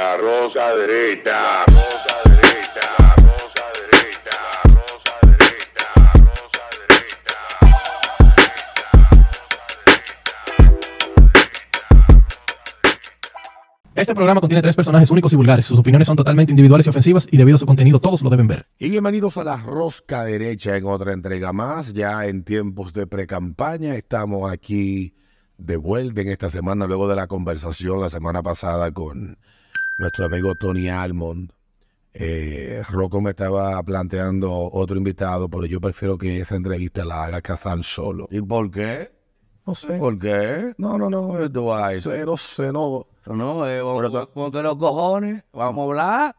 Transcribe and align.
la 0.00 0.16
rosa 0.16 0.74
derecha. 0.76 1.66
Rosa 1.66 2.14
derecha, 2.24 2.86
rosa 3.16 3.64
derecha, 3.76 4.38
rosa 4.64 5.14
derecha, 5.28 5.86
rosa 6.14 6.64
derecha. 6.80 7.10
Este 13.94 14.14
programa 14.14 14.40
contiene 14.40 14.62
tres 14.62 14.74
personajes 14.74 15.10
únicos 15.10 15.34
y 15.34 15.36
vulgares. 15.36 15.66
Sus 15.66 15.78
opiniones 15.78 16.06
son 16.06 16.16
totalmente 16.16 16.52
individuales 16.52 16.86
y 16.86 16.88
ofensivas 16.88 17.28
y 17.30 17.36
debido 17.36 17.56
a 17.56 17.58
su 17.58 17.66
contenido 17.66 18.00
todos 18.00 18.22
lo 18.22 18.30
deben 18.30 18.48
ver. 18.48 18.66
Y 18.78 18.88
bienvenidos 18.88 19.36
a 19.36 19.44
la 19.44 19.58
Rosca 19.58 20.24
Derecha 20.24 20.78
en 20.78 20.86
otra 20.86 21.12
entrega 21.12 21.52
más, 21.52 21.92
ya 21.92 22.24
en 22.24 22.42
tiempos 22.44 22.94
de 22.94 23.06
precampaña. 23.06 23.96
Estamos 23.96 24.50
aquí 24.50 25.14
de 25.58 25.76
vuelta 25.76 26.22
en 26.22 26.28
esta 26.28 26.48
semana, 26.48 26.86
luego 26.86 27.06
de 27.06 27.16
la 27.16 27.26
conversación 27.26 28.00
la 28.00 28.08
semana 28.08 28.42
pasada 28.42 28.92
con 28.92 29.36
nuestro 30.00 30.24
amigo 30.24 30.54
Tony 30.54 30.88
Almond. 30.88 31.52
Eh, 32.12 32.82
Rocco 32.90 33.20
me 33.20 33.30
estaba 33.30 33.80
planteando 33.82 34.50
otro 34.72 34.96
invitado, 34.96 35.48
pero 35.48 35.66
yo 35.66 35.80
prefiero 35.80 36.18
que 36.18 36.40
esa 36.40 36.56
entrevista 36.56 37.04
la 37.04 37.24
haga 37.26 37.40
Casal 37.40 37.84
solo. 37.84 38.26
¿Y 38.30 38.40
por 38.40 38.70
qué? 38.70 39.12
No 39.66 39.74
sé. 39.74 39.98
¿Por 39.98 40.18
qué? 40.18 40.72
No, 40.78 40.98
no, 40.98 41.08
no. 41.10 41.36
¿Qué 41.38 41.48
tú 41.50 41.66
vas 41.66 41.92
a 41.92 41.94
No 41.94 42.00
sé, 42.00 42.24
no 42.24 42.36
sé, 42.36 42.72
no. 42.72 43.06
No, 43.26 43.68
eh, 43.68 43.80
ponte 44.34 44.62
los 44.62 44.76
cojones, 44.76 45.44
vamos 45.52 45.82
a 45.82 45.84
hablar. 45.90 46.36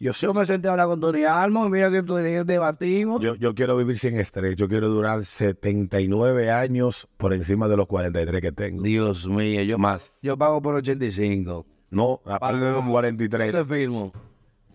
Yo, 0.00 0.12
Yo 0.12 0.34
me 0.34 0.44
senté 0.44 0.68
a 0.68 0.72
hablar 0.72 0.88
con 0.88 1.00
Tony 1.00 1.24
Almo, 1.24 1.68
mira 1.68 1.90
que 1.90 2.02
tú 2.02 2.16
debatimos. 2.16 3.22
yo, 3.22 3.34
yo 3.36 3.54
quiero 3.54 3.76
vivir 3.76 3.98
sin 3.98 4.16
estrés. 4.18 4.56
Yo 4.56 4.68
quiero 4.68 4.88
durar 4.88 5.24
79 5.24 6.50
años 6.50 7.08
por 7.16 7.32
encima 7.32 7.68
de 7.68 7.76
los 7.76 7.86
43 7.86 8.40
que 8.40 8.52
tengo. 8.52 8.82
Dios 8.82 9.28
mío, 9.28 9.62
yo, 9.62 9.78
Más. 9.78 10.18
yo 10.22 10.36
pago 10.36 10.60
por 10.60 10.74
85. 10.74 11.64
No, 11.90 12.20
aparte 12.26 12.58
de 12.60 12.72
los 12.72 12.82
¿Qué 12.82 12.88
43. 12.90 13.52
te 13.52 13.64
firmo? 13.64 14.12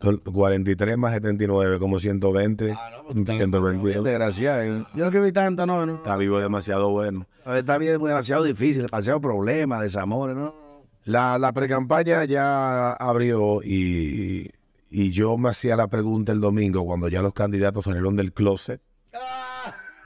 Son 0.01 0.17
43 0.17 0.97
más 0.97 1.13
79, 1.13 1.77
como 1.77 1.99
120. 1.99 2.71
Ah, 2.71 2.89
no, 2.91 3.03
pues 3.03 3.13
tú 3.13 3.19
estás 3.21 3.35
120. 3.37 4.01
desgraciado. 4.01 4.63
Yo 4.63 4.73
no 4.79 4.85
quiero 4.95 5.11
vivir 5.21 5.33
tanto, 5.33 5.65
no, 5.65 5.85
no. 5.85 5.95
Está 5.95 6.17
vivo 6.17 6.39
demasiado 6.39 6.89
bueno. 6.89 7.27
Esta 7.45 7.77
vida 7.77 7.93
es 7.93 7.99
demasiado 7.99 8.43
difícil, 8.43 8.85
demasiado 8.87 9.21
problemas, 9.21 9.81
desamores, 9.81 10.35
¿no? 10.35 10.55
La, 11.03 11.37
la 11.37 11.51
precampaña 11.51 12.23
ya 12.25 12.93
abrió 12.93 13.61
y, 13.63 14.49
y 14.89 15.11
yo 15.11 15.37
me 15.37 15.49
hacía 15.49 15.75
la 15.75 15.87
pregunta 15.87 16.31
el 16.31 16.39
domingo 16.41 16.83
cuando 16.85 17.07
ya 17.07 17.21
los 17.21 17.33
candidatos 17.33 17.85
salieron 17.85 18.15
del 18.15 18.33
closet. 18.33 18.81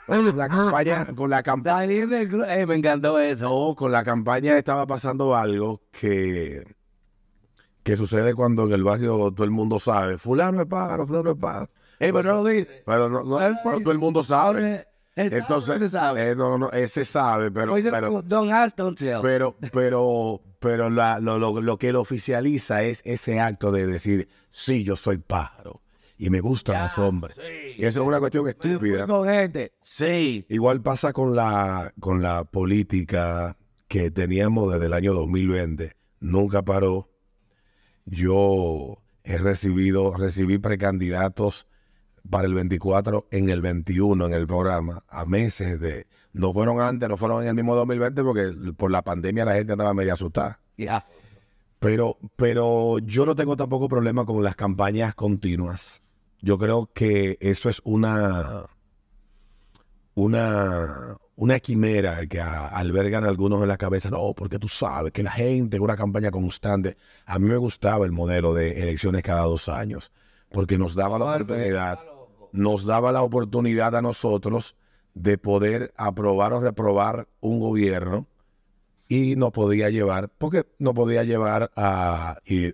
La 0.08 0.48
campaña, 0.48 1.08
con 1.16 1.30
la 1.32 1.42
campaña, 1.42 1.80
Salir 1.80 2.08
del 2.08 2.30
club- 2.30 2.46
eh, 2.48 2.66
me 2.68 2.76
encantó 2.76 3.18
eso. 3.20 3.46
no, 3.50 3.76
con 3.76 3.92
la 3.92 4.04
campaña 4.04 4.56
estaba 4.58 4.86
pasando 4.86 5.36
algo 5.36 5.82
que, 5.92 6.64
que 7.86 7.96
sucede 7.96 8.34
cuando 8.34 8.64
en 8.66 8.74
el 8.74 8.84
barrio 8.84 9.32
todo 9.32 9.44
el 9.44 9.52
mundo 9.52 9.80
sabe, 9.80 10.18
fulano 10.18 10.60
es 10.60 10.68
pájaro, 10.68 11.06
fulano 11.06 11.32
es 11.32 11.38
pájaro. 11.38 11.70
Eh, 12.00 12.12
pero 12.12 12.24
no 12.36 12.44
lo 12.44 12.50
dice. 12.50 12.82
Pero 12.84 13.10
no, 13.10 13.24
no, 13.24 13.38
pero 13.64 13.80
todo 13.80 13.92
el 13.92 14.00
mundo 14.00 14.24
sabe. 14.24 14.88
Entonces, 15.16 15.40
Entonces, 15.40 15.80
se 15.80 15.90
sabe. 15.90 16.32
eh, 16.32 16.36
no, 16.36 16.50
no, 16.50 16.58
no, 16.58 16.72
ese 16.72 17.06
sabe, 17.06 17.52
pero, 17.52 17.76
pero, 17.76 18.22
don't 18.24 18.52
ask, 18.52 18.76
don't 18.76 18.98
tell. 18.98 19.20
pero, 19.22 19.56
pero, 19.72 20.42
pero 20.60 20.90
la- 20.90 21.20
lo, 21.22 21.38
lo, 21.40 21.62
lo 21.62 21.78
que 21.78 21.94
lo 21.94 22.02
oficializa 22.02 22.82
es 22.84 23.02
ese 23.06 23.40
acto 23.40 23.72
de 23.72 23.86
decir, 23.88 24.28
sí, 24.50 24.84
yo 24.84 24.96
soy 24.98 25.20
pájaro 25.20 25.82
y 26.18 26.30
me 26.32 26.42
gustan 26.42 26.82
los 26.84 26.98
hombres. 26.98 27.38
sí. 27.38 27.76
Y 27.78 27.86
eso 27.86 28.02
es 28.02 28.08
una 28.08 28.20
cuestión 28.20 28.48
estúpida. 28.50 29.06
Fui 29.06 29.08
con 29.16 29.28
gente. 29.30 29.74
Sí. 29.84 30.46
Igual 30.50 30.82
pasa 30.82 31.14
con 31.14 31.36
la, 31.36 31.94
con 32.00 32.22
la 32.22 32.44
política 32.46 33.56
que 33.88 34.10
teníamos 34.12 34.74
desde 34.74 34.88
el 34.88 34.94
año 34.94 35.14
2020. 35.14 35.94
Nunca 36.20 36.64
paró. 36.64 37.10
Yo 38.06 38.98
he 39.24 39.38
recibido, 39.38 40.14
recibí 40.16 40.58
precandidatos 40.58 41.68
para 42.30 42.48
el 42.48 42.54
24 42.54 43.28
en 43.32 43.50
el 43.50 43.62
21 43.62 44.26
en 44.26 44.34
el 44.34 44.48
programa, 44.48 45.04
a 45.08 45.26
meses 45.26 45.80
de... 45.80 46.08
No 46.34 46.54
fueron 46.54 46.82
antes, 46.82 47.08
no 47.08 47.18
fueron 47.18 47.44
en 47.44 47.50
el 47.50 47.56
mismo 47.56 47.76
2020 47.76 48.24
porque 48.24 48.52
por 48.76 48.92
la 48.92 49.04
pandemia 49.04 49.46
la 49.46 49.54
gente 49.54 49.72
andaba 49.72 49.94
media 49.94 50.14
asustada. 50.14 50.60
Ya. 50.78 51.06
Pero, 51.80 52.18
pero 52.36 52.98
yo 53.00 53.26
no 53.26 53.36
tengo 53.36 53.56
tampoco 53.56 53.88
problema 53.88 54.26
con 54.26 54.44
las 54.44 54.56
campañas 54.56 55.16
continuas. 55.16 56.02
Yo 56.42 56.58
creo 56.58 56.90
que 56.94 57.38
eso 57.40 57.70
es 57.70 57.82
una, 57.86 58.66
una, 60.14 61.18
una 61.38 61.60
quimera 61.60 62.26
que 62.28 62.40
a- 62.40 62.68
albergan 62.68 63.26
algunos 63.26 63.62
en 63.62 63.68
la 63.68 63.78
cabeza. 63.78 64.10
No, 64.10 64.34
porque 64.36 64.60
tú 64.60 64.68
sabes 64.68 65.12
que 65.12 65.24
la 65.24 65.32
gente 65.32 65.78
en 65.78 65.84
una 65.84 65.96
campaña 65.98 66.32
constante. 66.32 66.98
A 67.26 67.40
mí 67.40 67.48
me 67.50 67.58
gustaba 67.58 68.06
el 68.06 68.12
modelo 68.12 68.54
de 68.54 68.82
elecciones 68.82 69.22
cada 69.24 69.44
dos 69.44 69.68
años, 69.70 70.12
porque 70.52 70.78
nos 70.78 70.96
daba 70.96 71.20
la 71.20 71.26
oportunidad, 71.26 72.00
nos 72.54 72.86
daba 72.86 73.12
la 73.12 73.22
oportunidad 73.24 73.96
a 73.96 74.02
nosotros 74.02 74.76
de 75.14 75.38
poder 75.38 75.94
aprobar 75.98 76.54
o 76.54 76.62
reprobar 76.62 77.28
un 77.42 77.60
gobierno 77.60 78.28
y 79.08 79.36
no 79.36 79.52
podía 79.52 79.90
llevar, 79.90 80.30
porque 80.30 80.66
no 80.80 80.94
podía 80.94 81.24
llevar 81.24 81.72
a, 81.76 82.38
y- 82.46 82.72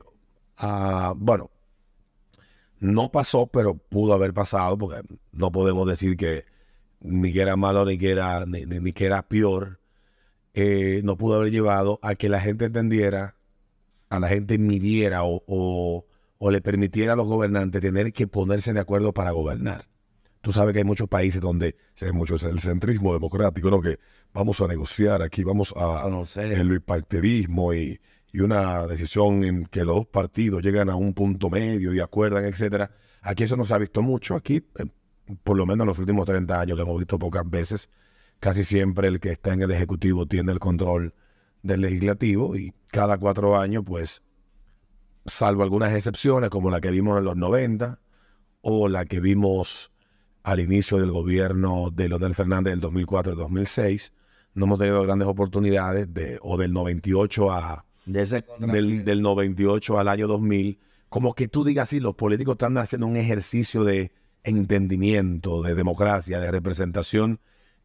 a- 0.57 1.13
bueno, 1.17 1.49
no 2.79 3.11
pasó, 3.11 3.47
pero 3.47 3.75
pudo 3.75 4.13
haber 4.13 4.33
pasado, 4.33 4.77
porque 4.77 5.01
no 5.31 5.51
podemos 5.51 5.87
decir 5.87 6.17
que 6.17 6.45
ni 7.01 7.33
que 7.33 7.41
era 7.41 7.55
malo 7.55 7.85
ni 7.85 7.97
que 7.97 8.11
era, 8.11 8.45
ni, 8.45 8.65
ni- 8.65 8.79
ni 8.79 8.93
que 8.93 9.05
era 9.05 9.27
peor, 9.27 9.79
eh, 10.53 11.01
no 11.03 11.17
pudo 11.17 11.35
haber 11.35 11.51
llevado 11.51 11.99
a 12.01 12.15
que 12.15 12.29
la 12.29 12.39
gente 12.41 12.65
entendiera, 12.65 13.37
a 14.09 14.19
la 14.19 14.27
gente 14.27 14.57
midiera 14.57 15.23
o, 15.23 15.43
o- 15.47 16.05
o 16.37 16.51
le 16.51 16.61
permitiera 16.61 17.13
a 17.13 17.15
los 17.15 17.27
gobernantes 17.27 17.81
tener 17.81 18.13
que 18.13 18.27
ponerse 18.27 18.73
de 18.73 18.79
acuerdo 18.79 19.13
para 19.13 19.31
gobernar. 19.31 19.87
Tú 20.41 20.51
sabes 20.51 20.73
que 20.73 20.79
hay 20.79 20.85
muchos 20.85 21.07
países 21.07 21.39
donde 21.39 21.75
se 21.93 22.05
ve 22.05 22.13
mucho 22.13 22.35
el 22.35 22.59
centrismo 22.59 23.13
democrático, 23.13 23.69
¿no? 23.69 23.79
Que 23.81 23.99
vamos 24.33 24.59
a 24.61 24.67
negociar 24.67 25.21
aquí, 25.21 25.43
vamos 25.43 25.71
a, 25.77 26.07
no 26.09 26.25
sé. 26.25 26.53
el 26.55 26.67
bipartidismo 26.69 27.73
y, 27.75 27.99
y 28.33 28.39
una 28.39 28.87
decisión 28.87 29.43
en 29.43 29.65
que 29.67 29.85
los 29.85 29.95
dos 29.97 30.07
partidos 30.07 30.63
llegan 30.63 30.89
a 30.89 30.95
un 30.95 31.13
punto 31.13 31.49
medio 31.51 31.93
y 31.93 31.99
acuerdan, 31.99 32.45
etcétera. 32.45 32.89
Aquí 33.21 33.43
eso 33.43 33.55
no 33.55 33.63
se 33.65 33.73
ha 33.75 33.77
visto 33.77 34.01
mucho. 34.01 34.35
Aquí, 34.35 34.55
eh, 34.79 34.85
por 35.43 35.57
lo 35.57 35.65
menos 35.65 35.83
en 35.83 35.87
los 35.87 35.99
últimos 35.99 36.25
30 36.25 36.59
años, 36.59 36.77
lo 36.77 36.83
hemos 36.83 36.97
visto 36.97 37.19
pocas 37.19 37.49
veces. 37.49 37.89
Casi 38.39 38.63
siempre 38.63 39.07
el 39.07 39.19
que 39.19 39.31
está 39.31 39.53
en 39.53 39.61
el 39.61 39.71
Ejecutivo 39.71 40.25
tiene 40.25 40.51
el 40.51 40.59
control 40.59 41.13
del 41.61 41.81
Legislativo 41.81 42.55
y 42.55 42.73
cada 42.87 43.17
cuatro 43.17 43.57
años, 43.57 43.83
pues, 43.85 44.23
salvo 45.25 45.63
algunas 45.63 45.93
excepciones 45.93 46.49
como 46.49 46.71
la 46.71 46.81
que 46.81 46.91
vimos 46.91 47.17
en 47.17 47.25
los 47.25 47.35
90 47.35 47.99
o 48.61 48.87
la 48.87 49.05
que 49.05 49.19
vimos 49.19 49.91
al 50.43 50.59
inicio 50.59 50.97
del 50.97 51.11
gobierno 51.11 51.89
de 51.91 52.09
Leonel 52.09 52.33
Fernández 52.33 52.71
del 52.71 52.81
2004 52.81 53.33
y 53.33 53.35
2006, 53.35 54.13
no 54.53 54.65
hemos 54.65 54.79
tenido 54.79 55.01
grandes 55.03 55.27
oportunidades 55.27 56.13
de, 56.13 56.39
o 56.41 56.57
del 56.57 56.73
98 56.73 57.51
a, 57.51 57.85
De 58.05 58.23
ese 58.23 58.43
del, 58.59 59.05
del 59.05 59.21
98 59.21 59.99
al 59.99 60.07
año 60.07 60.27
2000, 60.27 60.79
como 61.09 61.33
que 61.33 61.47
tú 61.47 61.63
digas 61.63 61.89
así, 61.89 61.99
los 61.99 62.15
políticos 62.15 62.53
están 62.53 62.77
haciendo 62.77 63.07
un 63.07 63.17
ejercicio 63.17 63.83
de 63.83 64.11
entendimiento, 64.43 65.61
de 65.61 65.75
democracia, 65.75 66.39
de 66.39 66.51
representación 66.51 67.39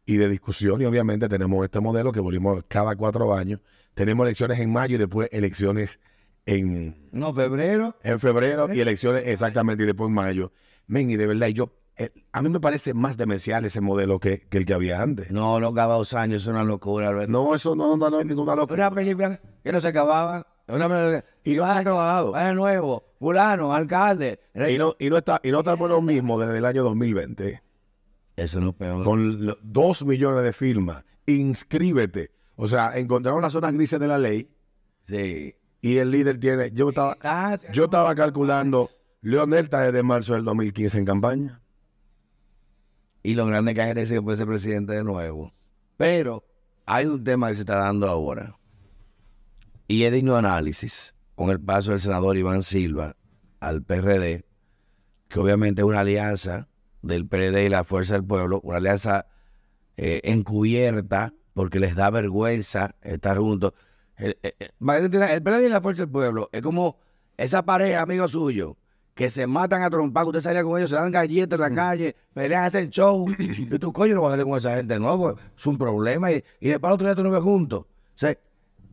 y 0.05 0.17
de 0.17 0.29
discusión. 0.29 0.81
Y 0.81 0.85
obviamente 0.85 1.27
tenemos 1.29 1.63
este 1.63 1.79
modelo 1.79 2.11
que 2.11 2.19
volvimos 2.19 2.63
cada 2.67 2.95
cuatro 2.95 3.33
años. 3.33 3.59
Tenemos 3.93 4.25
elecciones 4.25 4.59
en 4.59 4.71
mayo 4.71 4.95
y 4.95 4.99
después 4.99 5.29
elecciones 5.31 5.99
en, 6.45 7.09
No, 7.11 7.33
febrero. 7.33 7.95
en 8.03 8.19
febrero 8.19 8.73
y 8.73 8.79
elecciones 8.79 9.23
exactamente 9.25 9.83
y 9.83 9.85
después 9.85 10.07
en 10.07 10.13
mayo. 10.15 10.51
Men, 10.87 11.11
y 11.11 11.17
de 11.17 11.27
verdad, 11.27 11.47
yo, 11.47 11.73
eh, 11.97 12.11
a 12.31 12.41
mí 12.41 12.49
me 12.49 12.59
parece 12.61 12.93
más 12.93 13.17
demencial 13.17 13.65
ese 13.65 13.81
modelo 13.81 14.19
que, 14.19 14.47
que 14.47 14.57
el 14.59 14.65
que 14.65 14.73
había 14.73 15.01
antes. 15.01 15.29
No, 15.31 15.59
no 15.59 15.73
cada 15.73 15.95
dos 15.95 16.13
años, 16.13 16.43
es 16.43 16.47
una 16.47 16.63
locura. 16.63 17.27
No, 17.27 17.53
eso 17.53 17.75
no, 17.75 17.97
no, 17.97 18.09
no 18.09 18.19
es 18.19 18.25
ninguna 18.25 18.55
locura. 18.55 18.87
Una 18.87 18.95
película 18.95 19.41
que 19.63 19.71
no 19.71 19.81
se 19.81 19.89
acababa. 19.89 20.47
Una 20.67 21.23
Y 21.43 21.55
no 21.55 21.63
se 21.63 21.69
ha 21.69 21.77
acabado. 21.77 22.33
de 22.33 22.53
nuevo, 22.53 23.03
fulano, 23.19 23.73
alcalde. 23.73 24.39
Y 24.69 24.77
no, 24.77 24.95
y 24.99 25.09
no 25.09 25.17
está, 25.17 25.39
y 25.43 25.51
no 25.51 25.59
está 25.59 25.77
por 25.77 25.89
lo 25.89 26.01
mismo 26.01 26.37
desde 26.39 26.57
el 26.57 26.65
año 26.65 26.83
2020. 26.83 27.61
Eso 28.35 28.59
no 28.59 28.69
es 28.69 28.75
peor. 28.75 29.03
Con 29.03 29.45
lo- 29.45 29.57
dos 29.61 30.05
millones 30.05 30.43
de 30.43 30.53
firmas. 30.53 31.03
Inscríbete. 31.25 32.31
O 32.55 32.67
sea, 32.67 32.97
encontraron 32.97 33.41
las 33.41 33.53
zonas 33.53 33.73
grises 33.73 33.99
de 33.99 34.07
la 34.07 34.17
ley 34.19 34.49
Sí. 35.03 35.55
y 35.81 35.97
el 35.97 36.11
líder 36.11 36.39
tiene. 36.39 36.71
Yo 36.71 36.89
estaba, 36.89 37.15
yo 37.71 37.85
estaba 37.85 38.13
calculando. 38.15 38.89
Leonel 39.21 39.63
está 39.65 39.81
desde 39.83 40.03
marzo 40.03 40.33
del 40.33 40.43
2015 40.43 40.97
en 40.99 41.05
campaña. 41.05 41.61
Y 43.23 43.33
lo 43.33 43.45
grande 43.45 43.73
que 43.73 43.81
hay 43.81 43.91
es 43.95 44.09
que 44.11 44.21
puede 44.21 44.37
ser 44.37 44.47
presidente 44.47 44.93
de 44.93 45.03
nuevo. 45.03 45.53
Pero 45.97 46.43
hay 46.85 47.05
un 47.05 47.23
tema 47.23 47.49
que 47.49 47.55
se 47.55 47.61
está 47.61 47.77
dando 47.77 48.07
ahora. 48.07 48.56
Y 49.87 50.03
es 50.03 50.11
digno 50.11 50.33
de 50.33 50.39
análisis 50.39 51.15
con 51.35 51.49
el 51.49 51.59
paso 51.59 51.91
del 51.91 51.99
senador 52.01 52.37
Iván 52.37 52.61
Silva 52.63 53.15
al 53.59 53.83
PRD, 53.83 54.45
que 55.27 55.39
obviamente 55.39 55.81
es 55.81 55.85
una 55.85 56.01
alianza 56.01 56.67
del 57.01 57.25
PRD 57.27 57.65
y 57.65 57.69
la 57.69 57.83
Fuerza 57.83 58.13
del 58.13 58.23
Pueblo, 58.23 58.59
una 58.63 58.77
alianza 58.77 59.27
eh, 59.95 60.21
encubierta 60.23 61.33
porque 61.53 61.79
les 61.79 61.95
da 61.95 62.09
vergüenza 62.09 62.95
estar 63.01 63.37
juntos. 63.37 63.73
El, 64.17 64.37
el- 64.41 64.71
PRD 65.41 65.65
y 65.65 65.69
la 65.69 65.81
Fuerza 65.81 66.03
del 66.03 66.11
Pueblo 66.11 66.49
es 66.51 66.61
como 66.61 66.97
esa 67.37 67.63
pareja, 67.63 68.01
amigo 68.01 68.27
suyo, 68.27 68.77
que 69.13 69.29
se 69.29 69.47
matan 69.47 69.81
a 69.83 69.89
trompar, 69.89 70.23
que 70.23 70.29
usted 70.29 70.41
salía 70.41 70.63
con 70.63 70.77
ellos, 70.77 70.89
se 70.89 70.95
dan 70.95 71.11
galletas 71.11 71.57
en 71.59 71.61
la 71.61 71.73
calle, 71.75 72.15
pelean, 72.33 72.63
hacen 72.65 72.89
show, 72.89 73.25
y 73.39 73.65
tú, 73.79 73.91
coño, 73.93 74.15
no 74.15 74.21
vas 74.23 74.31
a 74.31 74.33
hacer 74.35 74.45
con 74.45 74.57
esa 74.57 74.75
gente, 74.75 74.99
no, 74.99 75.17
pues, 75.17 75.35
es 75.57 75.65
un 75.65 75.77
problema, 75.77 76.31
y, 76.31 76.43
y 76.59 76.69
después 76.69 76.93
otro 76.93 77.07
día 77.07 77.15
tú 77.15 77.23
no 77.23 77.31
ves 77.31 77.41
juntos. 77.41 77.79
O 77.81 77.85
sea, 78.15 78.35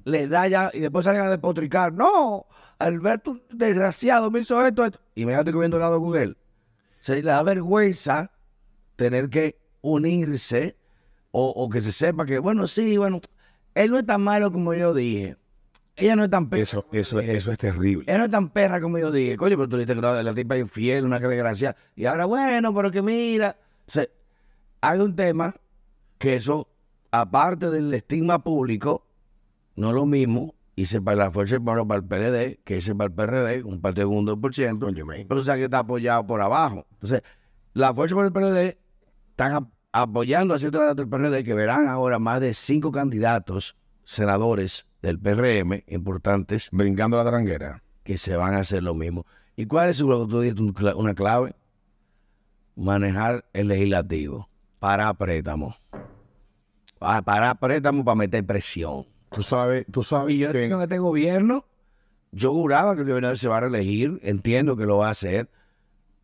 les 0.04 0.28
da 0.28 0.46
ya, 0.48 0.70
y 0.72 0.80
después 0.80 1.04
salen 1.04 1.22
a 1.22 1.30
despotricar, 1.30 1.92
no, 1.92 2.46
Alberto, 2.78 3.40
desgraciado, 3.50 4.30
me 4.30 4.40
hizo 4.40 4.64
esto, 4.64 4.84
esto. 4.84 5.00
Y 5.14 5.24
me 5.24 5.32
dejaste 5.32 5.52
comiendo 5.52 5.76
helado 5.76 6.00
con 6.00 6.16
él. 6.16 6.36
O 6.36 6.96
sea, 7.00 7.14
le 7.16 7.22
da 7.22 7.42
vergüenza 7.42 8.30
tener 8.96 9.28
que 9.28 9.58
unirse 9.80 10.76
o, 11.30 11.48
o 11.48 11.68
que 11.68 11.80
se 11.80 11.92
sepa 11.92 12.24
que, 12.24 12.38
bueno, 12.38 12.66
sí, 12.66 12.96
bueno, 12.96 13.20
él 13.74 13.90
no 13.90 13.98
es 13.98 14.06
tan 14.06 14.22
malo 14.22 14.52
como 14.52 14.72
yo 14.74 14.94
dije. 14.94 15.36
Ella 15.96 16.16
no 16.16 16.24
es 16.24 16.30
tan 16.30 16.48
perra. 16.48 16.62
Eso, 16.62 16.86
eso, 16.92 17.20
eso 17.20 17.52
es 17.52 17.58
terrible. 17.58 18.04
Ella 18.08 18.18
no 18.18 18.24
es 18.24 18.30
tan 18.30 18.48
perra 18.50 18.80
como 18.80 18.98
yo 18.98 19.12
dije. 19.12 19.36
Coño, 19.36 19.56
pero 19.56 19.68
tú 19.68 19.76
le 19.76 19.84
dijiste 19.84 20.00
que 20.00 20.06
la, 20.06 20.22
la 20.22 20.34
tipa 20.34 20.56
es 20.56 20.62
infiel, 20.62 21.04
una 21.04 21.20
que 21.20 21.28
desgracia. 21.28 21.76
Y 21.94 22.06
ahora, 22.06 22.24
bueno, 22.24 22.74
pero 22.74 22.90
que 22.90 23.00
mira. 23.00 23.56
O 23.86 23.90
sea, 23.90 24.06
hay 24.80 24.98
un 24.98 25.14
tema 25.14 25.54
que 26.18 26.36
eso, 26.36 26.68
aparte 27.12 27.70
del 27.70 27.94
estigma 27.94 28.42
público, 28.42 29.03
no 29.76 29.88
es 29.88 29.94
lo 29.94 30.06
mismo. 30.06 30.54
Hice 30.76 31.00
para 31.00 31.16
la 31.16 31.30
Fuerza 31.30 31.60
para 31.60 31.82
el 31.94 32.04
PLD, 32.04 32.58
que 32.64 32.78
hice 32.78 32.94
para 32.96 33.06
el 33.06 33.12
PRD, 33.14 33.62
un 33.62 33.80
partido 33.80 34.08
con 34.08 34.18
un 34.18 34.26
2%. 34.26 34.80
Coño, 34.80 35.06
man. 35.06 35.18
Pero 35.28 35.40
o 35.40 35.42
sea 35.44 35.54
que 35.56 35.64
está 35.64 35.78
apoyado 35.80 36.26
por 36.26 36.40
abajo. 36.40 36.84
Entonces, 36.94 37.22
la 37.74 37.94
fuerza 37.94 38.16
por 38.16 38.24
el 38.26 38.32
PRD 38.32 38.78
están 39.30 39.52
ap- 39.52 39.70
apoyando 39.92 40.52
a 40.52 40.58
ciertos 40.58 40.80
candidatos 40.80 40.96
del 40.96 41.08
PRD 41.08 41.44
que 41.44 41.54
verán 41.54 41.86
ahora 41.86 42.18
más 42.18 42.40
de 42.40 42.54
cinco 42.54 42.90
candidatos 42.90 43.76
senadores 44.02 44.86
del 45.00 45.18
PRM 45.20 45.84
importantes 45.86 46.68
Brincando 46.72 47.16
la 47.16 47.24
tranguera. 47.24 47.82
que 48.02 48.18
se 48.18 48.34
van 48.36 48.54
a 48.54 48.60
hacer 48.60 48.82
lo 48.82 48.94
mismo. 48.94 49.26
¿Y 49.54 49.66
cuál 49.66 49.90
es 49.90 49.98
que 49.98 50.04
tú 50.54 50.72
cla- 50.72 50.96
una 50.96 51.14
clave? 51.14 51.54
Manejar 52.76 53.44
el 53.52 53.68
legislativo 53.68 54.48
para 54.80 55.14
préstamo. 55.14 55.76
Pa- 56.98 57.22
Para 57.22 57.54
préstamo 57.54 58.04
para 58.04 58.16
meter 58.16 58.44
presión. 58.44 59.06
Tú 59.34 59.42
sabes, 59.42 59.86
tú 59.90 60.02
sabes 60.02 60.34
Y 60.34 60.38
yo 60.38 60.52
que 60.52 60.66
este 60.66 60.98
gobierno, 60.98 61.66
yo 62.32 62.52
juraba 62.52 62.94
que 62.94 63.02
el 63.02 63.08
gobernador 63.08 63.38
se 63.38 63.48
va 63.48 63.58
a 63.58 63.60
reelegir, 63.60 64.20
entiendo 64.22 64.76
que 64.76 64.86
lo 64.86 64.98
va 64.98 65.08
a 65.08 65.10
hacer, 65.10 65.50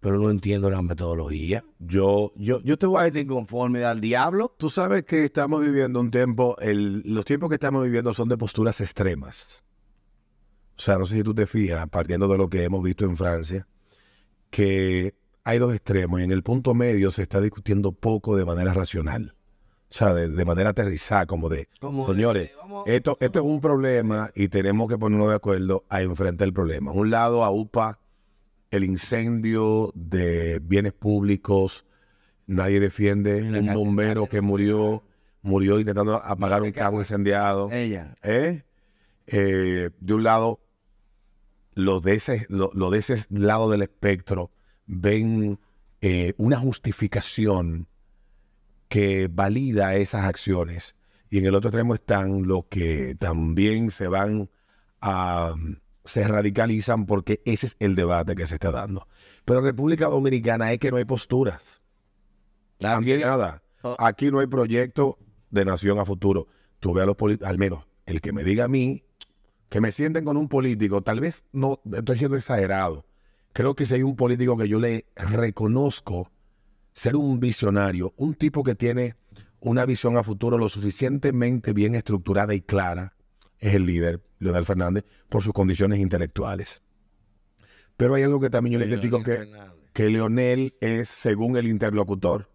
pero 0.00 0.18
no 0.18 0.30
entiendo 0.30 0.70
la 0.70 0.80
metodología. 0.82 1.64
yo, 1.78 2.32
yo, 2.36 2.60
yo 2.62 2.78
te 2.78 2.86
voy 2.86 3.02
a 3.02 3.06
Esta 3.06 3.20
inconformidad 3.20 3.90
al 3.90 4.00
diablo. 4.00 4.54
Tú 4.58 4.70
sabes 4.70 5.04
que 5.04 5.24
estamos 5.24 5.60
viviendo 5.60 6.00
un 6.00 6.10
tiempo, 6.10 6.56
el- 6.60 7.02
los 7.04 7.24
tiempos 7.24 7.48
que 7.50 7.56
estamos 7.56 7.84
viviendo 7.84 8.14
son 8.14 8.28
de 8.28 8.38
posturas 8.38 8.80
extremas. 8.80 9.62
O 10.76 10.82
sea, 10.82 10.96
no 10.98 11.04
sé 11.04 11.16
si 11.16 11.22
tú 11.22 11.34
te 11.34 11.46
fijas, 11.46 11.86
partiendo 11.90 12.26
de 12.28 12.38
lo 12.38 12.48
que 12.48 12.64
hemos 12.64 12.82
visto 12.82 13.04
en 13.04 13.16
Francia, 13.16 13.66
que 14.50 15.14
hay 15.44 15.58
dos 15.58 15.74
extremos 15.74 16.20
y 16.20 16.24
en 16.24 16.32
el 16.32 16.42
punto 16.42 16.74
medio 16.74 17.10
se 17.10 17.22
está 17.22 17.40
discutiendo 17.40 17.92
poco 17.92 18.36
de 18.36 18.44
manera 18.46 18.72
racional. 18.72 19.34
O 19.90 19.92
sea, 19.94 20.14
de, 20.14 20.28
de 20.28 20.44
manera 20.44 20.70
aterrizada, 20.70 21.26
como 21.26 21.48
de, 21.48 21.68
Como 21.80 22.06
señores, 22.06 22.50
de, 22.50 22.56
vamos- 22.56 22.84
esto, 22.86 23.16
esto 23.20 23.40
es 23.40 23.44
un 23.44 23.60
problema 23.60 24.30
y 24.36 24.46
tenemos 24.48 24.88
que 24.88 24.96
ponernos 24.96 25.28
de 25.30 25.34
acuerdo 25.34 25.84
a 25.88 26.00
enfrentar 26.02 26.46
el 26.46 26.52
problema. 26.54 26.92
Un 26.92 27.10
lado, 27.10 27.42
a 27.44 27.50
UPA, 27.50 27.98
el 28.70 28.84
incendio 28.84 29.90
de 29.96 30.60
bienes 30.62 30.92
públicos, 30.92 31.84
nadie 32.46 32.78
defiende 32.78 33.42
un 33.58 33.74
bombero 33.74 34.26
que 34.26 34.40
murió, 34.40 35.02
murió 35.42 35.80
intentando 35.80 36.14
apagar 36.22 36.62
un 36.62 36.70
carro 36.70 36.98
incendiado. 36.98 37.68
Ella. 37.72 38.14
¿eh? 38.22 38.62
Eh, 39.26 39.90
de 39.98 40.14
un 40.14 40.22
lado, 40.22 40.60
los 41.74 42.00
de 42.02 42.14
ese, 42.14 42.46
lo, 42.48 42.70
lo 42.74 42.90
de 42.90 42.98
ese 42.98 43.24
lado 43.30 43.68
del 43.70 43.82
espectro 43.82 44.52
ven 44.86 45.58
eh, 46.00 46.34
una 46.36 46.58
justificación 46.60 47.88
que 48.90 49.28
valida 49.32 49.94
esas 49.94 50.24
acciones. 50.26 50.96
Y 51.30 51.38
en 51.38 51.46
el 51.46 51.54
otro 51.54 51.68
extremo 51.68 51.94
están 51.94 52.46
los 52.46 52.64
que 52.66 53.14
también 53.14 53.90
se 53.90 54.08
van 54.08 54.50
a 55.00 55.54
se 56.04 56.26
radicalizan 56.26 57.06
porque 57.06 57.40
ese 57.44 57.66
es 57.66 57.76
el 57.78 57.94
debate 57.94 58.34
que 58.34 58.48
se 58.48 58.54
está 58.54 58.72
dando. 58.72 59.06
Pero 59.44 59.60
en 59.60 59.66
República 59.66 60.06
Dominicana 60.06 60.72
es 60.72 60.80
que 60.80 60.90
no 60.90 60.96
hay 60.96 61.04
posturas. 61.04 61.80
Ante 62.82 63.18
nada. 63.18 63.62
Oh. 63.82 63.94
Aquí 63.98 64.30
no 64.30 64.40
hay 64.40 64.48
proyecto 64.48 65.18
de 65.50 65.64
nación 65.64 66.00
a 66.00 66.04
futuro. 66.04 66.48
Tú 66.80 66.92
ve 66.92 67.02
a 67.02 67.06
los 67.06 67.14
políticos, 67.14 67.48
al 67.48 67.58
menos 67.58 67.86
el 68.06 68.20
que 68.20 68.32
me 68.32 68.42
diga 68.42 68.64
a 68.64 68.68
mí, 68.68 69.04
que 69.68 69.80
me 69.80 69.92
sienten 69.92 70.24
con 70.24 70.36
un 70.36 70.48
político, 70.48 71.00
tal 71.02 71.20
vez 71.20 71.44
no 71.52 71.80
estoy 71.92 72.18
siendo 72.18 72.36
exagerado. 72.36 73.06
Creo 73.52 73.76
que 73.76 73.86
si 73.86 73.94
hay 73.94 74.02
un 74.02 74.16
político 74.16 74.56
que 74.56 74.68
yo 74.68 74.80
le 74.80 75.06
reconozco 75.14 76.28
ser 77.00 77.16
un 77.16 77.40
visionario, 77.40 78.12
un 78.18 78.34
tipo 78.34 78.62
que 78.62 78.74
tiene 78.74 79.16
una 79.60 79.86
visión 79.86 80.18
a 80.18 80.22
futuro 80.22 80.58
lo 80.58 80.68
suficientemente 80.68 81.72
bien 81.72 81.94
estructurada 81.94 82.54
y 82.54 82.60
clara, 82.60 83.14
es 83.58 83.74
el 83.74 83.86
líder, 83.86 84.20
Leonel 84.38 84.66
Fernández, 84.66 85.04
por 85.30 85.42
sus 85.42 85.54
condiciones 85.54 85.98
intelectuales. 85.98 86.82
Pero 87.96 88.16
hay 88.16 88.22
algo 88.24 88.38
que 88.38 88.50
también 88.50 88.74
yo 88.74 88.78
le 88.80 88.86
critico 88.98 89.22
que, 89.22 89.48
que 89.94 90.10
Leonel 90.10 90.74
es 90.82 91.08
según 91.08 91.56
el 91.56 91.66
interlocutor. 91.68 92.50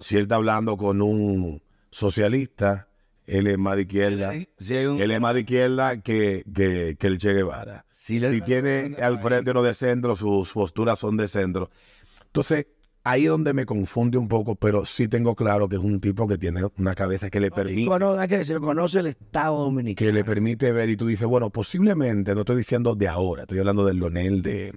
Si 0.00 0.14
él 0.14 0.22
está 0.22 0.36
hablando 0.36 0.76
con 0.76 1.02
un 1.02 1.60
socialista, 1.90 2.88
él 3.26 3.48
es 3.48 3.58
más 3.58 3.74
de 3.74 3.82
izquierda. 3.82 4.32
Si 4.58 4.76
hay 4.76 4.86
un- 4.86 5.00
Él 5.00 5.10
es 5.10 5.20
más 5.20 5.34
de 5.34 5.40
izquierda 5.40 6.00
que, 6.00 6.44
que, 6.54 6.96
que 6.96 7.06
el 7.08 7.18
Che 7.18 7.32
Guevara. 7.34 7.86
si 7.90 8.20
Si 8.20 8.40
tiene 8.40 8.94
al 9.02 9.18
frente 9.18 9.50
uno 9.50 9.62
de 9.64 9.74
centro, 9.74 10.14
sus 10.14 10.52
posturas 10.52 10.96
son 11.00 11.16
de 11.16 11.26
centro. 11.26 11.70
Entonces, 12.26 12.66
ahí 13.04 13.24
es 13.24 13.30
donde 13.30 13.52
me 13.54 13.64
confunde 13.66 14.18
un 14.18 14.28
poco, 14.28 14.54
pero 14.56 14.84
sí 14.86 15.08
tengo 15.08 15.34
claro 15.34 15.68
que 15.68 15.76
es 15.76 15.82
un 15.82 16.00
tipo 16.00 16.26
que 16.28 16.36
tiene 16.38 16.60
una 16.78 16.94
cabeza 16.94 17.30
que 17.30 17.40
le 17.40 17.50
permite, 17.50 17.88
cono- 17.88 18.18
hay 18.18 18.28
que 18.28 18.38
decirlo, 18.38 18.60
conoce 18.60 19.00
el 19.00 19.06
Estado 19.06 19.56
Dominicano. 19.58 20.06
que 20.06 20.12
le 20.12 20.24
permite 20.24 20.72
ver 20.72 20.88
y 20.90 20.96
tú 20.96 21.06
dices, 21.06 21.26
bueno, 21.26 21.50
posiblemente, 21.50 22.34
no 22.34 22.40
estoy 22.40 22.56
diciendo 22.56 22.94
de 22.94 23.08
ahora, 23.08 23.42
estoy 23.42 23.58
hablando 23.58 23.84
del 23.84 23.98
Lonel 23.98 24.42
de, 24.42 24.72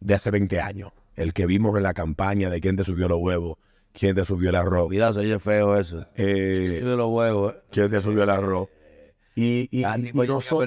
de 0.00 0.14
hace 0.14 0.30
20 0.30 0.60
años, 0.60 0.92
el 1.16 1.32
que 1.32 1.46
vimos 1.46 1.76
en 1.76 1.82
la 1.82 1.94
campaña 1.94 2.50
de 2.50 2.60
quién 2.60 2.76
te 2.76 2.84
subió 2.84 3.08
los 3.08 3.18
huevos, 3.18 3.56
quién 3.92 4.14
te 4.16 4.24
subió 4.24 4.50
el 4.50 4.56
arroz, 4.56 4.86
Cuidado, 4.88 5.12
se 5.14 5.20
oye 5.20 5.38
feo 5.38 5.76
eso. 5.76 6.06
eh, 6.16 6.80
de 6.82 6.96
los 6.96 7.08
huevos. 7.10 7.52
eh. 7.54 7.58
quién 7.70 7.90
te 7.90 8.00
subió 8.00 8.22
el 8.24 8.30
arroz. 8.30 8.68
Y, 9.36 9.68
nosotros, 10.28 10.60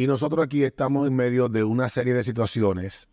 y 0.00 0.06
nosotros 0.06 0.44
aquí 0.44 0.62
estamos 0.62 1.08
en 1.08 1.16
medio 1.16 1.48
de 1.48 1.64
una 1.64 1.88
serie 1.88 2.14
de 2.14 2.22
situaciones 2.22 3.08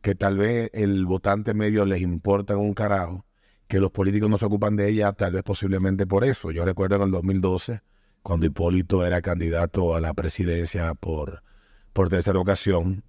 que 0.00 0.14
tal 0.14 0.36
vez 0.36 0.70
el 0.72 1.06
votante 1.06 1.54
medio 1.54 1.84
les 1.84 2.00
importan 2.00 2.58
un 2.58 2.74
carajo, 2.74 3.26
que 3.68 3.80
los 3.80 3.90
políticos 3.90 4.30
no 4.30 4.38
se 4.38 4.46
ocupan 4.46 4.76
de 4.76 4.88
ella, 4.88 5.12
tal 5.12 5.32
vez 5.32 5.42
posiblemente 5.42 6.06
por 6.06 6.24
eso. 6.24 6.50
Yo 6.50 6.64
recuerdo 6.64 6.96
en 6.96 7.02
el 7.02 7.10
2012, 7.10 7.80
cuando 8.22 8.46
Hipólito 8.46 9.04
era 9.04 9.20
candidato 9.20 9.94
a 9.94 10.00
la 10.00 10.14
presidencia 10.14 10.94
por, 10.94 11.42
por 11.92 12.08
tercera 12.08 12.38
ocasión, 12.38 13.02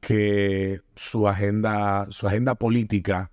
que 0.00 0.80
su 0.94 1.28
agenda, 1.28 2.06
su 2.10 2.26
agenda 2.26 2.54
política 2.54 3.30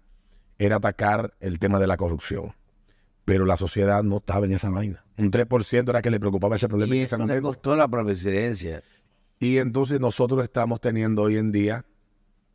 era 0.59 0.77
atacar 0.77 1.33
el 1.39 1.59
tema 1.59 1.79
de 1.79 1.87
la 1.87 1.97
corrupción. 1.97 2.53
Pero 3.25 3.45
la 3.45 3.57
sociedad 3.57 4.03
no 4.03 4.17
estaba 4.17 4.45
en 4.45 4.53
esa 4.53 4.69
vaina. 4.69 5.05
Un 5.17 5.31
3% 5.31 5.89
era 5.89 6.01
que 6.01 6.09
le 6.09 6.19
preocupaba 6.19 6.55
ese 6.55 6.67
problema 6.67 6.95
Y 6.95 6.99
eso 6.99 7.17
le 7.17 7.41
costó 7.41 7.75
la 7.75 7.87
presidencia. 7.87 8.83
Y 9.39 9.57
entonces 9.57 9.99
nosotros 9.99 10.43
estamos 10.43 10.79
teniendo 10.81 11.23
hoy 11.23 11.37
en 11.37 11.51
día 11.51 11.85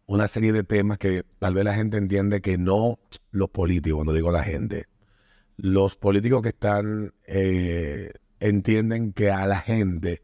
una 0.06 0.28
serie 0.28 0.52
de 0.52 0.64
temas 0.64 0.98
que 0.98 1.24
tal 1.38 1.54
vez 1.54 1.64
la 1.64 1.74
gente 1.74 1.96
entiende 1.96 2.40
que 2.40 2.58
no 2.58 2.98
los 3.30 3.50
políticos, 3.50 3.98
cuando 3.98 4.12
digo 4.12 4.30
la 4.30 4.42
gente, 4.42 4.86
los 5.56 5.96
políticos 5.96 6.42
que 6.42 6.48
están 6.50 7.14
eh, 7.26 8.12
entienden 8.40 9.12
que 9.12 9.30
a 9.30 9.46
la 9.46 9.60
gente 9.60 10.22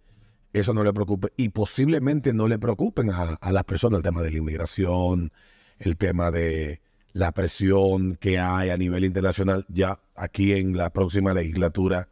eso 0.52 0.74
no 0.74 0.82
le 0.82 0.92
preocupe 0.92 1.28
y 1.36 1.50
posiblemente 1.50 2.32
no 2.32 2.48
le 2.48 2.58
preocupen 2.58 3.10
a, 3.10 3.38
las 3.50 3.64
personas 3.64 3.98
el 3.98 4.02
tema 4.02 4.22
de 4.22 4.30
la 4.30 4.38
inmigración, 4.38 5.32
el 5.78 5.96
tema 5.96 6.30
de 6.30 6.80
la 7.12 7.32
presión 7.32 8.16
que 8.16 8.38
hay 8.38 8.70
a 8.70 8.76
nivel 8.76 9.04
internacional. 9.04 9.66
Ya 9.68 10.00
aquí 10.16 10.52
en 10.52 10.76
la 10.76 10.90
próxima 10.90 11.34
legislatura, 11.34 12.08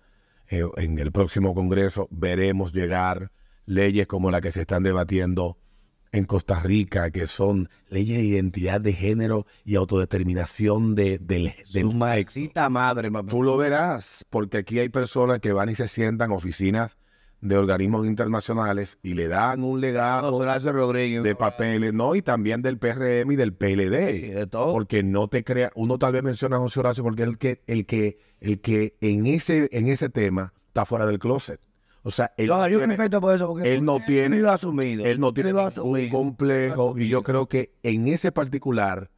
eh, 0.48 0.64
en 0.76 0.98
el 0.98 1.12
próximo 1.12 1.54
Congreso, 1.54 2.08
veremos 2.10 2.72
llegar 2.72 3.32
leyes 3.64 4.06
como 4.06 4.30
la 4.30 4.40
que 4.40 4.52
se 4.52 4.62
están 4.62 4.82
debatiendo 4.82 5.58
en 6.18 6.24
Costa 6.24 6.60
Rica, 6.60 7.10
que 7.10 7.26
son 7.26 7.68
leyes 7.88 8.18
de 8.18 8.24
identidad 8.24 8.80
de 8.80 8.92
género 8.92 9.46
y 9.64 9.76
autodeterminación 9.76 10.94
de, 10.94 11.18
del, 11.18 11.52
del 11.72 11.90
sexo. 11.90 11.90
madre. 13.10 13.36
Tú 13.36 13.42
lo 13.42 13.56
verás, 13.56 14.24
porque 14.30 14.58
aquí 14.58 14.78
hay 14.78 14.88
personas 14.88 15.40
que 15.40 15.52
van 15.52 15.68
y 15.68 15.74
se 15.74 15.88
sientan 15.88 16.30
en 16.30 16.36
oficinas 16.36 16.96
de 17.42 17.56
organismos 17.56 18.06
internacionales 18.06 18.98
y 19.02 19.14
le 19.14 19.28
dan 19.28 19.62
un 19.62 19.80
legado 19.80 20.30
Rodríguez. 20.72 21.22
de 21.22 21.34
papeles, 21.36 21.92
¿no? 21.92 22.14
Y 22.14 22.22
también 22.22 22.62
del 22.62 22.78
PRM 22.78 23.30
y 23.32 23.36
del 23.36 23.50
Sí, 23.50 23.56
PLD. 23.58 24.34
de 24.34 24.46
todo. 24.46 24.72
Porque 24.72 25.02
no 25.02 25.28
te 25.28 25.44
crea, 25.44 25.70
uno 25.74 25.98
tal 25.98 26.12
vez 26.12 26.22
menciona 26.22 26.56
a 26.56 26.60
José 26.60 26.80
Horacio 26.80 27.04
porque 27.04 27.22
el 27.24 27.36
que, 27.38 27.62
el 27.66 27.84
que, 27.86 28.18
el 28.40 28.60
que 28.60 28.96
en 29.00 29.26
ese, 29.26 29.68
en 29.72 29.88
ese 29.88 30.08
tema 30.08 30.54
está 30.68 30.86
fuera 30.86 31.06
del 31.06 31.18
closet. 31.18 31.60
O 32.06 32.10
sea, 32.12 32.32
él, 32.36 32.46
No, 32.46 32.68
yo 32.68 32.78
tiene- 32.78 32.94
por 33.20 33.34
eso, 33.34 33.48
porque 33.48 33.74
él 33.74 33.84
no 33.84 33.98
tiene- 33.98 34.38
lo 34.38 34.52
asumido. 34.52 35.04
él 35.04 35.18
no 35.18 35.34
tiene 35.34 35.50
asumido. 35.60 36.16
complejo 36.16 36.94
y 36.96 37.08
yo 37.08 37.24
creo 37.24 37.48
que 37.48 37.72
en 37.82 38.06
ese 38.06 38.30
particular 38.30 39.10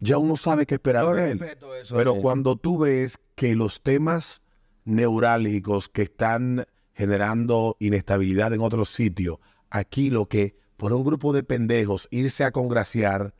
ya 0.00 0.18
uno 0.18 0.34
sabe 0.36 0.66
qué 0.66 0.74
esperar 0.74 1.04
Yo 1.04 1.14
de 1.14 1.30
él. 1.30 1.40
eso. 1.80 1.94
Pero 1.94 2.16
él. 2.16 2.20
cuando 2.20 2.56
tú 2.56 2.78
ves 2.78 3.16
que 3.36 3.54
los 3.54 3.80
temas 3.80 4.42
neurálgicos 4.84 5.88
que 5.88 6.02
están 6.02 6.66
generando 6.94 7.76
inestabilidad 7.78 8.52
en 8.52 8.60
otros 8.60 8.88
sitios, 8.88 9.36
aquí 9.70 10.10
lo 10.10 10.26
que 10.26 10.56
por 10.76 10.92
un 10.92 11.04
grupo 11.04 11.32
de 11.32 11.44
pendejos 11.44 12.08
irse 12.10 12.42
a 12.42 12.50
congraciar 12.50 13.34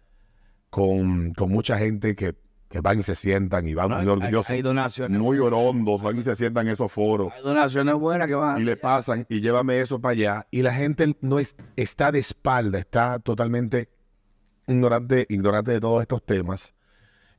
con, 0.70 1.32
con 1.34 1.50
mucha 1.50 1.76
gente 1.76 2.14
que, 2.14 2.36
que 2.70 2.80
van 2.80 3.00
y 3.00 3.02
se 3.02 3.14
sientan 3.16 3.66
y 3.66 3.74
van 3.74 3.90
No, 3.90 3.98
muy 3.98 4.06
orgullosos, 4.06 4.48
hay 4.50 4.62
donaciones. 4.62 5.18
muy 5.20 5.38
orondos, 5.38 6.00
van 6.02 6.16
y 6.18 6.22
se 6.22 6.36
sientan 6.36 6.68
en 6.68 6.74
esos 6.74 6.90
foros 6.90 7.32
Hay 7.36 7.42
donaciones 7.42 7.94
buenas 7.96 8.28
que 8.28 8.34
van. 8.34 8.60
y 8.60 8.64
le 8.64 8.76
pasan 8.76 9.26
y 9.28 9.40
llévame 9.40 9.80
eso 9.80 10.00
para 10.00 10.12
allá 10.12 10.46
y 10.52 10.62
la 10.62 10.72
gente 10.72 11.16
no 11.20 11.38
es, 11.40 11.56
está 11.76 12.12
de 12.12 12.20
espalda, 12.20 12.78
está 12.78 13.18
totalmente 13.18 13.88
ignorante, 14.66 15.26
ignorante 15.28 15.72
de 15.72 15.80
todos 15.80 16.00
estos 16.02 16.24
temas. 16.24 16.74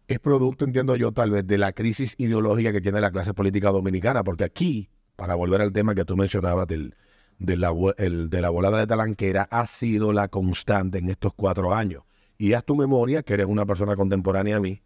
Es 0.07 0.19
producto, 0.19 0.65
entiendo 0.65 0.95
yo, 0.97 1.13
tal 1.13 1.31
vez 1.31 1.47
de 1.47 1.57
la 1.57 1.71
crisis 1.71 2.15
ideológica 2.17 2.71
que 2.73 2.81
tiene 2.81 2.99
la 2.99 3.11
clase 3.11 3.33
política 3.33 3.69
dominicana, 3.69 4.23
porque 4.23 4.43
aquí, 4.43 4.89
para 5.15 5.35
volver 5.35 5.61
al 5.61 5.71
tema 5.71 5.95
que 5.95 6.03
tú 6.03 6.17
mencionabas 6.17 6.67
del, 6.67 6.95
de, 7.39 7.55
la, 7.55 7.71
el- 7.97 8.29
de 8.29 8.41
la 8.41 8.49
volada 8.49 8.79
de 8.79 8.87
talanquera, 8.87 9.47
ha 9.49 9.65
sido 9.67 10.11
la 10.11 10.27
constante 10.27 10.97
en 10.97 11.07
estos 11.07 11.33
cuatro 11.33 11.73
años. 11.73 12.03
Y 12.37 12.51
haz 12.53 12.65
tu 12.65 12.75
memoria, 12.75 13.23
que 13.23 13.35
eres 13.35 13.45
una 13.45 13.65
persona 13.65 13.95
contemporánea 13.95 14.57
a 14.57 14.59
mí, 14.59 14.81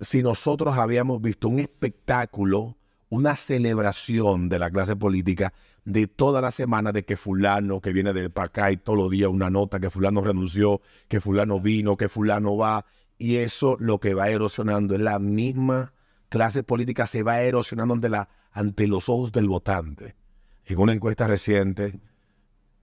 si 0.00 0.22
nosotros 0.22 0.76
habíamos 0.76 1.20
visto 1.20 1.48
un 1.48 1.58
espectáculo, 1.58 2.76
una 3.08 3.36
celebración 3.36 4.48
de 4.48 4.58
la 4.58 4.70
clase 4.70 4.96
política 4.96 5.52
de 5.84 6.08
toda 6.08 6.40
la 6.40 6.50
semana 6.50 6.92
de 6.92 7.04
que 7.04 7.16
fulano 7.16 7.80
que 7.80 7.92
viene 7.92 8.12
del 8.12 8.32
acá 8.34 8.72
y 8.72 8.76
todos 8.76 8.98
los 8.98 9.10
días 9.10 9.30
una 9.30 9.50
nota 9.50 9.78
que 9.78 9.90
fulano 9.90 10.20
renunció, 10.22 10.80
que 11.08 11.20
fulano 11.20 11.60
vino, 11.60 11.96
que 11.96 12.08
fulano 12.08 12.56
va, 12.56 12.84
y 13.18 13.36
eso 13.36 13.76
lo 13.78 14.00
que 14.00 14.14
va 14.14 14.28
erosionando 14.28 14.94
es 14.94 15.00
la 15.00 15.18
misma 15.18 15.92
clase 16.28 16.62
política 16.62 17.06
se 17.06 17.22
va 17.22 17.40
erosionando 17.40 17.94
ante, 17.94 18.10
ante 18.50 18.86
los 18.88 19.08
ojos 19.08 19.32
del 19.32 19.48
votante. 19.48 20.16
En 20.64 20.78
una 20.78 20.92
encuesta 20.92 21.28
reciente 21.28 22.00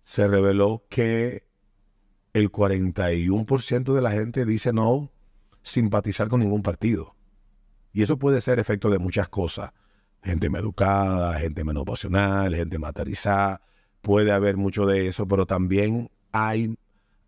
se 0.04 0.28
reveló 0.28 0.86
que 0.90 1.46
el 2.34 2.52
41% 2.52 3.94
de 3.94 4.02
la 4.02 4.12
gente 4.12 4.46
dice 4.46 4.74
no 4.74 5.12
simpatizar 5.64 6.28
con 6.28 6.42
ningún 6.42 6.62
partido. 6.62 7.16
Y 7.94 8.04
eso 8.04 8.18
puede 8.18 8.42
ser 8.42 8.60
efecto 8.60 8.90
de 8.90 9.00
muchas 9.00 9.30
cosas. 9.30 9.72
Gente 10.22 10.50
más 10.50 10.62
educada, 10.62 11.34
gente 11.40 11.64
menos 11.64 11.84
pasional, 11.86 12.56
gente 12.56 12.80
más 12.80 12.92
aterrizada. 12.92 13.62
Puede 14.02 14.32
haber 14.32 14.58
mucho 14.58 14.86
de 14.86 15.08
eso, 15.08 15.28
pero 15.28 15.46
también 15.46 16.10
hay, 16.32 16.76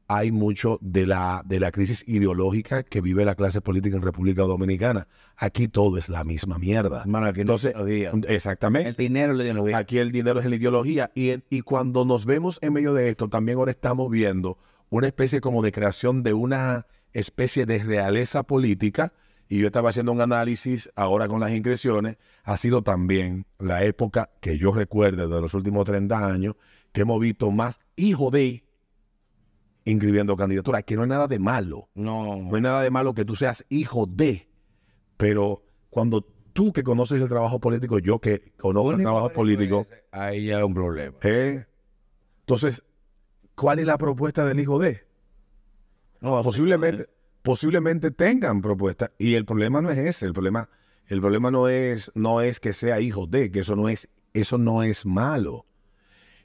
hay 0.07 0.31
mucho 0.31 0.77
de 0.81 1.05
la, 1.05 1.43
de 1.45 1.59
la 1.59 1.71
crisis 1.71 2.03
ideológica 2.07 2.83
que 2.83 3.01
vive 3.01 3.25
la 3.25 3.35
clase 3.35 3.61
política 3.61 3.95
en 3.95 4.01
República 4.01 4.43
Dominicana. 4.43 5.07
Aquí 5.37 5.67
todo 5.67 5.97
es 5.97 6.09
la 6.09 6.23
misma 6.23 6.57
mierda. 6.57 7.01
Hermano, 7.01 7.27
aquí 7.27 7.39
no 7.39 7.53
Entonces, 7.53 7.73
ideología. 7.73 8.11
exactamente. 8.33 8.89
El 8.89 8.95
dinero 8.95 9.33
le 9.33 9.43
dio 9.53 9.75
Aquí 9.77 9.97
el 9.99 10.11
dinero 10.11 10.39
es 10.39 10.45
la 10.45 10.55
ideología. 10.55 11.11
Y, 11.15 11.33
y 11.49 11.61
cuando 11.61 12.05
nos 12.05 12.25
vemos 12.25 12.59
en 12.61 12.73
medio 12.73 12.93
de 12.93 13.09
esto, 13.09 13.29
también 13.29 13.57
ahora 13.57 13.71
estamos 13.71 14.09
viendo 14.09 14.57
una 14.89 15.07
especie 15.07 15.41
como 15.41 15.61
de 15.61 15.71
creación 15.71 16.23
de 16.23 16.33
una 16.33 16.87
especie 17.15 17.65
de 17.65 17.83
realeza 17.83 18.43
política. 18.43 19.13
Y 19.47 19.59
yo 19.59 19.67
estaba 19.67 19.89
haciendo 19.89 20.11
un 20.11 20.21
análisis 20.21 20.89
ahora 20.95 21.27
con 21.27 21.39
las 21.39 21.51
inscripciones. 21.51 22.17
Ha 22.43 22.57
sido 22.57 22.81
también 22.81 23.45
la 23.59 23.83
época 23.83 24.29
que 24.41 24.57
yo 24.57 24.71
recuerdo 24.71 25.27
de 25.27 25.41
los 25.41 25.53
últimos 25.53 25.85
30 25.85 26.27
años 26.27 26.55
que 26.91 27.01
hemos 27.01 27.19
visto 27.19 27.51
más 27.51 27.79
hijo 27.95 28.31
de 28.31 28.63
inscribiendo 29.85 30.35
candidaturas. 30.35 30.83
Que 30.83 30.95
no 30.95 31.03
hay 31.03 31.09
nada 31.09 31.27
de 31.27 31.39
malo. 31.39 31.89
No. 31.93 32.37
No 32.37 32.55
hay 32.55 32.61
nada 32.61 32.81
de 32.81 32.91
malo 32.91 33.13
que 33.13 33.23
tú 33.23 33.35
seas 33.35 33.65
hijo 33.69 34.07
de, 34.07 34.49
pero 35.17 35.63
cuando 35.89 36.21
tú 36.53 36.73
que 36.73 36.83
conoces 36.83 37.21
el 37.21 37.29
trabajo 37.29 37.59
político, 37.59 37.99
yo 37.99 38.19
que 38.19 38.53
conozco 38.57 38.91
el 38.91 39.01
trabajo 39.01 39.29
político, 39.29 39.87
Ahí 40.11 40.47
ya 40.47 40.59
es 40.59 40.63
un 40.63 40.73
problema. 40.73 41.17
¿eh? 41.21 41.65
entonces, 42.39 42.83
¿cuál 43.55 43.79
es 43.79 43.85
la 43.85 43.97
propuesta 43.97 44.45
del 44.45 44.59
hijo 44.59 44.79
de? 44.79 45.04
No, 46.25 46.41
Posiblemente, 46.41 47.07
posiblemente 47.43 48.09
tengan 48.09 48.61
propuestas 48.61 49.11
y 49.19 49.35
el 49.35 49.45
problema 49.45 49.79
no 49.81 49.91
es 49.91 49.97
ese, 49.99 50.25
el 50.25 50.33
problema, 50.33 50.69
el 51.05 51.21
problema 51.21 51.51
no 51.51 51.67
es, 51.67 52.11
no 52.15 52.41
es 52.41 52.59
que 52.59 52.73
sea 52.73 52.99
hijo 52.99 53.27
de, 53.27 53.51
que 53.51 53.59
eso 53.59 53.75
no 53.75 53.89
es, 53.89 54.09
eso 54.33 54.57
no 54.57 54.81
es 54.81 55.05
malo. 55.05 55.67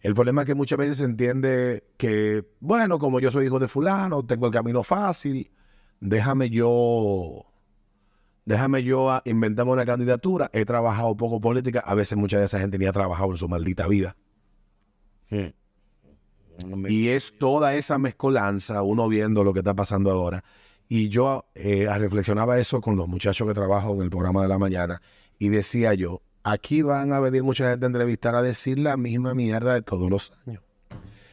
El 0.02 0.14
problema 0.14 0.42
es 0.42 0.46
que 0.46 0.54
muchas 0.54 0.78
veces 0.78 0.98
se 0.98 1.04
entiende 1.04 1.84
que, 1.96 2.44
bueno, 2.60 2.98
como 2.98 3.20
yo 3.20 3.30
soy 3.30 3.46
hijo 3.46 3.58
de 3.58 3.68
fulano, 3.68 4.22
tengo 4.24 4.46
el 4.46 4.52
camino 4.52 4.82
fácil, 4.82 5.50
déjame 6.00 6.50
yo, 6.50 7.46
déjame 8.44 8.82
yo 8.82 9.10
a- 9.10 9.22
inventarme 9.24 9.72
una 9.72 9.86
candidatura. 9.86 10.50
He 10.52 10.66
trabajado 10.66 11.16
poco 11.16 11.40
política, 11.40 11.80
a 11.80 11.94
veces 11.94 12.18
mucha 12.18 12.38
de 12.38 12.44
esa 12.44 12.60
gente 12.60 12.78
ni 12.78 12.84
ha 12.84 12.92
trabajado 12.92 13.30
en 13.30 13.36
su 13.38 13.48
maldita 13.48 13.86
vida. 13.88 14.14
Y 16.88 17.08
es 17.08 17.36
toda 17.38 17.74
esa 17.74 17.98
mezcolanza, 17.98 18.82
uno 18.82 19.08
viendo 19.08 19.44
lo 19.44 19.52
que 19.52 19.60
está 19.60 19.74
pasando 19.74 20.10
ahora. 20.10 20.44
Y 20.88 21.08
yo 21.08 21.46
eh, 21.54 21.86
reflexionaba 21.98 22.58
eso 22.58 22.80
con 22.80 22.96
los 22.96 23.06
muchachos 23.06 23.46
que 23.46 23.54
trabajo 23.54 23.94
en 23.94 24.02
el 24.02 24.10
programa 24.10 24.42
de 24.42 24.48
la 24.48 24.58
mañana 24.58 25.00
y 25.38 25.48
decía 25.48 25.94
yo, 25.94 26.22
aquí 26.42 26.82
van 26.82 27.12
a 27.12 27.20
venir 27.20 27.42
mucha 27.42 27.70
gente 27.70 27.86
a 27.86 27.88
entrevistar 27.88 28.34
a 28.34 28.42
decir 28.42 28.78
la 28.78 28.96
misma 28.96 29.34
mierda 29.34 29.74
de 29.74 29.82
todos 29.82 30.10
los 30.10 30.32
años. 30.46 30.62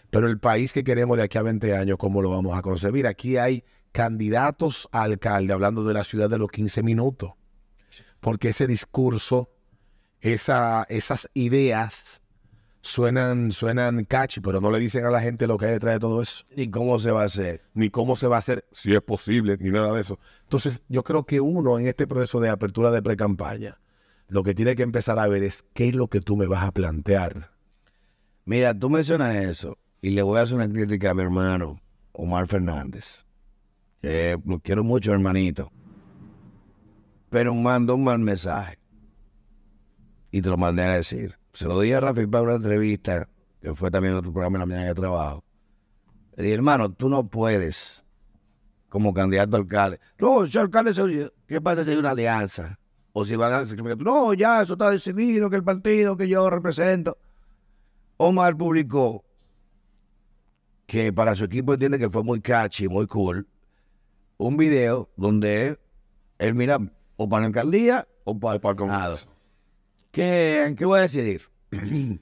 Pero 0.09 0.27
el 0.27 0.39
país 0.39 0.73
que 0.73 0.83
queremos 0.83 1.17
de 1.17 1.23
aquí 1.23 1.37
a 1.37 1.41
20 1.41 1.75
años, 1.75 1.97
¿cómo 1.97 2.21
lo 2.21 2.29
vamos 2.29 2.57
a 2.57 2.61
concebir? 2.61 3.07
Aquí 3.07 3.37
hay 3.37 3.63
candidatos 3.91 4.87
a 4.91 5.03
alcalde 5.03 5.53
hablando 5.53 5.83
de 5.83 5.93
la 5.93 6.03
ciudad 6.03 6.29
de 6.29 6.37
los 6.37 6.49
15 6.49 6.83
minutos. 6.83 7.31
Porque 8.19 8.49
ese 8.49 8.67
discurso, 8.67 9.49
esa, 10.21 10.85
esas 10.89 11.29
ideas 11.33 12.21
suenan, 12.87 13.51
suenan 13.51 14.05
catchy, 14.05 14.39
pero 14.39 14.61
no 14.61 14.71
le 14.71 14.79
dicen 14.79 15.05
a 15.05 15.09
la 15.09 15.19
gente 15.19 15.45
lo 15.45 15.57
que 15.57 15.65
hay 15.65 15.73
detrás 15.73 15.95
de 15.95 15.99
todo 15.99 16.21
eso 16.21 16.45
¿Y 16.55 16.69
cómo 16.69 16.97
se 16.99 17.11
va 17.11 17.23
a 17.23 17.25
hacer? 17.25 17.61
ni 17.73 17.89
cómo 17.89 18.15
se 18.15 18.27
va 18.27 18.37
a 18.37 18.39
hacer, 18.39 18.65
si 18.71 18.93
es 18.93 19.01
posible, 19.01 19.57
ni 19.59 19.69
nada 19.69 19.93
de 19.93 20.01
eso. 20.01 20.19
Entonces, 20.43 20.83
yo 20.87 21.03
creo 21.03 21.25
que 21.25 21.41
uno 21.41 21.77
en 21.77 21.87
este 21.87 22.07
proceso 22.07 22.39
de 22.39 22.49
apertura 22.49 22.89
de 22.91 23.01
pre-campaña, 23.01 23.79
lo 24.29 24.43
que 24.43 24.55
tiene 24.55 24.75
que 24.75 24.83
empezar 24.83 25.19
a 25.19 25.27
ver 25.27 25.43
es 25.43 25.65
qué 25.73 25.89
es 25.89 25.95
lo 25.95 26.07
que 26.07 26.21
tú 26.21 26.37
me 26.37 26.47
vas 26.47 26.63
a 26.63 26.71
plantear. 26.71 27.51
Mira, 28.45 28.73
tú 28.73 28.89
mencionas 28.89 29.35
eso 29.35 29.77
y 30.01 30.11
le 30.11 30.21
voy 30.21 30.39
a 30.39 30.43
hacer 30.43 30.55
una 30.55 30.69
crítica 30.69 31.11
a 31.11 31.13
mi 31.13 31.23
hermano 31.23 31.81
Omar 32.13 32.47
Fernández, 32.47 33.25
que 34.01 34.39
lo 34.45 34.59
quiero 34.59 34.83
mucho, 34.83 35.11
hermanito, 35.11 35.71
pero 37.29 37.53
mandó 37.53 37.95
un 37.95 38.05
mal 38.05 38.19
mensaje 38.19 38.79
y 40.31 40.41
te 40.41 40.49
lo 40.49 40.57
mandé 40.57 40.83
a 40.83 40.93
decir. 40.93 41.37
Se 41.57 41.65
lo 41.65 41.79
di 41.79 41.91
a 41.91 41.99
Rafi 41.99 42.27
para 42.27 42.43
una 42.43 42.53
entrevista, 42.57 43.27
que 43.59 43.73
fue 43.73 43.89
también 43.89 44.13
otro 44.13 44.31
programa 44.31 44.57
en 44.57 44.59
la 44.59 44.65
mañana 44.67 44.89
de 44.89 44.93
trabajo. 44.93 45.43
Le 46.35 46.43
dije, 46.43 46.53
hermano, 46.53 46.91
tú 46.91 47.09
no 47.09 47.27
puedes, 47.27 48.05
como 48.89 49.11
candidato 49.11 49.55
a 49.55 49.59
alcalde. 49.61 49.99
No, 50.19 50.45
si 50.45 50.55
alcalde, 50.59 50.93
se- 50.93 51.31
¿qué 51.47 51.59
pasa 51.59 51.83
si 51.83 51.89
hay 51.89 51.97
una 51.97 52.11
alianza? 52.11 52.77
O 53.11 53.25
si 53.25 53.35
van 53.35 53.53
a... 53.53 53.95
No, 53.95 54.35
ya, 54.35 54.61
eso 54.61 54.73
está 54.73 54.91
decidido, 54.91 55.49
que 55.49 55.55
el 55.55 55.63
partido 55.63 56.15
que 56.15 56.27
yo 56.27 56.47
represento. 56.47 57.17
Omar 58.17 58.55
publicó 58.55 59.25
que 60.85 61.11
para 61.11 61.33
su 61.33 61.45
equipo 61.45 61.73
entiende 61.73 61.97
que 61.97 62.11
fue 62.11 62.21
muy 62.21 62.39
catchy, 62.39 62.87
muy 62.87 63.07
cool, 63.07 63.47
un 64.37 64.57
video 64.57 65.09
donde 65.15 65.79
él, 66.37 66.53
mira 66.53 66.77
o 67.15 67.27
para 67.27 67.41
la 67.41 67.47
alcaldía 67.47 68.07
o 68.25 68.39
para, 68.39 68.59
para 68.59 68.73
el 68.73 68.77
Senado. 68.91 69.36
¿Qué, 70.17 70.73
¿Qué 70.75 70.83
voy 70.83 70.97
a 70.97 71.01
decidir? 71.03 71.43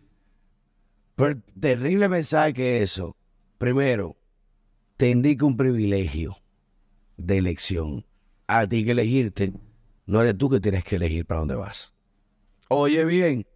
Pero 1.16 1.40
terrible 1.58 2.10
mensaje 2.10 2.54
que 2.54 2.84
eso, 2.84 3.16
primero, 3.58 4.18
te 4.98 5.10
indica 5.10 5.46
un 5.46 5.56
privilegio 5.56 6.36
de 7.16 7.38
elección. 7.38 8.06
A 8.48 8.68
ti 8.68 8.84
que 8.84 8.92
elegirte, 8.92 9.54
no 10.08 10.20
eres 10.20 10.38
tú 10.38 10.50
que 10.50 10.60
tienes 10.60 10.84
que 10.84 10.98
elegir 10.98 11.26
para 11.26 11.40
dónde 11.40 11.56
vas. 11.56 11.94
Oye 12.68 13.06
bien, 13.06 13.48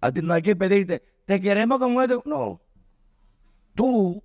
a 0.00 0.12
ti 0.12 0.22
no 0.22 0.34
hay 0.34 0.42
que 0.42 0.54
pedirte, 0.54 1.02
te 1.24 1.40
queremos 1.40 1.80
como 1.80 2.00
esto. 2.00 2.22
No. 2.24 2.60
Tú 3.74 4.22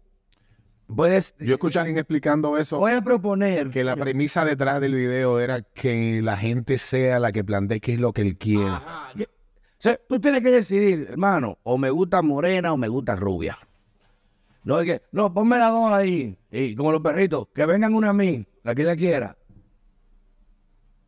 puedes. 0.87 1.35
Yo 1.39 1.53
escuché 1.55 1.79
a 1.79 1.81
alguien 1.83 1.97
explicando 1.97 2.57
eso, 2.57 2.79
Voy 2.79 2.93
a 2.93 3.01
proponer 3.01 3.69
que 3.69 3.83
la 3.83 3.95
premisa 3.95 4.43
detrás 4.45 4.81
del 4.81 4.93
video 4.93 5.39
era 5.39 5.61
que 5.61 6.21
la 6.21 6.37
gente 6.37 6.77
sea 6.77 7.19
la 7.19 7.31
que 7.31 7.43
plantee 7.43 7.79
qué 7.79 7.93
es 7.93 7.99
lo 7.99 8.13
que 8.13 8.21
él 8.21 8.37
quiere. 8.37 8.65
Ajá, 8.67 9.11
que- 9.15 9.23
o 9.23 9.79
sea, 9.79 9.99
tú 10.09 10.19
tienes 10.19 10.41
que 10.41 10.49
decidir, 10.49 11.07
hermano, 11.11 11.59
o 11.63 11.77
me 11.77 11.89
gusta 11.91 12.21
morena 12.23 12.73
o 12.73 12.77
me 12.77 12.87
gusta 12.87 13.15
rubia. 13.15 13.57
No 14.63 14.79
es 14.79 14.85
que, 14.85 15.01
no, 15.11 15.33
ponme 15.33 15.57
las 15.59 15.71
dos 15.71 15.91
ahí, 15.91 16.37
y 16.51 16.75
como 16.75 16.91
los 16.91 17.01
perritos, 17.01 17.47
que 17.53 17.65
vengan 17.65 17.93
una 17.93 18.09
a 18.09 18.13
mí, 18.13 18.45
la 18.63 18.73
que 18.75 18.81
ella 18.81 18.95
quiera. 18.95 19.37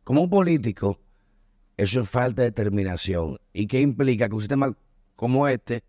Como 0.04 0.22
un 0.22 0.30
político, 0.30 0.98
eso 1.76 2.00
es 2.00 2.08
falta 2.08 2.42
de 2.42 2.48
determinación. 2.50 3.38
¿Y 3.52 3.66
qué 3.66 3.80
implica? 3.80 4.28
Que 4.28 4.34
un 4.34 4.40
sistema 4.40 4.74
como 5.16 5.46
este 5.48 5.82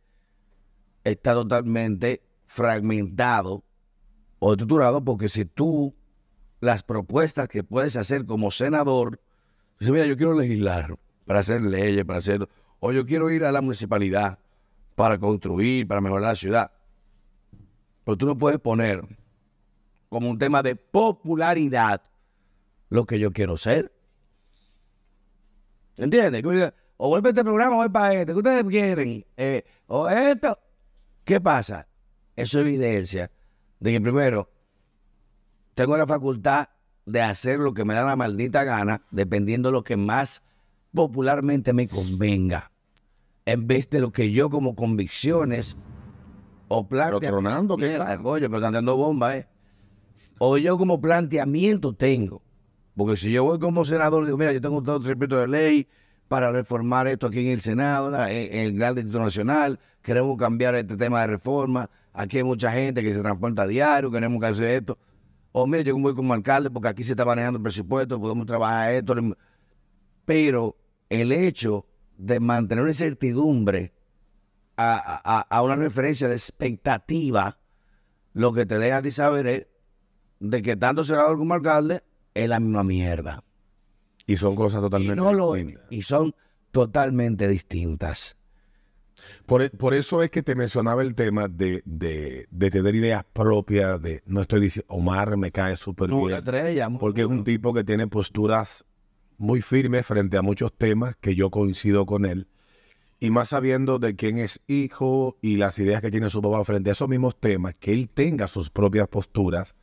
está 1.04 1.34
totalmente 1.34 2.22
fragmentado 2.46 3.64
o 4.44 4.54
estructurado 4.54 5.04
porque 5.04 5.30
si 5.30 5.46
tú 5.46 5.94
las 6.62 6.82
propuestas 6.82 7.48
que 7.48 7.64
puedes 7.64 7.96
hacer 7.96 8.26
como 8.26 8.50
senador, 8.50 9.22
dices, 9.80 9.94
mira, 9.94 10.08
yo 10.08 10.18
quiero 10.18 10.34
legislar 10.34 10.98
para 11.26 11.40
hacer 11.40 11.62
leyes, 11.62 12.04
para 12.06 12.18
hacer, 12.18 12.50
o 12.80 12.92
yo 12.92 13.06
quiero 13.06 13.30
ir 13.30 13.46
a 13.46 13.52
la 13.52 13.62
municipalidad 13.62 14.40
para 14.96 15.20
construir, 15.20 15.88
para 15.88 16.02
mejorar 16.02 16.30
la 16.30 16.36
ciudad. 16.36 16.72
Pero 18.04 18.18
tú 18.18 18.26
no 18.26 18.36
puedes 18.36 18.60
poner 18.60 19.04
como 20.10 20.28
un 20.28 20.40
tema 20.40 20.64
de 20.64 20.76
popularidad 20.76 22.02
lo 22.90 23.06
que 23.06 23.20
yo 23.20 23.32
quiero 23.32 23.58
ser. 23.58 23.94
¿Entiendes? 25.98 26.42
Que 26.42 26.74
O 26.98 27.10
vuelve 27.10 27.30
este 27.30 27.44
programa 27.44 27.76
o 27.76 27.78
voy 27.78 27.90
para 27.90 28.16
este. 28.16 28.34
¿Qué 28.34 28.38
ustedes 28.40 28.64
quieren? 28.64 29.24
Eh, 29.38 29.64
o 29.86 30.10
esto. 30.10 30.58
¿Qué 31.26 31.40
pasa? 31.40 31.88
Eso 32.36 32.60
evidencia 32.60 33.30
de 33.82 33.92
que 33.92 34.00
primero 34.00 34.50
tengo 35.74 35.98
la 35.98 36.08
facultad 36.08 36.70
de 37.06 37.22
hacer 37.22 37.60
lo 37.60 37.74
que 37.74 37.84
me 37.84 37.94
da 37.94 38.06
la 38.06 38.16
maldita 38.16 38.64
gana, 38.64 39.02
dependiendo 39.12 39.70
de 39.70 39.74
lo 39.74 39.84
que 39.84 39.98
más 39.98 40.44
popularmente 40.94 41.74
me 41.74 41.88
convenga, 41.88 42.72
en 43.46 43.68
vez 43.68 43.90
de 43.90 44.00
lo 44.00 44.12
que 44.12 44.32
yo 44.32 44.50
como 44.50 44.76
convicciones 44.76 45.76
o 46.68 46.88
Pero 46.88 47.20
tronando, 47.20 47.76
coño, 47.76 48.48
pero 48.48 48.58
están 48.58 48.74
dando 48.74 48.96
bomba, 48.96 49.36
¿eh? 49.36 49.48
O 50.38 50.58
yo 50.58 50.78
como 50.78 51.02
planteamiento 51.02 51.94
tengo. 51.94 52.42
Porque 52.96 53.18
si 53.18 53.32
yo 53.32 53.44
voy 53.44 53.60
como 53.60 53.84
senador, 53.84 54.26
digo, 54.26 54.38
mira, 54.38 54.54
yo 54.54 54.62
tengo 54.62 54.82
todo 54.82 54.98
el 54.98 55.04
respeto 55.04 55.38
de 55.38 55.48
ley 55.48 55.88
para 56.32 56.50
reformar 56.50 57.08
esto 57.08 57.28
aquí 57.28 57.40
en 57.42 57.48
el 57.48 57.60
Senado, 57.60 58.10
la- 58.10 58.32
en, 58.32 58.54
el 58.58 58.78
Gran 58.78 58.96
Distrito 58.96 59.20
Nacional, 59.20 59.78
queremos 60.02 60.38
cambiar 60.38 60.76
este 60.76 60.96
tema 60.96 61.20
de 61.20 61.28
reforma, 61.28 61.90
aquí 62.14 62.38
hay 62.38 62.44
mucha 62.46 62.72
gente 62.72 63.04
que 63.04 63.14
se 63.14 63.20
transporta 63.20 63.64
a 63.64 63.68
diario, 63.68 64.10
queremos 64.10 64.40
que 64.40 64.46
hacer 64.48 64.70
esto. 64.70 64.98
O 65.52 65.68
mira, 65.68 65.84
yo 65.84 65.98
voy 65.98 66.16
como 66.16 66.34
alcalde 66.34 66.70
porque 66.70 66.88
aquí 66.88 67.04
se 67.04 67.12
está 67.12 67.26
manejando 67.26 67.58
el 67.58 67.64
presupuesto, 67.64 68.18
podemos 68.18 68.46
trabajar 68.46 68.94
esto. 68.94 69.14
Pero 70.24 70.78
el 71.10 71.34
hecho 71.34 71.86
de 72.18 72.40
mantener 72.40 72.84
una 72.84 72.92
incertidumbre 72.92 73.92
a 74.78 75.62
una 75.66 75.76
referencia 75.76 76.30
de 76.30 76.36
expectativa, 76.36 77.58
lo 78.32 78.54
que 78.54 78.66
te 78.66 78.80
deja 78.80 78.98
a 78.98 79.02
ti 79.02 79.12
saber 79.12 79.48
es 79.48 79.68
de 80.40 80.62
que 80.62 80.78
tanto 80.78 81.04
senador 81.04 81.38
como 81.38 81.56
alcalde 81.56 82.04
es 82.34 82.48
la 82.48 82.62
misma 82.62 82.86
mierda. 82.86 83.44
Y 84.28 84.38
son 84.38 84.56
cosas 84.56 84.80
Y, 84.80 84.84
totalmente 84.84 85.16
no 85.16 85.34
lo- 85.34 85.54
distintas. 85.54 85.86
y 85.90 86.02
son 86.04 86.36
totalmente 86.72 87.48
distintas. 87.48 88.38
Por, 89.46 89.62
e- 89.62 89.70
por 89.70 89.94
eso 89.94 90.24
es 90.24 90.32
que 90.32 90.42
te 90.42 90.56
mencionaba 90.56 91.02
el 91.02 91.14
tema 91.14 91.48
de, 91.48 91.82
de- 91.86 92.48
de 92.50 92.72
tener 92.72 92.96
ideas 92.96 93.24
propias, 93.34 94.02
de 94.02 94.22
no 94.26 94.42
estoy 94.42 94.62
diciendo, 94.62 94.94
Omar 94.94 95.38
me 95.38 95.52
cae 95.52 95.78
súper 95.78 96.10
bien, 96.10 96.38
estrella, 96.38 96.90
porque 97.00 97.22
es 97.22 97.28
un 97.28 97.44
tipo 97.44 97.74
que 97.74 97.84
tiene 97.84 98.08
posturas 98.08 98.86
muy 99.38 99.62
firmes 99.62 100.06
frente 100.06 100.38
a 100.38 100.42
muchos 100.42 100.74
temas 100.74 101.16
que 101.18 101.36
yo 101.36 101.50
coincido 101.50 102.06
con 102.06 102.26
él, 102.26 102.48
y 103.20 103.30
más 103.32 103.50
sabiendo 103.50 104.00
de 104.00 104.16
quién 104.16 104.38
es 104.38 104.62
hijo 104.68 105.38
y 105.42 105.58
las 105.58 105.78
ideas 105.78 106.02
que 106.02 106.10
tiene 106.10 106.30
su 106.30 106.42
papá 106.42 106.64
frente 106.64 106.90
a 106.90 106.94
esos 106.94 107.10
mismos 107.10 107.40
temas, 107.40 107.76
que 107.80 107.92
él 107.94 108.08
tenga 108.10 108.48
sus 108.48 108.70
propias 108.70 109.08
posturas 109.08 109.76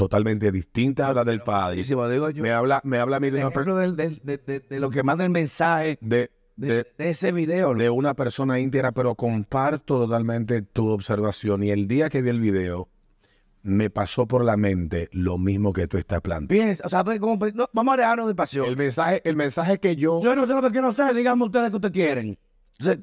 totalmente 0.00 0.50
distintas 0.50 1.08
a 1.10 1.14
las 1.14 1.26
del 1.26 1.42
padre. 1.42 1.76
Buenísimo, 1.76 2.08
digo 2.08 2.30
yo. 2.30 2.42
Me 2.42 2.50
habla, 2.52 2.80
me 2.84 2.98
habla 2.98 3.18
a 3.18 3.20
mí 3.20 3.30
de 3.30 3.38
una, 3.38 3.50
per- 3.50 3.62
ejemplo 3.62 3.76
del- 3.76 3.96
del- 3.96 4.20
de, 4.24 4.38
de- 4.38 4.60
de 4.60 4.80
lo 4.80 4.90
que 4.90 5.02
manda 5.02 5.24
el 5.24 5.30
mensaje 5.30 5.98
de- 6.00 6.30
ese 6.98 7.32
video. 7.32 7.74
de 7.74 7.88
una 7.90 8.14
persona 8.14 8.58
íntegra, 8.58 8.92
pero 8.92 9.14
comparto 9.14 9.98
totalmente 10.06 10.62
tu 10.62 10.88
observación. 10.90 11.62
Y 11.62 11.70
el 11.70 11.86
día 11.88 12.08
que 12.10 12.22
vi 12.22 12.30
el 12.30 12.40
video, 12.40 12.88
me 13.62 13.90
pasó 13.90 14.26
por 14.26 14.42
la 14.44 14.56
mente 14.56 15.08
lo 15.12 15.36
mismo 15.36 15.72
que 15.72 15.86
tú 15.86 15.98
estás 15.98 16.20
planteando. 16.22 16.82
O 16.84 16.88
sea, 16.88 17.04
pues, 17.04 17.20
como- 17.20 17.38
no, 17.54 17.68
vamos 17.72 17.94
a 17.94 17.96
dejarnos 17.98 18.26
de 18.28 18.34
pasión. 18.34 18.66
El 18.66 18.76
mensaje, 18.76 19.20
el 19.24 19.36
mensaje 19.36 19.78
que 19.78 19.96
yo, 19.96 20.20
Yo 20.22 20.34
no 20.34 20.46
sé 20.46 20.54
lo 20.54 20.62
que 20.62 20.70
quiero 20.70 20.92
ser, 20.92 21.14
díganme 21.14 21.44
ustedes 21.44 21.68
que 21.70 21.76
ustedes 21.76 21.92
quieren. 21.92 22.38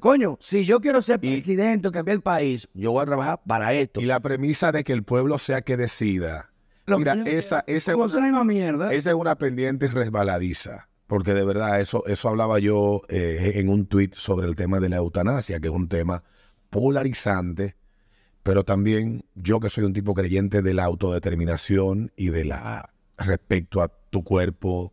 Coño, 0.00 0.36
si 0.40 0.64
yo 0.64 0.80
quiero 0.80 1.00
ser 1.00 1.20
Y- 1.22 1.28
presidente 1.30 1.86
o 1.86 1.92
cambiar 1.92 2.16
el 2.16 2.22
país, 2.22 2.68
yo 2.74 2.90
voy 2.90 3.02
a 3.02 3.06
trabajar 3.06 3.40
para 3.46 3.72
esto. 3.74 4.00
y 4.00 4.06
la 4.06 4.18
premisa 4.18 4.72
de 4.72 4.82
que 4.82 4.92
el 4.92 5.04
pueblo 5.04 5.38
sea 5.38 5.62
que 5.62 5.76
decida, 5.76 6.50
Lo 6.88 6.98
mira, 6.98 7.14
esa, 7.26 7.64
es 7.66 7.86
una, 7.88 8.44
mierda. 8.44 8.92
esa 8.94 9.10
es 9.10 9.16
una 9.16 9.36
pendiente 9.36 9.88
resbaladiza. 9.88 10.88
Porque 11.06 11.34
de 11.34 11.44
verdad, 11.44 11.80
eso, 11.80 12.04
eso 12.06 12.28
hablaba 12.28 12.58
yo 12.58 13.02
eh, 13.08 13.52
en 13.56 13.68
un 13.68 13.86
tuit 13.86 14.14
sobre 14.14 14.46
el 14.46 14.56
tema 14.56 14.80
de 14.80 14.88
la 14.88 14.96
eutanasia, 14.96 15.60
que 15.60 15.68
es 15.68 15.74
un 15.74 15.88
tema 15.88 16.22
polarizante, 16.70 17.76
pero 18.42 18.64
también 18.64 19.24
yo 19.34 19.60
que 19.60 19.70
soy 19.70 19.84
un 19.84 19.92
tipo 19.92 20.14
creyente 20.14 20.62
de 20.62 20.74
la 20.74 20.84
autodeterminación 20.84 22.12
y 22.16 22.28
de 22.28 22.44
la 22.44 22.90
respecto 23.18 23.82
a 23.82 23.88
tu 23.88 24.24
cuerpo, 24.24 24.92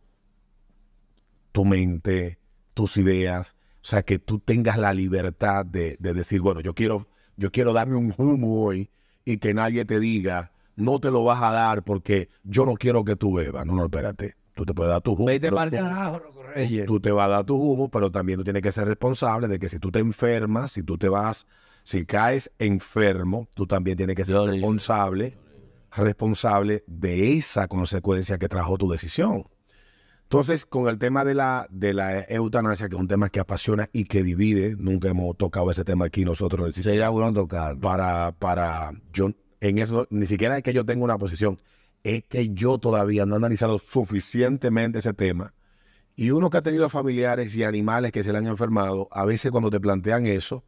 tu 1.52 1.64
mente, 1.64 2.38
tus 2.74 2.96
ideas, 2.96 3.56
o 3.76 3.88
sea, 3.88 4.02
que 4.02 4.18
tú 4.18 4.38
tengas 4.38 4.78
la 4.78 4.92
libertad 4.92 5.64
de, 5.64 5.96
de 6.00 6.12
decir, 6.12 6.40
bueno, 6.40 6.60
yo 6.60 6.74
quiero, 6.74 7.08
yo 7.36 7.50
quiero 7.52 7.72
darme 7.72 7.96
un 7.96 8.14
humo 8.16 8.64
hoy 8.64 8.90
y 9.24 9.38
que 9.38 9.54
nadie 9.54 9.84
te 9.84 10.00
diga, 10.00 10.52
no 10.76 10.98
te 11.00 11.10
lo 11.10 11.24
vas 11.24 11.42
a 11.42 11.50
dar 11.50 11.82
porque 11.82 12.28
yo 12.44 12.64
no 12.64 12.74
quiero 12.74 13.04
que 13.04 13.16
tú 13.16 13.34
bebas. 13.34 13.66
No, 13.66 13.74
no, 13.74 13.84
espérate. 13.84 14.36
Tú 14.54 14.64
te 14.64 14.72
puedes 14.72 14.90
dar 14.90 15.02
tu 15.02 15.12
humo. 15.12 15.26
Vete 15.26 15.52
para 15.52 15.70
carajo, 15.70 16.20
tú 16.86 17.00
te 17.00 17.10
vas 17.10 17.26
a 17.26 17.28
dar 17.30 17.44
tu 17.44 17.56
humo, 17.56 17.90
pero 17.90 18.10
también 18.10 18.38
tú 18.38 18.44
tienes 18.44 18.62
que 18.62 18.72
ser 18.72 18.86
responsable 18.88 19.48
de 19.48 19.58
que 19.58 19.68
si 19.68 19.78
tú 19.78 19.90
te 19.90 19.98
enfermas, 19.98 20.72
si 20.72 20.82
tú 20.82 20.96
te 20.96 21.08
vas, 21.10 21.46
si 21.84 22.06
caes 22.06 22.50
enfermo, 22.58 23.48
tú 23.54 23.66
también 23.66 23.96
tienes 23.98 24.16
que 24.16 24.24
ser 24.24 24.36
Yo- 24.36 24.46
responsable, 24.46 25.36
responsable 25.94 26.84
de 26.86 27.36
esa 27.36 27.68
consecuencia 27.68 28.38
que 28.38 28.48
trajo 28.48 28.78
tu 28.78 28.88
decisión. 28.90 29.44
Entonces, 30.22 30.66
con 30.66 30.88
el 30.88 30.98
tema 30.98 31.24
de 31.24 31.34
la, 31.34 31.66
de 31.70 31.94
la 31.94 32.22
eutanasia, 32.22 32.88
que 32.88 32.96
es 32.96 33.00
un 33.00 33.06
tema 33.06 33.28
que 33.28 33.38
apasiona 33.38 33.88
y 33.92 34.04
que 34.04 34.24
divide, 34.24 34.74
nunca 34.76 35.08
hemos 35.08 35.36
tocado 35.36 35.70
ese 35.70 35.84
tema 35.84 36.06
aquí 36.06 36.24
nosotros 36.24 36.60
en 36.62 36.66
el 36.68 36.74
sistema 36.74 36.92
Sería 36.92 37.08
bueno 37.10 37.32
tocar. 37.32 37.78
para, 37.78 38.32
para, 38.32 38.90
yo, 39.12 39.30
en 39.68 39.78
eso, 39.78 40.06
ni 40.10 40.26
siquiera 40.26 40.56
es 40.56 40.62
que 40.62 40.72
yo 40.72 40.84
tenga 40.84 41.04
una 41.04 41.18
posición, 41.18 41.58
es 42.04 42.24
que 42.24 42.50
yo 42.50 42.78
todavía 42.78 43.26
no 43.26 43.34
he 43.34 43.38
analizado 43.38 43.78
suficientemente 43.78 44.98
ese 45.00 45.12
tema. 45.12 45.52
Y 46.16 46.30
uno 46.30 46.48
que 46.50 46.58
ha 46.58 46.62
tenido 46.62 46.88
familiares 46.88 47.54
y 47.56 47.64
animales 47.64 48.12
que 48.12 48.22
se 48.22 48.32
le 48.32 48.38
han 48.38 48.46
enfermado, 48.46 49.08
a 49.10 49.24
veces 49.24 49.50
cuando 49.50 49.70
te 49.70 49.80
plantean 49.80 50.26
eso, 50.26 50.64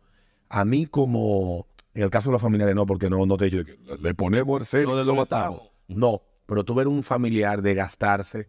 a 0.51 0.65
mí 0.65 0.87
como, 0.87 1.67
en 1.95 2.03
el 2.03 2.11
caso 2.11 2.29
de 2.31 2.33
los 2.35 2.43
familiares 2.43 2.75
no, 2.75 2.85
porque 2.87 3.09
no, 3.09 3.25
no 3.27 3.37
te 3.37 3.49
digo, 3.51 3.65
le 4.01 4.15
ponemos 4.15 4.61
el 4.61 4.67
celo 4.67 4.95
No, 4.97 5.05
lo 5.05 5.15
matamos. 5.15 5.63
No, 5.89 6.23
pero 6.47 6.65
tú 6.65 6.75
ver 6.75 6.87
un 6.89 7.03
familiar 7.03 7.63
de 7.63 7.75
gastarse 7.75 8.49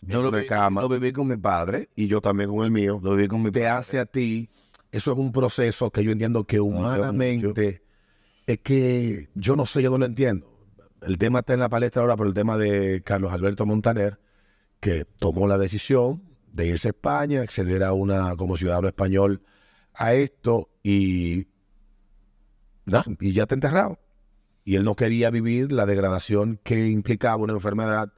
Yo 0.00 0.18
en 0.18 0.24
lo, 0.24 0.30
vi- 0.30 0.46
cama, 0.46 0.80
lo 0.82 0.88
viví 0.88 1.12
con 1.12 1.26
mi 1.28 1.36
padre, 1.36 1.90
y 1.96 2.06
yo 2.06 2.20
también 2.20 2.48
con 2.50 2.64
el 2.64 2.70
mío, 2.70 2.98
lo 3.02 3.14
viví 3.14 3.28
con 3.28 3.42
mi 3.42 3.50
te 3.50 3.60
padre. 3.60 3.68
hace 3.70 3.98
a 3.98 4.06
ti, 4.06 4.48
eso 4.90 5.12
es 5.12 5.18
un 5.18 5.32
proceso 5.32 5.90
que 5.90 6.02
yo 6.02 6.12
entiendo 6.12 6.44
que 6.44 6.56
yo- 6.56 6.64
humanamente 6.64 7.82
es 8.48 8.60
que 8.60 9.28
yo 9.34 9.56
no 9.56 9.66
sé, 9.66 9.82
yo 9.82 9.90
no 9.90 9.98
lo 9.98 10.06
entiendo. 10.06 10.50
El 11.02 11.18
tema 11.18 11.40
está 11.40 11.52
en 11.52 11.60
la 11.60 11.68
palestra 11.68 12.00
ahora 12.00 12.16
por 12.16 12.26
el 12.26 12.32
tema 12.32 12.56
de 12.56 13.02
Carlos 13.04 13.30
Alberto 13.30 13.66
Montaner, 13.66 14.18
que 14.80 15.04
tomó 15.04 15.46
la 15.46 15.58
decisión 15.58 16.22
de 16.50 16.66
irse 16.66 16.88
a 16.88 16.92
España, 16.92 17.42
acceder 17.42 17.84
a 17.84 17.92
una 17.92 18.34
como 18.36 18.56
ciudadano 18.56 18.88
español 18.88 19.42
a 19.92 20.14
esto 20.14 20.70
y, 20.82 21.48
y 23.20 23.32
ya 23.32 23.42
está 23.42 23.54
enterrado. 23.54 23.98
Y 24.64 24.76
él 24.76 24.84
no 24.84 24.96
quería 24.96 25.28
vivir 25.30 25.70
la 25.70 25.84
degradación 25.84 26.58
que 26.64 26.88
implicaba 26.88 27.36
una 27.36 27.52
enfermedad 27.52 28.14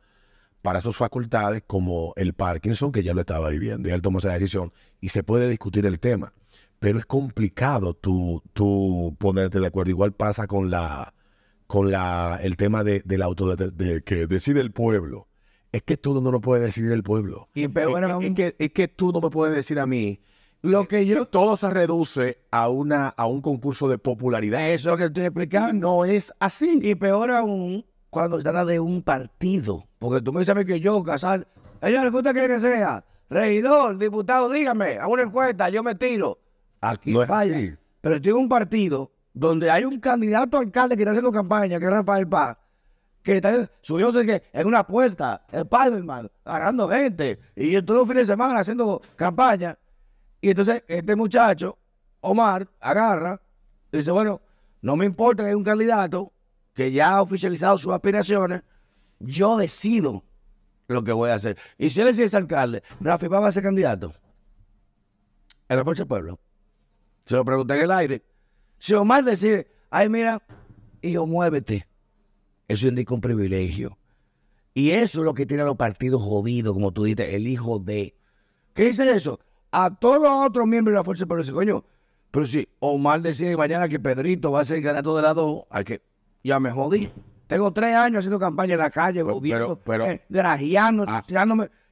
para 0.62 0.80
sus 0.80 0.96
facultades 0.96 1.64
como 1.66 2.12
el 2.14 2.34
Parkinson, 2.34 2.92
que 2.92 3.02
ya 3.02 3.14
lo 3.14 3.22
estaba 3.22 3.48
viviendo. 3.48 3.88
Y 3.88 3.92
él 3.92 4.00
tomó 4.00 4.20
esa 4.20 4.32
decisión. 4.32 4.72
Y 5.00 5.08
se 5.08 5.24
puede 5.24 5.48
discutir 5.48 5.86
el 5.86 5.98
tema. 5.98 6.32
Pero 6.80 6.98
es 6.98 7.06
complicado 7.06 7.94
tú, 7.94 8.42
tú 8.52 9.14
ponerte 9.18 9.60
de 9.60 9.66
acuerdo. 9.68 9.90
Igual 9.90 10.12
pasa 10.12 10.46
con 10.48 10.70
la 10.70 11.14
con 11.66 11.92
la 11.92 12.40
el 12.42 12.56
tema 12.56 12.82
de, 12.82 13.00
del 13.04 13.22
auto 13.22 13.54
de, 13.54 13.70
de- 13.70 14.02
que 14.02 14.26
decide 14.26 14.60
el 14.60 14.72
pueblo. 14.72 15.28
Es 15.72 15.82
que 15.82 15.96
todo 15.96 16.20
no 16.20 16.32
lo 16.32 16.40
puede 16.40 16.62
decidir 16.64 16.90
el 16.90 17.04
pueblo. 17.04 17.48
Y 17.54 17.68
peor 17.68 18.02
es, 18.02 18.10
aún- 18.10 18.34
que, 18.34 18.46
es 18.48 18.54
que- 18.54 18.64
es 18.64 18.72
que 18.72 18.88
tú 18.88 19.12
no 19.12 19.20
me 19.20 19.30
puedes 19.30 19.54
decir 19.54 19.78
a 19.78 19.86
mí 19.86 20.20
Lo 20.62 20.82
que 20.88 20.96
que 21.00 21.06
yo... 21.06 21.26
todo 21.26 21.56
se 21.56 21.70
reduce 21.70 22.38
a 22.50 22.68
una 22.68 23.08
a 23.08 23.26
un 23.26 23.40
concurso 23.40 23.88
de 23.88 23.98
popularidad. 23.98 24.68
Eso 24.70 24.88
es 24.88 24.92
lo 24.92 24.96
que 24.96 25.04
estoy 25.04 25.22
Y 25.22 25.26
explicando. 25.26 25.86
no 25.86 26.04
es 26.04 26.32
así. 26.40 26.80
Y 26.82 26.94
peor 26.96 27.30
aún, 27.30 27.84
cuando 28.08 28.38
se 28.38 28.42
trata 28.42 28.64
de 28.64 28.80
un 28.80 29.02
partido. 29.02 29.86
Porque 30.00 30.22
tú 30.22 30.32
me 30.32 30.40
dices 30.40 30.56
a 30.56 30.58
mí 30.58 30.64
que 30.64 30.80
yo, 30.80 31.02
Casal, 31.04 31.46
señores, 31.82 32.10
¿qué 32.10 32.16
usted 32.16 32.32
quiere 32.32 32.48
que 32.48 32.58
sea? 32.60 33.04
Regidor, 33.28 33.96
diputado, 33.96 34.50
dígame, 34.50 34.96
hago 34.98 35.12
una 35.12 35.22
encuesta, 35.22 35.68
yo 35.68 35.82
me 35.84 35.94
tiro. 35.94 36.40
Aquí 36.80 37.12
No 37.12 37.22
es 37.22 37.30
así. 37.30 37.74
Pero 38.00 38.16
estoy 38.16 38.30
en 38.30 38.36
un 38.36 38.48
partido 38.48 39.12
donde 39.32 39.70
hay 39.70 39.84
un 39.84 40.00
candidato 40.00 40.58
alcalde 40.58 40.96
que 40.96 41.02
está 41.02 41.12
haciendo 41.12 41.32
campaña, 41.32 41.78
que 41.78 41.84
es 41.84 41.90
Rafael 41.90 42.26
Paz, 42.26 42.56
que 43.22 43.36
está 43.36 43.70
subiéndose 43.80 44.24
que 44.26 44.42
en 44.52 44.66
una 44.66 44.86
puerta, 44.86 45.44
Spiderman, 45.48 46.30
agarrando 46.44 46.88
gente, 46.88 47.38
y 47.54 47.80
todos 47.82 48.00
los 48.00 48.08
fines 48.08 48.26
de 48.26 48.32
semana 48.32 48.60
haciendo 48.60 49.00
campaña. 49.16 49.78
Y 50.40 50.50
entonces 50.50 50.82
este 50.88 51.14
muchacho 51.14 51.78
Omar 52.20 52.66
agarra 52.80 53.40
y 53.92 53.98
dice, 53.98 54.10
bueno, 54.10 54.40
no 54.82 54.96
me 54.96 55.04
importa 55.04 55.42
que 55.42 55.50
hay 55.50 55.54
un 55.54 55.64
candidato 55.64 56.32
que 56.74 56.92
ya 56.92 57.10
ha 57.10 57.22
oficializado 57.22 57.76
sus 57.76 57.92
aspiraciones, 57.92 58.62
yo 59.18 59.58
decido 59.58 60.24
lo 60.88 61.04
que 61.04 61.12
voy 61.12 61.30
a 61.30 61.34
hacer. 61.34 61.58
Y 61.76 61.90
si 61.90 62.00
él 62.00 62.08
es 62.08 62.34
alcalde, 62.34 62.82
Rafi 63.00 63.26
va 63.26 63.46
a 63.46 63.52
ser 63.52 63.62
candidato 63.62 64.14
en 65.68 65.76
la 65.76 65.84
Fuerza 65.84 66.02
del 66.02 66.08
Pueblo. 66.08 66.38
Se 67.24 67.36
lo 67.36 67.44
pregunté 67.44 67.74
en 67.74 67.80
el 67.82 67.90
aire. 67.90 68.22
Si 68.78 68.94
Omar 68.94 69.24
decide, 69.24 69.68
ay, 69.90 70.08
mira, 70.08 70.42
hijo, 71.02 71.26
muévete. 71.26 71.86
Eso 72.68 72.88
indica 72.88 73.14
un 73.14 73.20
privilegio. 73.20 73.98
Y 74.74 74.90
eso 74.90 75.20
es 75.20 75.24
lo 75.24 75.34
que 75.34 75.46
tiene 75.46 75.62
a 75.62 75.66
los 75.66 75.76
partidos 75.76 76.22
jodidos, 76.22 76.72
como 76.72 76.92
tú 76.92 77.04
dices, 77.04 77.34
el 77.34 77.46
hijo 77.48 77.78
de. 77.78 78.14
¿Qué 78.72 78.84
dice 78.84 79.10
eso? 79.10 79.40
A 79.72 79.94
todos 79.94 80.20
los 80.22 80.30
otros 80.46 80.66
miembros 80.66 80.92
de 80.94 80.98
la 80.98 81.04
Fuerza 81.04 81.26
Pueblo, 81.26 81.42
dice, 81.42 81.52
coño, 81.54 81.84
pero 82.30 82.46
si 82.46 82.68
Omar 82.78 83.20
decide 83.22 83.56
mañana 83.56 83.88
que 83.88 83.98
Pedrito 83.98 84.52
va 84.52 84.60
a 84.60 84.64
ser 84.64 84.78
el 84.78 84.84
candidato 84.84 85.16
de 85.16 85.22
la 85.22 85.34
dos, 85.34 85.64
hay 85.70 85.84
que. 85.84 86.02
Ya 86.42 86.58
me 86.60 86.70
jodí. 86.70 87.10
Tengo 87.48 87.72
tres 87.72 87.94
años 87.96 88.20
haciendo 88.20 88.38
campaña 88.38 88.74
en 88.74 88.78
la 88.78 88.90
calle, 88.90 89.20
Pero- 89.22 89.34
gobierno, 89.34 89.76
pero- 89.84 90.06
eh, 90.06 90.22
grajeando, 90.28 91.04
Ah. 91.08 91.22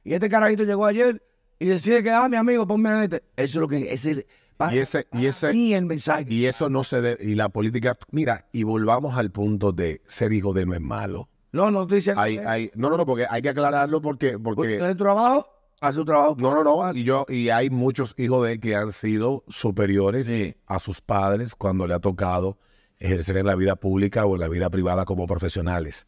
Y 0.05 0.13
este 0.13 0.29
carajito 0.29 0.63
llegó 0.63 0.85
ayer 0.85 1.21
y 1.59 1.65
decide 1.65 2.01
que, 2.01 2.09
ah, 2.09 2.29
mi 2.29 2.37
amigo, 2.37 2.65
ponme 2.65 2.89
a 2.89 3.03
este. 3.03 3.17
Eso 3.35 3.59
es 3.59 3.61
lo 3.61 3.67
que 3.67 3.93
es 3.93 4.05
el. 4.05 4.25
Para- 4.59 4.75
Y 4.75 4.79
ese- 4.79 5.07
y 5.13 5.25
ese- 5.25 5.53
mí 5.53 5.73
el 5.73 5.85
mensaje. 5.85 6.25
Y 6.27 6.45
eso 6.45 6.69
no 6.69 6.83
se 6.83 6.99
debe, 6.99 7.23
y 7.23 7.35
la 7.35 7.47
política, 7.47 7.97
mira, 8.11 8.49
y 8.51 8.63
volvamos 8.63 9.17
al 9.17 9.31
punto 9.31 9.71
de 9.71 10.01
ser 10.05 10.33
hijo 10.33 10.51
de 10.51 10.65
no 10.65 10.73
es 10.73 10.81
malo. 10.81 11.29
No, 11.53 11.71
no 11.71 11.83
estoy 11.83 11.95
diciendo. 11.99 12.19
Hay, 12.21 12.37
hay, 12.39 12.69
no, 12.75 12.89
no, 12.89 12.97
no, 12.97 13.05
porque 13.05 13.25
hay 13.29 13.41
que 13.41 13.47
aclararlo 13.49 14.01
porque, 14.01 14.37
Porque 14.37 14.55
porque 14.57 14.75
el 14.75 14.97
trabajo, 14.97 15.47
hace 15.79 15.95
su 15.95 16.03
trabajo. 16.03 16.35
no, 16.37 16.53
no, 16.53 16.63
no, 16.65 16.93
y 16.93 17.05
yo, 17.05 17.25
y 17.29 17.47
hay 17.47 17.69
muchos 17.69 18.13
hijos 18.17 18.45
de 18.45 18.59
que 18.59 18.75
han 18.75 18.91
sido 18.91 19.45
superiores 19.47 20.27
Sí. 20.27 20.53
a 20.67 20.77
sus 20.79 20.99
padres 20.99 21.55
cuando 21.55 21.87
le 21.87 21.93
ha 21.93 21.99
tocado 21.99 22.57
ejercer 22.99 23.37
en 23.37 23.45
la 23.45 23.55
vida 23.55 23.77
pública 23.77 24.25
o 24.25 24.35
en 24.35 24.41
la 24.41 24.49
vida 24.49 24.69
privada 24.69 25.05
como 25.05 25.25
profesionales. 25.25 26.05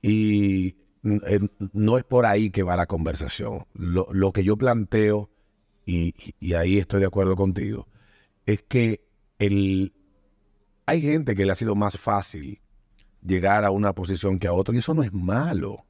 Y 0.00 0.76
eh, 1.04 1.40
no 1.74 1.98
es 1.98 2.04
por 2.04 2.24
ahí 2.24 2.48
que 2.50 2.62
va 2.62 2.76
la 2.76 2.86
conversación. 2.86 3.66
Lo, 3.74 4.06
lo 4.10 4.32
que 4.32 4.42
yo 4.42 4.56
planteo, 4.56 5.28
y, 5.86 6.14
y 6.40 6.54
ahí 6.54 6.78
estoy 6.78 7.00
de 7.00 7.06
acuerdo 7.06 7.36
contigo, 7.36 7.88
es 8.46 8.62
que 8.62 9.04
el, 9.38 9.92
hay 10.86 11.02
gente 11.02 11.34
que 11.34 11.44
le 11.44 11.52
ha 11.52 11.56
sido 11.56 11.74
más 11.74 11.98
fácil 11.98 12.60
llegar 13.22 13.64
a 13.64 13.70
una 13.70 13.94
posición 13.94 14.38
que 14.38 14.46
a 14.46 14.52
otra, 14.52 14.74
y 14.74 14.78
eso 14.78 14.94
no 14.94 15.02
es 15.02 15.12
malo. 15.12 15.86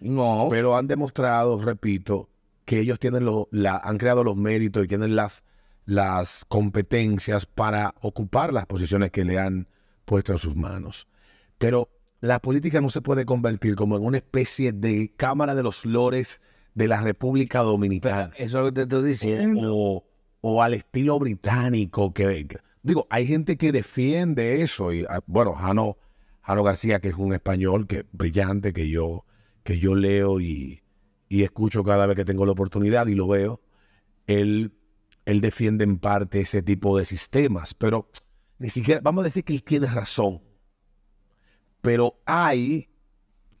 No. 0.00 0.48
Pero 0.50 0.76
han 0.76 0.88
demostrado, 0.88 1.62
repito, 1.62 2.28
que 2.64 2.80
ellos 2.80 2.98
tienen 2.98 3.24
lo- 3.24 3.48
la, 3.52 3.76
han 3.78 3.98
creado 3.98 4.24
los 4.24 4.36
méritos 4.36 4.84
y 4.84 4.88
tienen 4.88 5.14
las, 5.14 5.44
las 5.84 6.44
competencias 6.46 7.46
para 7.46 7.94
ocupar 8.00 8.52
las 8.52 8.66
posiciones 8.66 9.10
que 9.10 9.24
le 9.24 9.38
han 9.38 9.68
puesto 10.04 10.32
en 10.32 10.38
sus 10.38 10.56
manos. 10.56 11.06
Pero 11.58 11.88
la 12.20 12.40
política 12.40 12.80
no 12.80 12.90
se 12.90 13.00
puede 13.00 13.24
convertir 13.24 13.76
como 13.76 13.96
en 13.96 14.04
una 14.04 14.16
especie 14.18 14.72
de 14.72 15.12
cámara 15.16 15.54
de 15.54 15.62
los 15.62 15.84
lores 15.86 16.40
de 16.74 16.88
la 16.88 17.02
República 17.02 17.60
Dominicana 17.60 18.32
Eso 18.36 18.58
es 18.58 18.64
lo 18.64 18.64
que 18.66 18.72
te 18.72 18.82
estoy 18.82 19.02
diciendo. 19.08 19.74
o, 19.74 20.04
o 20.40 20.62
al 20.62 20.74
estilo 20.74 21.18
británico 21.18 22.12
que, 22.14 22.46
que- 22.46 22.58
digo 22.82 23.06
hay 23.10 23.26
gente 23.26 23.56
que 23.56 23.72
defiende 23.72 24.62
eso 24.62 24.92
y 24.92 25.04
ah, 25.08 25.20
bueno 25.26 25.52
Jano, 25.54 25.96
Jano 26.40 26.62
García 26.64 27.00
que 27.00 27.08
es 27.08 27.14
un 27.14 27.32
español 27.32 27.86
que 27.86 28.04
brillante 28.12 28.72
que 28.72 28.88
yo 28.88 29.24
que 29.62 29.78
yo 29.78 29.94
leo 29.94 30.40
y, 30.40 30.82
y 31.28 31.42
escucho 31.44 31.84
cada 31.84 32.06
vez 32.06 32.16
que 32.16 32.24
tengo 32.24 32.44
la 32.46 32.52
oportunidad 32.52 33.06
y 33.06 33.14
lo 33.14 33.28
veo 33.28 33.60
él 34.26 34.72
él 35.24 35.40
defiende 35.40 35.84
en 35.84 35.98
parte 35.98 36.40
ese 36.40 36.62
tipo 36.62 36.98
de 36.98 37.04
sistemas 37.04 37.74
pero 37.74 38.08
ni 38.58 38.70
siquiera 38.70 39.00
vamos 39.02 39.22
a 39.22 39.24
decir 39.26 39.44
que 39.44 39.52
él 39.54 39.62
tiene 39.62 39.86
razón 39.86 40.40
pero 41.80 42.20
hay 42.26 42.88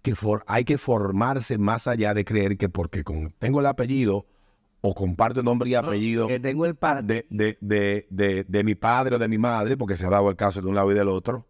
que 0.02 0.14
for- 0.14 0.44
hay 0.46 0.64
que 0.64 0.78
formarse 0.78 1.58
más 1.58 1.86
allá 1.86 2.12
de 2.14 2.24
creer 2.24 2.56
que 2.56 2.68
porque 2.68 3.04
con- 3.04 3.32
tengo 3.38 3.60
el 3.60 3.66
apellido 3.66 4.26
o 4.80 4.94
comparto 4.94 5.42
nombre 5.44 5.70
y 5.70 5.74
apellido 5.76 6.26
Que 6.26 6.40
tengo 6.40 6.66
el 6.66 6.76
de, 7.04 7.24
de, 7.30 7.56
de, 7.60 8.06
de, 8.10 8.44
de 8.44 8.64
mi 8.64 8.74
padre 8.74 9.14
o 9.14 9.18
de 9.18 9.28
mi 9.28 9.38
madre, 9.38 9.76
porque 9.76 9.96
se 9.96 10.04
ha 10.06 10.10
dado 10.10 10.28
el 10.28 10.34
caso 10.36 10.60
de 10.60 10.68
un 10.68 10.74
lado 10.74 10.90
y 10.90 10.94
del 10.94 11.06
otro, 11.08 11.46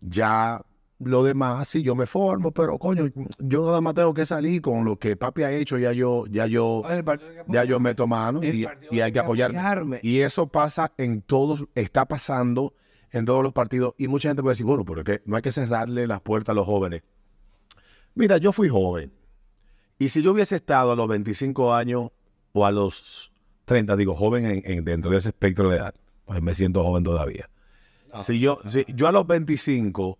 ya 0.00 0.62
lo 0.98 1.24
demás, 1.24 1.66
sí, 1.68 1.82
yo 1.82 1.94
me 1.96 2.06
formo, 2.06 2.52
pero 2.52 2.78
coño, 2.78 3.08
yo 3.40 3.66
nada 3.66 3.80
más 3.80 3.92
tengo 3.94 4.14
que 4.14 4.24
salir 4.24 4.62
con 4.62 4.84
lo 4.84 4.96
que 4.98 5.16
papi 5.16 5.42
ha 5.42 5.50
hecho, 5.52 5.76
ya 5.76 5.92
yo, 5.92 6.24
ya 6.30 6.46
yo, 6.46 6.82
ya 7.48 7.64
yo 7.64 7.80
meto 7.80 8.06
mano 8.06 8.42
y, 8.42 8.66
y 8.90 9.00
hay 9.00 9.10
que 9.12 9.18
apoyarme. 9.18 9.58
apoyarme. 9.58 10.00
Y 10.02 10.20
eso 10.20 10.46
pasa 10.46 10.92
en 10.98 11.20
todos, 11.22 11.66
está 11.74 12.06
pasando 12.06 12.72
en 13.10 13.24
todos 13.24 13.42
los 13.42 13.52
partidos. 13.52 13.94
Y 13.98 14.06
mucha 14.06 14.28
gente 14.28 14.42
puede 14.42 14.52
decir, 14.54 14.64
bueno, 14.64 14.84
pero 14.84 15.00
es 15.00 15.04
que 15.04 15.22
no 15.26 15.34
hay 15.36 15.42
que 15.42 15.50
cerrarle 15.50 16.06
las 16.06 16.20
puertas 16.20 16.52
a 16.52 16.54
los 16.54 16.66
jóvenes. 16.66 17.02
Mira, 18.14 18.36
yo 18.38 18.52
fui 18.52 18.68
joven. 18.68 19.12
Y 19.98 20.08
si 20.08 20.22
yo 20.22 20.32
hubiese 20.32 20.56
estado 20.56 20.92
a 20.92 20.96
los 20.96 21.08
25 21.08 21.74
años 21.74 22.10
o 22.52 22.66
a 22.66 22.70
los 22.72 23.32
30, 23.64 23.96
digo 23.96 24.14
joven 24.14 24.44
en, 24.46 24.62
en- 24.64 24.84
dentro 24.84 25.10
de 25.10 25.18
ese 25.18 25.28
espectro 25.30 25.68
de 25.70 25.76
edad, 25.76 25.94
pues 26.24 26.42
me 26.42 26.54
siento 26.54 26.82
joven 26.82 27.04
todavía. 27.04 27.48
Si 28.22 28.40
yo, 28.40 28.58
si 28.68 28.84
yo 28.88 29.08
a 29.08 29.12
los 29.12 29.26
25, 29.26 30.18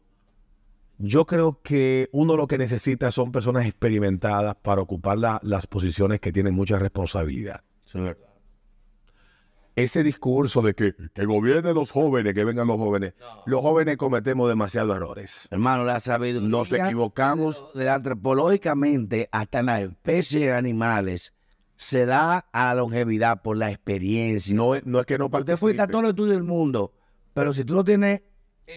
yo 0.99 1.27
creo 1.27 1.61
que 1.63 2.09
uno 2.13 2.37
lo 2.37 2.47
que 2.47 2.57
necesita 2.59 3.11
son 3.11 3.33
personas 3.33 3.67
experimentadas 3.67 4.55
para 4.57 4.81
ocupar 4.81 5.19
la- 5.19 5.41
las 5.43 5.67
posiciones 5.67 6.21
que 6.21 6.33
tienen 6.33 6.55
mucha 6.55 6.79
responsabilidad 6.79 7.63
Sí, 7.85 7.99
verdad. 8.01 8.32
Ese 9.77 10.03
discurso 10.03 10.61
de 10.63 10.75
que, 10.75 10.95
que 11.15 11.25
gobiernen 11.25 11.75
los 11.75 11.91
jóvenes, 11.91 12.35
que 12.35 12.45
vengan 12.45 12.67
los 12.67 12.77
jóvenes, 12.77 13.15
los 13.47 13.61
jóvenes 13.63 13.97
cometemos 13.97 14.49
demasiados 14.49 14.95
errores. 14.97 15.49
Hermano, 15.51 15.85
la 15.85 15.99
sabiduría. 16.01 16.49
Nos 16.49 16.73
equivocamos. 16.73 17.65
De 17.75 17.89
antropológicamente, 17.89 19.29
hasta 19.33 19.61
en 19.61 19.67
las 19.67 19.81
especies 19.83 20.43
de 20.43 20.53
animales, 20.53 21.33
se 21.77 22.07
da 22.07 22.47
a 22.53 22.67
la 22.67 22.75
longevidad 22.75 23.43
por 23.43 23.57
la 23.57 23.71
experiencia. 23.71 24.55
No, 24.55 24.75
es- 24.75 24.85
no 24.87 25.01
es 25.01 25.07
que 25.07 25.19
no 25.19 25.27
Usted 25.33 25.57
fuiste 25.57 25.81
a 25.81 25.87
participe. 25.87 25.91
todos 25.93 26.03
los 26.03 26.11
estudios 26.11 26.37
del 26.37 26.45
mundo, 26.45 26.93
pero 27.35 27.53
si 27.53 27.65
tú 27.65 27.75
no 27.75 27.85
tienes 27.85 28.23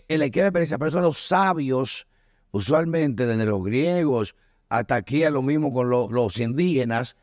el 0.08 0.22
equipo 0.22 0.42
de 0.44 0.48
experiencia, 0.48 0.78
por 0.78 0.88
eso 0.88 1.02
los 1.02 1.18
sabios, 1.20 2.08
usualmente 2.52 3.26
desde 3.28 3.46
los 3.46 3.64
griegos 3.64 4.36
hasta 4.70 4.96
aquí 4.96 5.24
a 5.24 5.30
lo 5.30 5.42
mismo 5.42 5.72
con 5.74 5.90
los, 5.90 6.12
los 6.12 6.40
indígenas, 6.40 7.16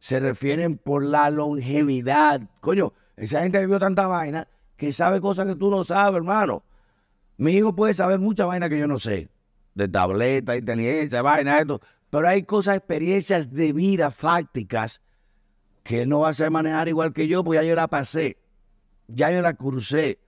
se 0.00 0.18
refieren 0.18 0.78
por 0.78 1.04
la 1.04 1.28
longevidad. 1.30 2.40
Coño, 2.60 2.94
esa 3.20 3.42
gente 3.42 3.60
vivió 3.60 3.78
tanta 3.78 4.06
vaina 4.06 4.48
que 4.76 4.92
sabe 4.92 5.20
cosas 5.20 5.46
que 5.46 5.54
tú 5.54 5.70
no 5.70 5.84
sabes, 5.84 6.16
hermano. 6.16 6.62
Mi 7.36 7.52
hijo 7.52 7.74
puede 7.74 7.92
saber 7.92 8.18
mucha 8.18 8.46
vaina 8.46 8.68
que 8.68 8.78
yo 8.78 8.86
no 8.86 8.98
sé. 8.98 9.28
De 9.74 9.88
tableta, 9.88 10.56
inteligencia, 10.56 11.20
vaina, 11.20 11.58
esto. 11.58 11.80
Pero 12.08 12.26
hay 12.26 12.44
cosas, 12.44 12.76
experiencias 12.76 13.52
de 13.52 13.74
vida 13.74 14.10
fácticas 14.10 15.02
que 15.82 16.02
él 16.02 16.08
no 16.08 16.20
va 16.20 16.30
a 16.30 16.34
saber 16.34 16.50
manejar 16.50 16.88
igual 16.88 17.12
que 17.12 17.28
yo, 17.28 17.44
pues 17.44 17.60
ya 17.60 17.68
yo 17.68 17.74
la 17.74 17.88
pasé. 17.88 18.38
Ya 19.06 19.30
yo 19.30 19.42
la 19.42 19.52
crucé. 19.54 20.18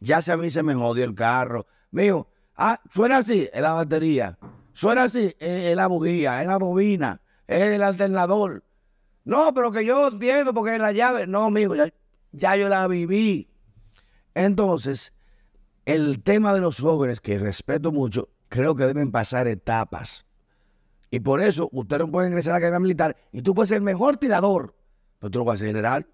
Ya 0.00 0.22
se 0.22 0.32
a 0.32 0.36
mí 0.38 0.50
se 0.50 0.62
me 0.62 0.74
jodió 0.74 1.04
el 1.04 1.14
carro. 1.14 1.66
Mío, 1.90 2.28
ah, 2.56 2.80
suena 2.90 3.18
así, 3.18 3.48
es 3.52 3.60
la 3.60 3.74
batería. 3.74 4.38
Suena 4.72 5.04
así, 5.04 5.34
es, 5.38 5.70
es 5.70 5.76
la 5.76 5.86
bujía, 5.86 6.40
es 6.40 6.48
la 6.48 6.56
bobina, 6.56 7.20
es 7.46 7.62
el 7.62 7.82
alternador. 7.82 8.62
No, 9.24 9.52
pero 9.52 9.70
que 9.70 9.84
yo 9.84 10.08
entiendo 10.08 10.54
porque 10.54 10.76
es 10.76 10.80
la 10.80 10.92
llave. 10.92 11.26
No, 11.26 11.44
amigo, 11.44 11.74
ya, 11.74 11.92
ya 12.32 12.56
yo 12.56 12.68
la 12.68 12.86
viví. 12.86 13.48
Entonces, 14.34 15.12
el 15.84 16.22
tema 16.22 16.54
de 16.54 16.60
los 16.60 16.80
jóvenes, 16.80 17.20
que 17.20 17.38
respeto 17.38 17.92
mucho, 17.92 18.28
creo 18.48 18.74
que 18.74 18.84
deben 18.84 19.10
pasar 19.10 19.48
etapas. 19.48 20.26
Y 21.10 21.20
por 21.20 21.40
eso 21.40 21.68
usted 21.72 21.98
no 21.98 22.10
puede 22.10 22.28
ingresar 22.28 22.52
a 22.52 22.56
la 22.56 22.60
carrera 22.60 22.80
militar 22.80 23.16
y 23.32 23.40
tú 23.42 23.54
puedes 23.54 23.68
ser 23.68 23.78
el 23.78 23.82
mejor 23.82 24.18
tirador, 24.18 24.74
pero 25.18 25.30
tú 25.30 25.38
no 25.38 25.44
puedes 25.46 25.60
ser 25.60 25.68
general. 25.68 26.06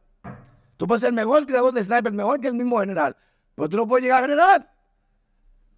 Tú 0.76 0.86
puedes 0.86 1.00
ser 1.00 1.08
el 1.08 1.14
mejor 1.14 1.44
tirador 1.46 1.72
de 1.72 1.82
sniper, 1.82 2.12
mejor 2.12 2.40
que 2.40 2.48
el 2.48 2.54
mismo 2.54 2.78
general, 2.78 3.16
pero 3.54 3.68
tú 3.68 3.76
no 3.76 3.86
puedes 3.86 4.04
llegar 4.04 4.18
a 4.18 4.26
general. 4.26 4.70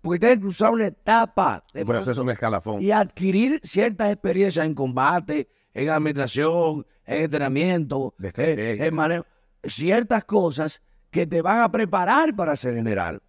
Porque 0.03 0.18
tienes 0.20 0.37
que 0.37 0.42
cruzar 0.42 0.72
una 0.72 0.87
etapa 0.87 1.64
de 1.72 1.85
Pero 1.85 1.99
eso 2.01 2.11
es 2.12 2.18
un 2.18 2.31
escalafón. 2.31 2.83
y 2.83 2.90
adquirir 2.92 3.61
ciertas 3.62 4.12
experiencias 4.12 4.64
en 4.64 4.75
combate, 4.75 5.49
en 5.75 5.90
administración, 5.90 6.87
en 7.05 7.22
entrenamiento, 7.22 8.14
en 8.20 8.94
manejo, 8.94 9.25
ciertas 9.68 10.24
cosas 10.24 10.83
que 11.11 11.26
te 11.26 11.42
van 11.42 11.62
a 11.62 11.70
preparar 11.70 12.35
para 12.35 12.57
ser 12.57 12.74
general. 12.74 13.22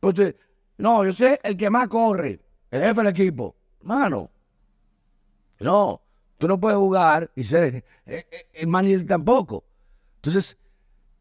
Tú- 0.00 0.34
no, 0.78 1.04
yo 1.04 1.12
sé 1.12 1.40
el 1.42 1.56
que 1.56 1.70
más 1.70 1.88
corre, 1.88 2.40
el 2.70 2.82
jefe 2.82 3.00
del 3.02 3.06
equipo. 3.08 3.56
Mano, 3.82 4.30
no, 5.60 6.02
tú 6.38 6.48
no 6.48 6.58
puedes 6.58 6.78
jugar 6.78 7.30
y 7.34 7.44
ser 7.44 7.64
eh, 7.74 7.84
eh, 8.06 8.46
el 8.54 9.06
tampoco. 9.06 9.64
Entonces, 10.16 10.56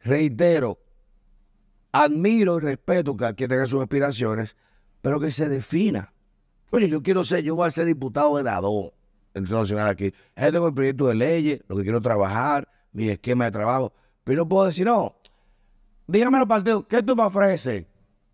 reitero, 0.01 0.79
admiro 1.91 2.57
y 2.57 2.61
respeto 2.61 3.15
que 3.15 3.33
quien 3.35 3.49
tenga 3.49 3.65
sus 3.65 3.81
aspiraciones, 3.81 4.55
pero 5.01 5.19
que 5.19 5.31
se 5.31 5.47
defina. 5.47 6.13
Oye, 6.71 6.89
yo 6.89 7.03
quiero 7.03 7.23
ser, 7.23 7.43
yo 7.43 7.55
voy 7.55 7.67
a 7.67 7.71
ser 7.71 7.85
diputado 7.85 8.35
de 8.37 8.43
DO, 8.43 8.93
internacional 9.35 9.89
aquí. 9.89 10.13
Tengo 10.33 10.67
el 10.67 10.73
proyecto 10.73 11.07
de 11.07 11.15
leyes, 11.15 11.61
lo 11.67 11.75
que 11.77 11.83
quiero 11.83 12.01
trabajar, 12.01 12.67
mi 12.93 13.09
esquema 13.09 13.45
de 13.45 13.51
trabajo. 13.51 13.93
Pero 14.23 14.43
no 14.43 14.47
puedo 14.49 14.65
decir, 14.65 14.85
no, 14.85 15.15
dígame 16.07 16.39
los 16.39 16.47
partidos, 16.47 16.85
¿qué 16.87 17.03
tú 17.03 17.15
me 17.15 17.23
ofreces? 17.23 17.85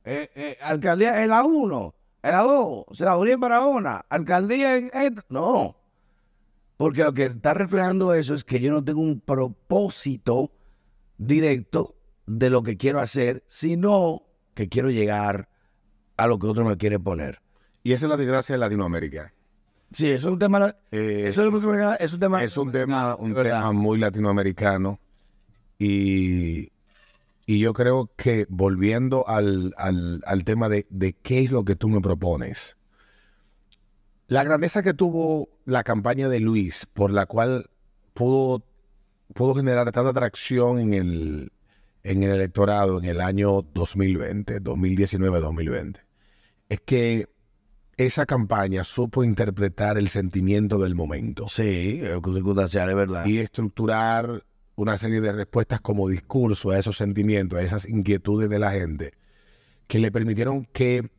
Eh, 0.05 0.29
eh, 0.35 0.57
alcaldía 0.61 1.23
en 1.23 1.29
la 1.29 1.43
1, 1.43 1.95
en 2.23 2.31
la 2.31 2.41
2, 2.43 2.85
senaduría 2.91 3.33
en 3.35 3.39
Barahona, 3.39 4.05
alcaldía 4.09 4.77
en... 4.77 4.91
esta- 4.93 5.25
No, 5.29 5.75
porque 6.77 7.03
lo 7.03 7.13
que 7.13 7.25
está 7.25 7.53
reflejando 7.53 8.13
eso 8.13 8.33
es 8.35 8.43
que 8.43 8.59
yo 8.59 8.71
no 8.71 8.83
tengo 8.83 9.01
un 9.01 9.19
propósito 9.19 10.51
directo 11.17 11.95
de 12.25 12.49
lo 12.49 12.63
que 12.63 12.77
quiero 12.77 12.99
hacer, 12.99 13.43
sino 13.47 14.23
que 14.53 14.69
quiero 14.69 14.89
llegar 14.89 15.49
a 16.17 16.27
lo 16.27 16.37
que 16.39 16.47
otro 16.47 16.63
me 16.65 16.77
quiere 16.77 16.99
poner. 16.99 17.41
Y 17.83 17.93
esa 17.93 18.05
es 18.05 18.09
la 18.09 18.17
desgracia 18.17 18.53
de 18.55 18.59
Latinoamérica. 18.59 19.33
Sí, 19.91 20.07
eso 20.09 20.27
es 20.27 20.33
un 20.33 20.39
tema... 20.39 20.75
Eh, 20.91 21.23
Eso 21.27 21.41
es, 21.41 21.47
un- 21.51 21.57
es 21.99 22.13
un 22.13 22.19
tema... 22.19 22.43
es 22.43 22.57
un 22.57 22.71
tema, 22.71 23.15
un 23.15 23.33
tema 23.33 23.71
muy 23.71 23.97
latinoamericano. 23.97 24.99
Y, 25.79 26.71
y 27.45 27.59
yo 27.59 27.73
creo 27.73 28.11
que 28.17 28.45
volviendo 28.49 29.27
al, 29.27 29.73
al- 29.77 30.21
al 30.25 30.43
tema 30.45 30.69
de, 30.69 30.87
de 30.89 31.13
qué 31.13 31.41
es 31.41 31.51
lo 31.51 31.65
que 31.65 31.75
tú 31.75 31.89
me 31.89 32.01
propones. 32.01 32.77
La 34.27 34.43
grandeza 34.43 34.83
que 34.83 34.93
tuvo 34.93 35.49
la 35.65 35.83
campaña 35.83 36.29
de 36.29 36.39
Luis, 36.39 36.85
por 36.93 37.11
la 37.11 37.25
cual 37.25 37.69
pudo, 38.13 38.63
pudo 39.33 39.55
generar 39.55 39.91
tanta 39.91 40.09
atracción 40.11 40.79
en 40.79 40.93
el, 40.93 41.51
en 42.03 42.23
el 42.23 42.31
electorado 42.31 42.99
en 42.99 43.05
el 43.05 43.21
año 43.21 43.63
2020, 43.73 44.61
2019-2020, 44.61 46.01
es 46.69 46.79
que 46.81 47.27
esa 47.97 48.25
campaña 48.25 48.83
supo 48.83 49.23
interpretar 49.23 49.97
el 49.97 50.09
sentimiento 50.09 50.77
del 50.79 50.95
momento 50.95 51.47
Sí, 51.49 52.01
es 52.03 52.11
circunstancial, 52.33 52.89
es 52.89 52.95
verdad. 52.95 53.25
y 53.25 53.39
estructurar 53.39 54.45
una 54.81 54.97
serie 54.97 55.19
de 55.19 55.33
respuestas 55.33 55.81
como 55.81 56.07
discurso 56.07 56.71
a 56.71 56.79
esos 56.79 56.97
sentimientos, 56.97 57.59
a 57.59 57.61
esas 57.61 57.87
inquietudes 57.87 58.49
de 58.49 58.59
la 58.59 58.71
gente, 58.71 59.13
que 59.87 59.99
le 59.99 60.11
permitieron 60.11 60.65
que 60.65 61.09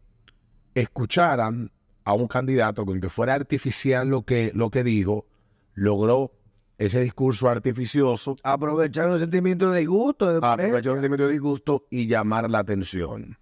escucharan 0.74 1.70
a 2.04 2.14
un 2.14 2.26
candidato 2.26 2.86
con 2.86 3.00
que 3.00 3.10
fuera 3.10 3.34
artificial 3.34 4.08
lo 4.08 4.22
que, 4.22 4.52
lo 4.54 4.70
que 4.70 4.82
dijo, 4.82 5.26
logró 5.74 6.32
ese 6.78 7.00
discurso 7.00 7.50
artificioso, 7.50 8.36
Aprovechar 8.42 9.10
un 9.10 9.18
sentimiento 9.18 9.70
de 9.70 9.84
gusto, 9.84 10.32
de 10.32 10.38
aprovechó 10.38 10.92
el 10.92 10.96
sentimiento 10.96 11.26
de 11.26 11.32
disgusto 11.32 11.86
y 11.90 12.06
llamar 12.06 12.50
la 12.50 12.60
atención 12.60 13.36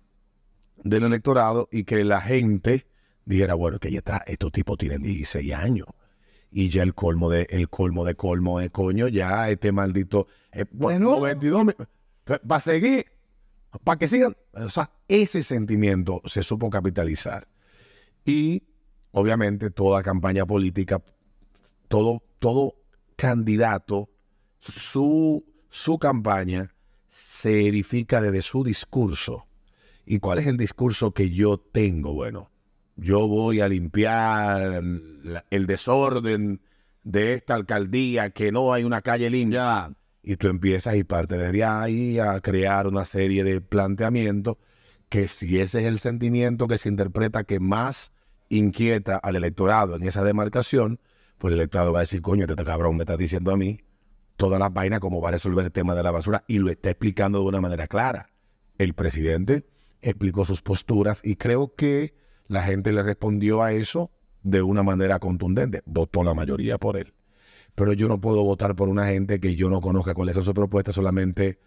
del 0.82 1.04
electorado 1.04 1.68
y 1.70 1.84
que 1.84 2.04
la 2.04 2.20
gente 2.20 2.88
dijera, 3.24 3.54
bueno, 3.54 3.78
que 3.78 3.92
ya 3.92 3.98
está, 3.98 4.24
estos 4.26 4.50
tipos 4.50 4.76
tienen 4.78 5.02
16 5.02 5.54
años. 5.54 5.86
Y 6.50 6.70
ya 6.70 6.82
el 6.82 6.94
colmo 6.94 7.28
de, 7.28 7.46
el 7.50 7.68
colmo 7.68 8.04
de 8.04 8.14
colmo 8.14 8.58
de 8.58 8.70
coño, 8.70 9.08
ya 9.08 9.50
este 9.50 9.70
maldito, 9.70 10.28
eh, 10.52 10.64
bueno, 10.70 11.06
nuevo. 11.06 11.20
22, 11.22 11.74
para 12.46 12.60
seguir, 12.60 13.06
para 13.84 13.98
que 13.98 14.08
sigan. 14.08 14.36
O 14.52 14.70
sea, 14.70 14.90
ese 15.08 15.42
sentimiento 15.42 16.22
se 16.24 16.42
supo 16.42 16.70
capitalizar. 16.70 17.48
Y 18.24 18.62
obviamente 19.12 19.70
toda 19.70 20.02
campaña 20.02 20.46
política, 20.46 21.02
todo, 21.88 22.22
todo 22.38 22.74
candidato, 23.16 24.08
su, 24.58 25.44
su 25.68 25.98
campaña 25.98 26.74
se 27.08 27.66
edifica 27.66 28.20
desde 28.20 28.42
su 28.42 28.64
discurso. 28.64 29.46
¿Y 30.04 30.20
cuál 30.20 30.38
es 30.38 30.46
el 30.46 30.56
discurso 30.56 31.12
que 31.12 31.30
yo 31.30 31.58
tengo? 31.58 32.14
Bueno, 32.14 32.50
yo 32.98 33.26
voy 33.28 33.60
a 33.60 33.68
limpiar 33.68 34.82
el 35.50 35.66
desorden 35.66 36.60
de 37.04 37.32
esta 37.32 37.54
alcaldía, 37.54 38.30
que 38.30 38.52
no 38.52 38.72
hay 38.72 38.84
una 38.84 39.00
calle 39.00 39.30
limpia. 39.30 39.58
Ya. 39.58 39.92
Y 40.22 40.36
tú 40.36 40.48
empiezas 40.48 40.96
y 40.96 41.04
parte 41.04 41.38
desde 41.38 41.64
ahí 41.64 42.18
a 42.18 42.40
crear 42.40 42.86
una 42.86 43.04
serie 43.04 43.44
de 43.44 43.60
planteamientos 43.60 44.56
que 45.08 45.26
si 45.28 45.58
ese 45.58 45.80
es 45.80 45.86
el 45.86 46.00
sentimiento 46.00 46.66
que 46.66 46.76
se 46.76 46.90
interpreta 46.90 47.44
que 47.44 47.60
más 47.60 48.12
inquieta 48.50 49.16
al 49.16 49.36
electorado 49.36 49.96
en 49.96 50.02
esa 50.02 50.22
demarcación, 50.22 51.00
pues 51.38 51.52
el 51.54 51.60
electorado 51.60 51.92
va 51.92 52.00
a 52.00 52.02
decir, 52.02 52.20
coño, 52.20 52.44
este 52.46 52.62
cabrón 52.64 52.96
me 52.96 53.04
está 53.04 53.16
diciendo 53.16 53.52
a 53.52 53.56
mí 53.56 53.80
todas 54.36 54.60
las 54.60 54.72
vainas 54.72 55.00
cómo 55.00 55.22
va 55.22 55.30
a 55.30 55.32
resolver 55.32 55.64
el 55.64 55.72
tema 55.72 55.94
de 55.94 56.02
la 56.02 56.10
basura 56.10 56.44
y 56.46 56.58
lo 56.58 56.70
está 56.70 56.90
explicando 56.90 57.40
de 57.40 57.46
una 57.46 57.60
manera 57.60 57.86
clara. 57.86 58.30
El 58.76 58.92
presidente 58.92 59.66
explicó 60.02 60.44
sus 60.44 60.62
posturas 60.62 61.20
y 61.24 61.36
creo 61.36 61.74
que 61.74 62.14
la 62.48 62.62
gente 62.62 62.92
le 62.92 63.02
respondió 63.02 63.62
a 63.62 63.72
eso 63.72 64.10
de 64.42 64.62
una 64.62 64.82
manera 64.82 65.18
contundente. 65.18 65.82
Votó 65.84 66.24
la 66.24 66.34
mayoría 66.34 66.78
por 66.78 66.96
él. 66.96 67.14
Pero 67.74 67.92
yo 67.92 68.08
no 68.08 68.20
puedo 68.20 68.42
votar 68.42 68.74
por 68.74 68.88
una 68.88 69.06
gente 69.06 69.38
que 69.38 69.54
yo 69.54 69.70
no 69.70 69.80
conozca 69.80 70.14
cuáles 70.14 70.34
son 70.34 70.44
sus 70.44 70.54
propuestas 70.54 70.94
solamente, 70.94 71.58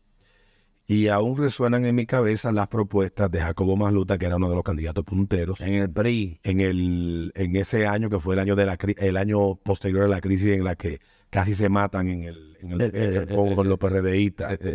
Y 0.86 1.06
aún 1.08 1.36
resuenan 1.38 1.86
en 1.86 1.94
mi 1.94 2.06
cabeza 2.06 2.50
las 2.50 2.66
propuestas 2.68 3.30
de 3.30 3.40
Jacobo 3.40 3.76
Masluta, 3.76 4.18
que 4.18 4.26
era 4.26 4.36
uno 4.36 4.48
de 4.50 4.56
los 4.56 4.64
candidatos 4.64 5.04
punteros, 5.04 5.60
En 5.60 5.74
el 5.74 5.90
PRI. 5.90 6.40
en, 6.42 6.60
el, 6.60 7.32
en 7.36 7.56
ese 7.56 7.86
año 7.86 8.10
que 8.10 8.18
fue 8.18 8.34
el 8.34 8.40
año, 8.40 8.56
de 8.56 8.66
la, 8.66 8.76
el 8.98 9.16
año 9.16 9.54
posterior 9.54 10.02
a 10.04 10.08
la 10.08 10.20
crisis 10.20 10.48
en 10.48 10.64
la 10.64 10.74
que 10.74 11.00
casi 11.34 11.52
se 11.52 11.68
matan 11.68 12.06
en 12.08 12.22
el, 12.22 12.56
en 12.60 12.80
el- 12.80 13.26
con, 13.34 13.56
con 13.56 13.68
los 13.68 13.76
PRDistas. 13.76 14.56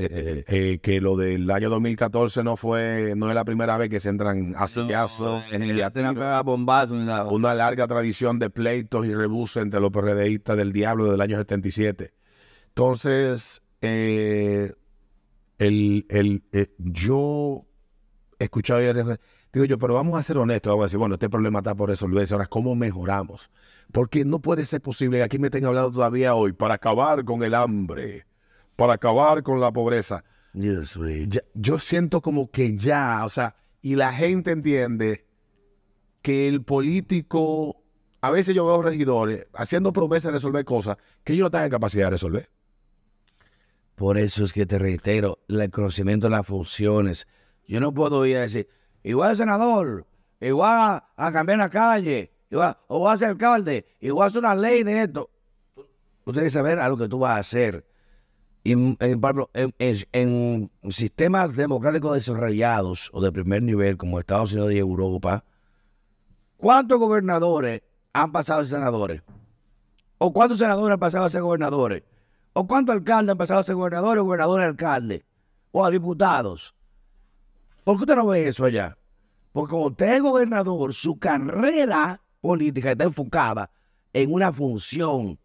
Eh, 0.52 0.80
que 0.82 1.00
lo 1.00 1.16
del 1.16 1.50
año 1.52 1.70
2014 1.70 2.44
no 2.44 2.58
fue, 2.58 3.14
no 3.16 3.30
es 3.30 3.36
la 3.36 3.46
primera 3.46 3.78
vez 3.78 3.90
que 3.90 4.00
se 4.02 4.10
entran 4.10 4.54
a 4.58 4.68
ni 6.96 7.06
nada. 7.06 7.26
una 7.30 7.54
larga 7.54 7.88
tradición 7.88 8.40
de 8.40 8.50
pleitos 8.50 9.06
y 9.06 9.14
rebuses 9.16 9.64
entre 9.64 9.80
los 9.80 9.92
PRDistas 9.92 10.58
del 10.58 10.74
diablo 10.74 11.06
del 11.06 11.22
año 11.22 11.38
77. 11.38 12.14
Entonces, 12.68 13.62
eh, 13.82 14.74
el, 15.60 16.06
el, 16.10 16.44
eh, 16.52 16.68
yo 16.78 17.66
escuchaba 18.38 18.82
digo 18.82 19.66
yo, 19.66 19.78
pero 19.78 19.94
vamos 19.94 20.20
a 20.20 20.24
ser 20.24 20.38
honestos, 20.38 20.72
vamos 20.72 20.84
a 20.84 20.88
decir, 20.88 21.00
bueno, 21.00 21.16
este 21.16 21.30
problema 21.30 21.60
está 21.60 21.76
por 21.76 21.90
resolverse, 21.90 22.34
ahora, 22.34 22.48
¿cómo 22.48 22.76
mejoramos? 22.76 23.50
Porque 23.92 24.24
no 24.24 24.40
puede 24.40 24.66
ser 24.66 24.82
posible 24.82 25.18
que 25.18 25.24
aquí 25.24 25.40
me 25.40 25.48
estén 25.48 25.66
hablando 25.66 25.92
todavía 25.92 26.36
hoy 26.36 26.54
para 26.54 26.76
acabar 26.76 27.26
con 27.26 27.44
el 27.44 27.56
hambre, 27.56 28.26
para 28.76 28.94
acabar 28.94 29.42
con 29.42 29.60
la 29.60 29.72
pobreza. 29.72 30.24
Dios 30.54 30.98
mío. 30.98 31.26
Ya- 31.28 31.42
yo 31.56 31.80
siento 31.80 32.22
como 32.22 32.52
que 32.52 32.76
ya, 32.78 33.24
o 33.26 33.30
sea, 33.30 33.56
y 33.82 33.96
la 33.96 34.14
gente 34.14 34.52
entiende 34.52 35.26
que 36.22 36.48
el 36.48 36.64
político, 36.64 37.82
a 38.22 38.30
veces 38.30 38.54
yo 38.54 38.66
veo 38.66 38.82
regidores 38.82 39.48
haciendo 39.54 39.94
promesas 39.94 40.26
de 40.26 40.38
resolver 40.38 40.66
cosas 40.66 40.98
que 41.24 41.34
ellos 41.34 41.44
no 41.44 41.48
están 41.48 41.64
en 41.64 41.72
capacidad 41.72 42.06
de 42.06 42.12
resolver. 42.12 42.50
Por 43.96 44.18
eso 44.18 44.46
es 44.46 44.54
que 44.54 44.66
te 44.66 44.80
reitero, 44.80 45.40
el 45.48 45.70
conocimiento 45.72 46.28
de 46.28 46.32
las 46.32 46.46
funciones. 46.46 47.28
Yo 47.68 47.80
no 47.80 47.94
puedo 47.94 48.26
ir 48.26 48.38
a 48.38 48.42
decir, 48.42 48.70
igual 49.04 49.36
senador, 49.36 50.06
igual 50.40 51.04
a 51.16 51.32
cambiar 51.32 51.60
la 51.60 51.70
calle, 51.70 52.32
igual, 52.50 52.78
o 52.88 53.02
vas 53.02 53.16
a 53.16 53.18
ser 53.18 53.28
alcalde, 53.30 53.86
igual 54.00 54.26
a 54.26 54.28
hacer 54.28 54.40
una 54.40 54.56
ley 54.56 54.84
de 54.84 55.04
esto. 55.04 55.30
Tú, 56.26 56.32
tienes 56.34 56.52
que 56.54 56.60
saber 56.60 56.80
a 56.80 56.90
lo 56.90 56.98
que 56.98 57.08
tú 57.08 57.20
vas 57.20 57.32
a 57.38 57.40
hacer. 57.40 57.86
Y, 58.64 58.74
en, 58.74 58.98
en, 59.00 59.20
ejemplo, 59.20 59.50
en- 59.54 59.74
en- 59.80 60.70
en 60.84 60.92
sistemas 60.92 61.56
democráticos 61.56 62.14
desarrollados 62.14 63.10
o 63.14 63.22
de 63.22 63.32
primer 63.32 63.64
nivel, 63.64 63.98
como 63.98 64.20
Estados 64.20 64.52
Unidos 64.54 64.74
y 64.74 64.78
Europa, 64.78 65.44
¿cuántos 66.58 67.00
gobernadores 67.00 67.82
han 68.14 68.32
pasado 68.32 68.62
a 68.62 68.66
ser 68.66 68.78
senadores? 68.78 69.22
¿O 70.18 70.34
cuántos 70.34 70.58
senadores 70.60 70.94
han 70.94 71.00
pasado 71.00 71.24
a 71.26 71.30
ser 71.30 71.42
gobernadores? 71.42 72.04
¿O 72.54 72.68
cuántos 72.68 72.94
alcaldes 72.96 73.32
han 73.32 73.38
pasado 73.38 73.60
a 73.62 73.64
ser 73.64 73.76
gobernadores 73.76 74.22
o 74.22 74.26
gobernadores 74.26 74.68
alcaldes? 74.68 75.24
¿O 75.72 75.86
a 75.86 75.90
diputados? 75.90 76.76
¿Por 77.84 77.96
qué 77.96 78.02
usted 78.04 78.16
no 78.16 78.28
ve 78.28 78.48
eso 78.48 78.66
allá? 78.66 78.98
Porque 79.54 79.72
como 79.72 79.86
usted 79.88 80.16
es 80.16 80.22
gobernador, 80.22 80.94
su 80.94 81.18
carrera 81.18 82.22
política 82.42 82.92
está 82.92 83.04
enfocada 83.06 83.70
en 84.14 84.34
una 84.34 84.52
función. 84.52 85.40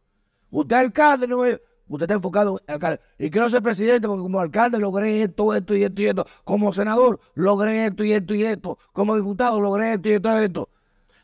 Usted 0.50 0.76
es 0.76 0.82
alcalde, 0.82 1.26
no 1.26 1.38
ve- 1.38 1.60
usted 1.88 2.04
está 2.04 2.14
enfocado 2.14 2.60
en 2.66 2.74
alcalde. 2.74 3.00
Y 3.18 3.30
quiero 3.30 3.50
ser 3.50 3.62
presidente 3.62 4.06
porque 4.06 4.22
como 4.22 4.40
alcalde 4.40 4.78
logré 4.78 5.22
esto, 5.22 5.54
esto 5.54 5.74
y 5.74 5.84
esto 5.84 6.02
y 6.02 6.06
esto. 6.06 6.26
Como 6.44 6.72
senador 6.72 7.20
logré 7.34 7.86
esto 7.86 8.04
y 8.04 8.12
esto 8.12 8.34
y 8.34 8.44
esto. 8.44 8.78
Como 8.92 9.16
diputado 9.16 9.60
logré 9.60 9.94
esto 9.94 10.08
y 10.08 10.12
esto 10.12 10.40
y 10.40 10.44
esto. 10.44 10.68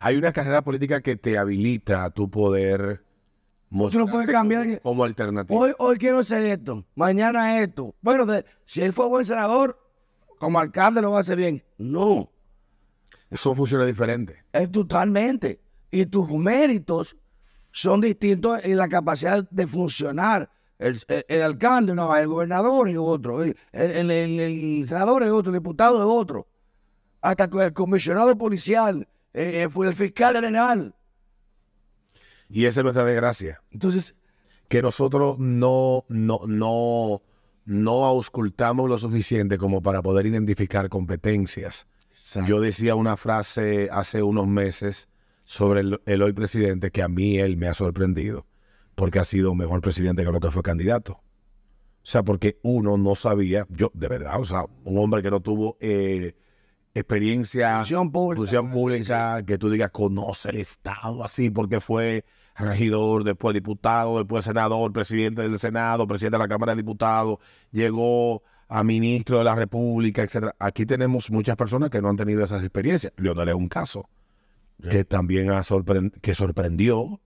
Hay 0.00 0.16
una 0.16 0.33
carrera 0.33 0.62
política 0.62 1.00
que 1.00 1.16
te 1.16 1.37
habilita 1.38 2.04
a 2.04 2.11
tu 2.11 2.30
poder 2.30 3.04
no 3.68 3.88
cambiar. 4.26 4.80
como 4.80 5.04
alternativa. 5.04 5.59
Hoy, 5.61 5.72
hoy 5.78 5.96
quiero 5.98 6.18
hacer 6.18 6.42
esto, 6.44 6.85
mañana 6.94 7.61
esto. 7.61 7.94
Bueno, 8.00 8.26
de- 8.26 8.44
si 8.64 8.83
él 8.83 8.92
fue 8.92 9.06
buen 9.06 9.24
senador, 9.24 9.78
como 10.38 10.59
alcalde 10.59 11.02
lo 11.02 11.11
va 11.12 11.18
a 11.18 11.20
hacer 11.20 11.37
bien. 11.37 11.62
No, 11.78 12.30
Son 13.32 13.54
funciones 13.56 13.86
diferentes. 13.86 14.44
es 14.52 14.70
totalmente. 14.72 15.60
Y 15.90 16.06
tus 16.06 16.28
méritos 16.30 17.16
son 17.72 18.00
distintos 18.00 18.60
en 18.64 18.76
la 18.76 18.88
capacidad 18.88 19.48
de 19.50 19.66
funcionar. 19.66 20.50
El, 20.78 20.98
el- 21.08 21.24
el 21.28 21.42
alcalde, 21.42 21.94
no, 21.94 22.14
el 22.16 22.26
gobernador 22.26 22.88
es 22.88 22.96
otro, 22.96 23.42
el, 23.42 23.56
el- 23.72 24.84
senador 24.86 25.22
es 25.22 25.30
otro, 25.30 25.52
el 25.52 25.58
diputado 25.60 25.98
es 25.98 26.04
otro. 26.08 26.48
Hasta 27.20 27.44
el 27.44 27.72
comisionado 27.72 28.36
policial, 28.38 29.06
eh, 29.34 29.62
eh, 29.64 29.68
fue 29.68 29.88
el 29.88 29.94
fiscal 29.94 30.34
general. 30.36 30.94
Y 32.48 32.64
esa 32.64 32.80
es 32.80 32.84
nuestra 32.84 33.04
desgracia. 33.04 33.62
Entonces, 33.70 34.14
que 34.68 34.82
nosotros 34.82 35.38
no, 35.38 36.04
no, 36.08 36.40
no, 36.46 37.22
no 37.64 38.04
auscultamos 38.06 38.88
lo 38.88 38.98
suficiente 38.98 39.58
como 39.58 39.82
para 39.82 40.02
poder 40.02 40.26
identificar 40.26 40.88
competencias. 40.88 41.86
Yo 42.46 42.61
decía 42.61 42.94
una 42.94 43.16
frase 43.16 43.88
hace 43.90 44.23
unos 44.23 44.46
meses 44.46 45.09
sobre 45.44 45.81
el, 45.81 46.01
el 46.07 46.23
hoy 46.23 46.33
presidente 46.33 46.90
que 46.90 47.03
a 47.03 47.09
mí 47.09 47.38
él 47.38 47.57
me 47.57 47.68
ha 47.68 47.75
sorprendido 47.75 48.46
porque 48.94 49.18
ha 49.18 49.25
sido 49.25 49.55
mejor 49.55 49.81
presidente 49.81 50.25
que 50.25 50.31
lo 50.31 50.40
que 50.40 50.51
fue 50.51 50.62
candidato. 50.62 51.23
O 52.03 52.07
sea, 52.07 52.23
porque 52.23 52.59
uno 52.62 52.96
no 52.96 53.14
sabía, 53.14 53.66
yo 53.70 53.90
de 53.94 54.09
verdad, 54.09 54.38
o 54.40 54.44
sea, 54.44 54.64
un 54.85 54.99
hombre 54.99 55.23
que 55.23 55.31
no 55.31 55.40
tuvo 55.40 55.77
eh, 55.81 56.35
experiencia 56.94 57.79
Función 57.79 58.11
pública. 58.11 58.40
función 58.40 58.70
pública, 58.70 59.42
que 59.44 59.59
tú 59.59 59.70
digas 59.70 59.90
conoce 59.90 60.51
el 60.51 60.57
Estado 60.57 61.25
así, 61.25 61.51
porque 61.51 61.81
fue 61.81 62.25
regidor, 62.57 63.25
después 63.25 63.55
diputado, 63.55 64.18
después 64.18 64.44
senador, 64.44 64.92
presidente 64.92 65.42
del 65.42 65.59
Senado, 65.59 66.07
presidente 66.07 66.37
de 66.37 66.42
la 66.42 66.49
Cámara 66.49 66.75
de 66.75 66.83
Diputados, 66.83 67.38
llegó 67.70 68.42
a 68.72 68.85
ministro 68.85 69.38
de 69.38 69.44
la 69.44 69.54
República, 69.56 70.22
etcétera. 70.22 70.54
Aquí 70.59 70.87
tenemos 70.87 71.30
muchas 71.30 71.56
personas 71.56 71.90
que 71.90 72.00
no 72.00 72.09
han 72.09 72.16
tenido 72.16 72.44
esas 72.44 72.62
experiencias. 72.62 73.12
Leonel 73.16 73.48
es 73.48 73.54
un 73.54 73.68
caso 73.68 74.09
que 74.88 75.04
también 75.04 75.50
ha 75.50 75.61
sorpren- 75.62 76.12
que 76.22 76.35
sorprendió 76.35 77.20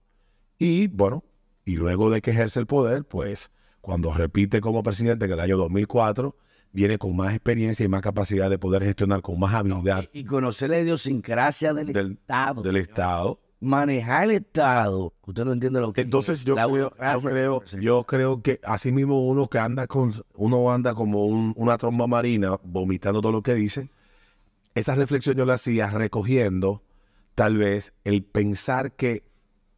y 0.57 0.87
bueno, 0.87 1.23
y 1.63 1.75
luego 1.75 2.09
de 2.09 2.21
que 2.21 2.31
ejerce 2.31 2.59
el 2.59 2.65
poder, 2.65 3.05
pues 3.05 3.51
cuando 3.79 4.13
repite 4.13 4.59
como 4.59 4.83
presidente 4.83 5.25
en 5.25 5.31
el 5.33 5.39
año 5.39 5.55
2004, 5.57 6.35
viene 6.71 6.97
con 6.97 7.15
más 7.15 7.31
experiencia 7.33 7.85
y 7.85 7.89
más 7.89 8.01
capacidad 8.01 8.49
de 8.49 8.57
poder 8.59 8.83
gestionar 8.83 9.21
con 9.21 9.39
más 9.39 9.53
habilidad 9.53 10.09
y 10.11 10.25
conocer 10.25 10.71
la 10.71 10.79
idiosincrasia 10.79 11.73
del, 11.73 11.93
del, 11.93 12.11
Estado. 12.13 12.61
del 12.63 12.75
Estado. 12.77 13.39
Manejar 13.65 14.25
el 14.25 14.31
Estado. 14.31 15.13
Usted 15.25 15.43
no 15.45 15.51
entiende 15.53 15.79
lo 15.81 15.91
que 15.91 16.01
Entonces 16.01 16.39
es 16.39 16.45
yo 16.45 16.55
creo, 16.55 16.91
yo 16.91 17.19
creo, 17.29 17.63
yo 17.81 18.03
creo 18.03 18.41
que 18.41 18.59
así 18.63 18.91
mismo 18.91 19.27
uno 19.27 19.47
que 19.47 19.59
anda 19.59 19.87
con, 19.87 20.11
uno 20.35 20.71
anda 20.71 20.93
como 20.95 21.25
un- 21.25 21.53
una 21.57 21.77
tromba 21.77 22.07
marina 22.07 22.57
vomitando 22.63 23.21
todo 23.21 23.31
lo 23.31 23.41
que 23.41 23.53
dice. 23.55 23.89
Esa 24.75 24.95
reflexión 24.95 25.35
yo 25.35 25.45
la 25.45 25.53
hacía 25.55 25.89
recogiendo 25.89 26.83
tal 27.33 27.57
vez 27.57 27.93
el 28.03 28.23
pensar 28.23 28.93
que 28.93 29.23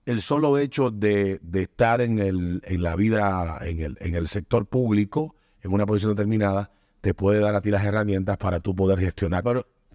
el 0.06 0.22
solo 0.22 0.58
hecho 0.58 0.90
de, 0.92 1.40
de 1.42 1.64
estar 1.64 2.02
en, 2.02 2.20
el, 2.20 2.62
en 2.66 2.82
la 2.82 2.96
vida, 2.96 3.60
en 3.62 3.82
el, 3.82 3.98
en 4.00 4.16
el 4.16 4.28
sector 4.28 4.66
público, 4.66 5.36
en 5.62 5.74
una 5.74 5.86
posición 5.86 6.14
determinada, 6.16 6.72
te 7.02 7.14
puede 7.14 7.40
dar 7.42 7.56
a 7.56 7.62
ti 7.62 7.72
las 7.72 7.84
herramientas 7.84 8.38
para 8.38 8.60
tú 8.60 8.76
poder 8.76 9.00
gestionar, 9.00 9.44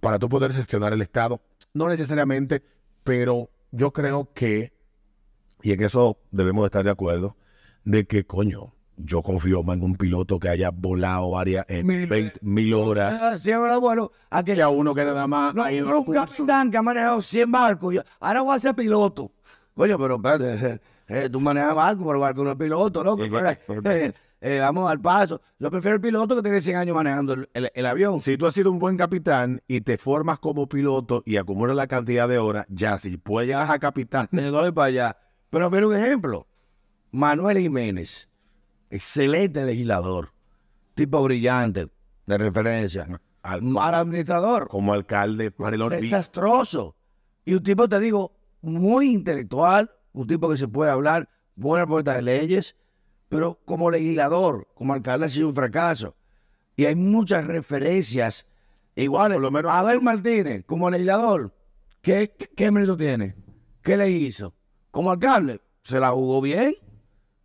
para 0.01 0.19
tú 0.19 0.29
poder 0.29 0.53
gestionar 0.53 0.93
el 0.93 1.03
Estado. 1.03 1.41
No 1.73 1.89
necesariamente, 1.89 2.63
pero 3.05 3.49
yo 3.73 3.93
creo 3.93 4.29
que 4.33 4.73
y 5.63 5.73
en 5.73 5.83
eso 5.83 6.19
debemos 6.31 6.63
de 6.63 6.67
estar 6.67 6.85
de 6.85 6.91
acuerdo, 6.91 7.37
de 7.85 8.05
que, 8.07 8.25
coño, 8.25 8.73
yo 8.97 9.23
confío 9.23 9.63
más 9.63 9.77
en 9.77 9.83
un 9.85 9.97
piloto 9.97 10.39
que 10.39 10.49
haya 10.49 10.71
volado 10.71 11.31
varias 11.31 11.65
eh, 11.69 11.83
Mil- 11.85 12.07
20 12.09 12.39
mil 12.43 12.75
horas 12.75 13.19
Ah, 13.21 13.39
sí, 13.39 13.51
ahora, 13.53 13.79
bueno, 13.79 14.11
a 14.31 14.43
que 14.45 14.55
que 14.55 14.63
a 14.63 14.69
uno 14.69 14.95
que 14.95 15.05
nada 15.05 15.27
más 15.27 15.55
no, 15.55 15.63
ha 15.63 15.73
ido 15.73 15.89
no, 15.89 16.01
un 16.01 16.13
capitán 16.13 16.71
que 16.71 16.77
ha 16.77 16.83
manejado 16.83 17.21
100 17.21 17.51
barcos. 17.51 17.95
yo- 17.95 18.03
ahora 18.21 18.43
voy 18.43 18.55
a 18.57 18.59
ser 18.59 18.75
piloto. 18.75 19.31
Coño, 19.75 19.99
pero 19.99 20.17
espérate, 20.17 20.81
eh, 21.09 21.29
tú 21.31 21.41
manejas 21.41 21.75
barco, 21.75 22.05
pero 22.07 22.19
barco 22.21 22.45
no 22.45 22.51
es 22.53 22.57
piloto, 22.57 23.03
¿no? 23.05 23.17
Eh, 24.45 24.59
vamos 24.59 24.91
al 24.91 25.01
paso. 25.01 25.41
Yo 25.61 25.71
prefiero 25.71 25.95
el 25.95 26.01
piloto 26.01 26.35
que 26.35 26.43
tiene 26.43 26.61
100 26.61 26.77
años 26.77 26.97
manejando 26.97 27.35
el, 27.35 27.49
el- 27.55 27.71
el 27.73 27.87
avión. 27.87 28.21
Si 28.21 28.37
tú 28.37 28.45
has 28.47 28.53
sido 28.55 28.73
un 28.73 28.81
buen 28.81 28.97
capitán 28.97 29.63
y 29.69 29.83
te 29.83 29.99
formas 29.99 30.41
como 30.41 30.69
piloto 30.69 31.23
y 31.25 31.37
acumulas 31.37 31.77
la 31.77 31.87
cantidad 31.87 32.29
de 32.29 32.39
horas, 32.39 32.67
ya 32.69 32.99
si 32.99 33.17
puedes 33.19 33.47
llegar 33.49 33.71
a 33.71 33.79
capitán, 33.79 34.27
Me 34.33 34.43
doy 34.43 34.73
para 34.73 34.87
allá. 34.87 35.17
Pero 35.49 35.71
mira 35.71 35.87
un 35.87 35.95
ejemplo. 35.95 36.49
Manuel 37.13 37.59
Jiménez, 37.59 38.29
excelente 38.91 39.65
legislador, 39.65 40.33
tipo 40.95 41.23
brillante, 41.23 41.89
de 42.27 42.39
referencia. 42.39 43.07
al- 43.43 43.63
Mal 43.63 43.95
administrador, 43.95 44.67
como 44.69 44.93
alcalde 44.93 45.51
para 45.53 45.77
el 45.77 45.89
desastroso. 45.89 46.97
Y 47.45 47.55
un 47.55 47.63
tipo, 47.63 47.89
te 47.89 47.99
digo, 48.01 48.33
muy 48.61 49.11
intelectual, 49.13 49.91
un 50.13 50.27
tipo 50.27 50.49
que 50.49 50.57
se 50.57 50.69
puede 50.69 50.91
hablar, 50.91 51.29
buena 51.55 51.87
puerta 51.87 52.15
de 52.15 52.23
leyes, 52.23 52.77
pero 53.33 53.59
como 53.65 53.91
legislador, 53.91 54.69
como 54.75 54.93
alcalde 54.93 55.25
ha 55.25 55.29
sido 55.31 55.49
un 55.49 55.55
fracaso. 55.55 56.15
Y 56.77 56.85
hay 56.85 56.95
muchas 56.95 57.47
referencias 57.47 58.47
iguales. 58.95 59.37
Por 59.37 59.43
lo 59.43 59.51
menos- 59.51 59.73
Abel 59.73 60.03
Martínez, 60.03 60.65
como 60.67 60.91
legislador, 60.91 61.51
¿qué, 62.03 62.35
qué, 62.39 62.51
qué 62.55 62.71
mérito 62.71 62.95
tiene? 62.95 63.35
¿Qué 63.81 63.97
le 63.97 64.11
hizo? 64.11 64.53
Como 64.91 65.11
alcalde, 65.11 65.63
se 65.83 65.99
la 65.99 66.11
jugó 66.11 66.43
bien 66.43 66.75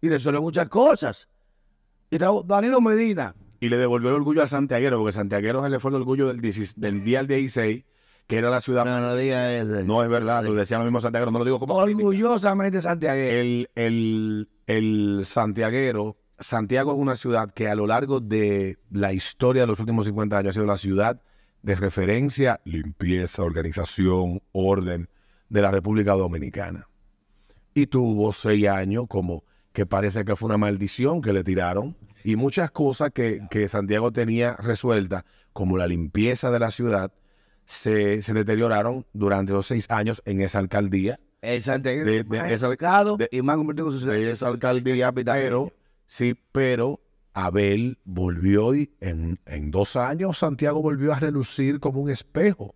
y 0.01 0.09
resolvió 0.09 0.41
muchas 0.41 0.67
cosas. 0.67 1.29
Y 2.11 2.17
Danilo 2.17 2.81
Medina, 2.81 3.33
Y 3.61 3.69
le 3.69 3.77
devolvió 3.77 4.09
el 4.09 4.15
orgullo 4.15 4.43
a 4.43 4.47
Santiaguero, 4.47 4.97
porque 4.97 5.13
Santiaguero 5.13 5.63
se 5.63 5.69
le 5.69 5.79
fue 5.79 5.91
el 5.91 5.95
orgullo 5.95 6.27
del, 6.27 6.41
16 6.41 6.79
del 6.81 7.05
día 7.05 7.19
al 7.21 7.27
16, 7.27 7.85
que 8.27 8.37
era 8.37 8.49
la 8.49 8.59
ciudad. 8.59 8.83
no, 8.83 8.99
no 8.99 9.15
diga 9.15 9.53
eso. 9.55 9.83
No 9.83 10.03
es 10.03 10.09
verdad, 10.09 10.43
lo 10.43 10.53
decía 10.53 10.79
lo 10.79 10.83
mismo 10.83 10.99
Santiaguero, 10.99 11.31
no 11.31 11.39
lo 11.39 11.45
digo 11.45 11.59
como 11.59 11.75
orgullosamente 11.75 12.81
Santiago. 12.81 13.17
el, 13.17 13.69
el, 13.75 14.49
el 14.67 15.21
santiaguero, 15.25 16.17
Santiago 16.37 16.91
es 16.91 16.99
una 16.99 17.15
ciudad 17.15 17.51
que 17.51 17.67
a 17.67 17.75
lo 17.75 17.87
largo 17.87 18.19
de 18.19 18.77
la 18.91 19.13
historia 19.13 19.63
de 19.63 19.67
los 19.67 19.79
últimos 19.79 20.05
50 20.05 20.37
años 20.37 20.51
ha 20.51 20.53
sido 20.53 20.65
la 20.65 20.77
ciudad 20.77 21.21
de 21.63 21.75
referencia, 21.75 22.61
limpieza, 22.65 23.43
organización, 23.43 24.43
orden 24.51 25.09
de 25.49 25.61
la 25.61 25.71
República 25.71 26.13
Dominicana. 26.13 26.87
Y 27.73 27.87
tuvo 27.87 28.33
seis 28.33 28.67
años 28.67 29.05
como 29.07 29.45
que 29.71 29.85
parece 29.85 30.25
que 30.25 30.35
fue 30.35 30.47
una 30.47 30.57
maldición 30.57 31.21
que 31.21 31.33
le 31.33 31.43
tiraron 31.43 31.97
y 32.23 32.35
muchas 32.35 32.69
cosas 32.71 33.11
que, 33.11 33.39
que 33.49 33.69
Santiago 33.69 34.11
tenía 34.11 34.55
resueltas, 34.57 35.23
como 35.53 35.77
la 35.77 35.87
limpieza 35.87 36.51
de 36.51 36.59
la 36.59 36.71
ciudad, 36.71 37.13
se, 37.65 38.21
se 38.21 38.33
deterioraron 38.33 39.05
durante 39.13 39.53
los 39.53 39.65
seis 39.65 39.89
años 39.89 40.21
en 40.25 40.41
esa 40.41 40.59
alcaldía 40.59 41.19
El 41.53 41.61
Santiago 41.61 42.03
de- 42.05 42.23
de 42.23 42.39
más 42.41 42.51
esa- 42.51 42.67
educado 42.67 43.17
de- 43.17 43.29
y 43.31 43.41
más 43.41 43.57
convertido 43.57 43.87
en 43.87 43.93
su 43.93 43.99
ciudad. 43.99 44.13
de 44.15 44.31
esa 44.31 44.47
alcaldía, 44.47 45.11
pero 45.11 45.71
sí, 46.05 46.35
pero 46.51 46.99
Abel 47.33 47.97
volvió 48.03 48.73
y 48.75 48.91
en, 48.99 49.39
en 49.45 49.71
dos 49.71 49.95
años 49.95 50.39
Santiago 50.39 50.81
volvió 50.81 51.13
a 51.13 51.19
relucir 51.19 51.79
como 51.79 52.01
un 52.01 52.09
espejo, 52.09 52.75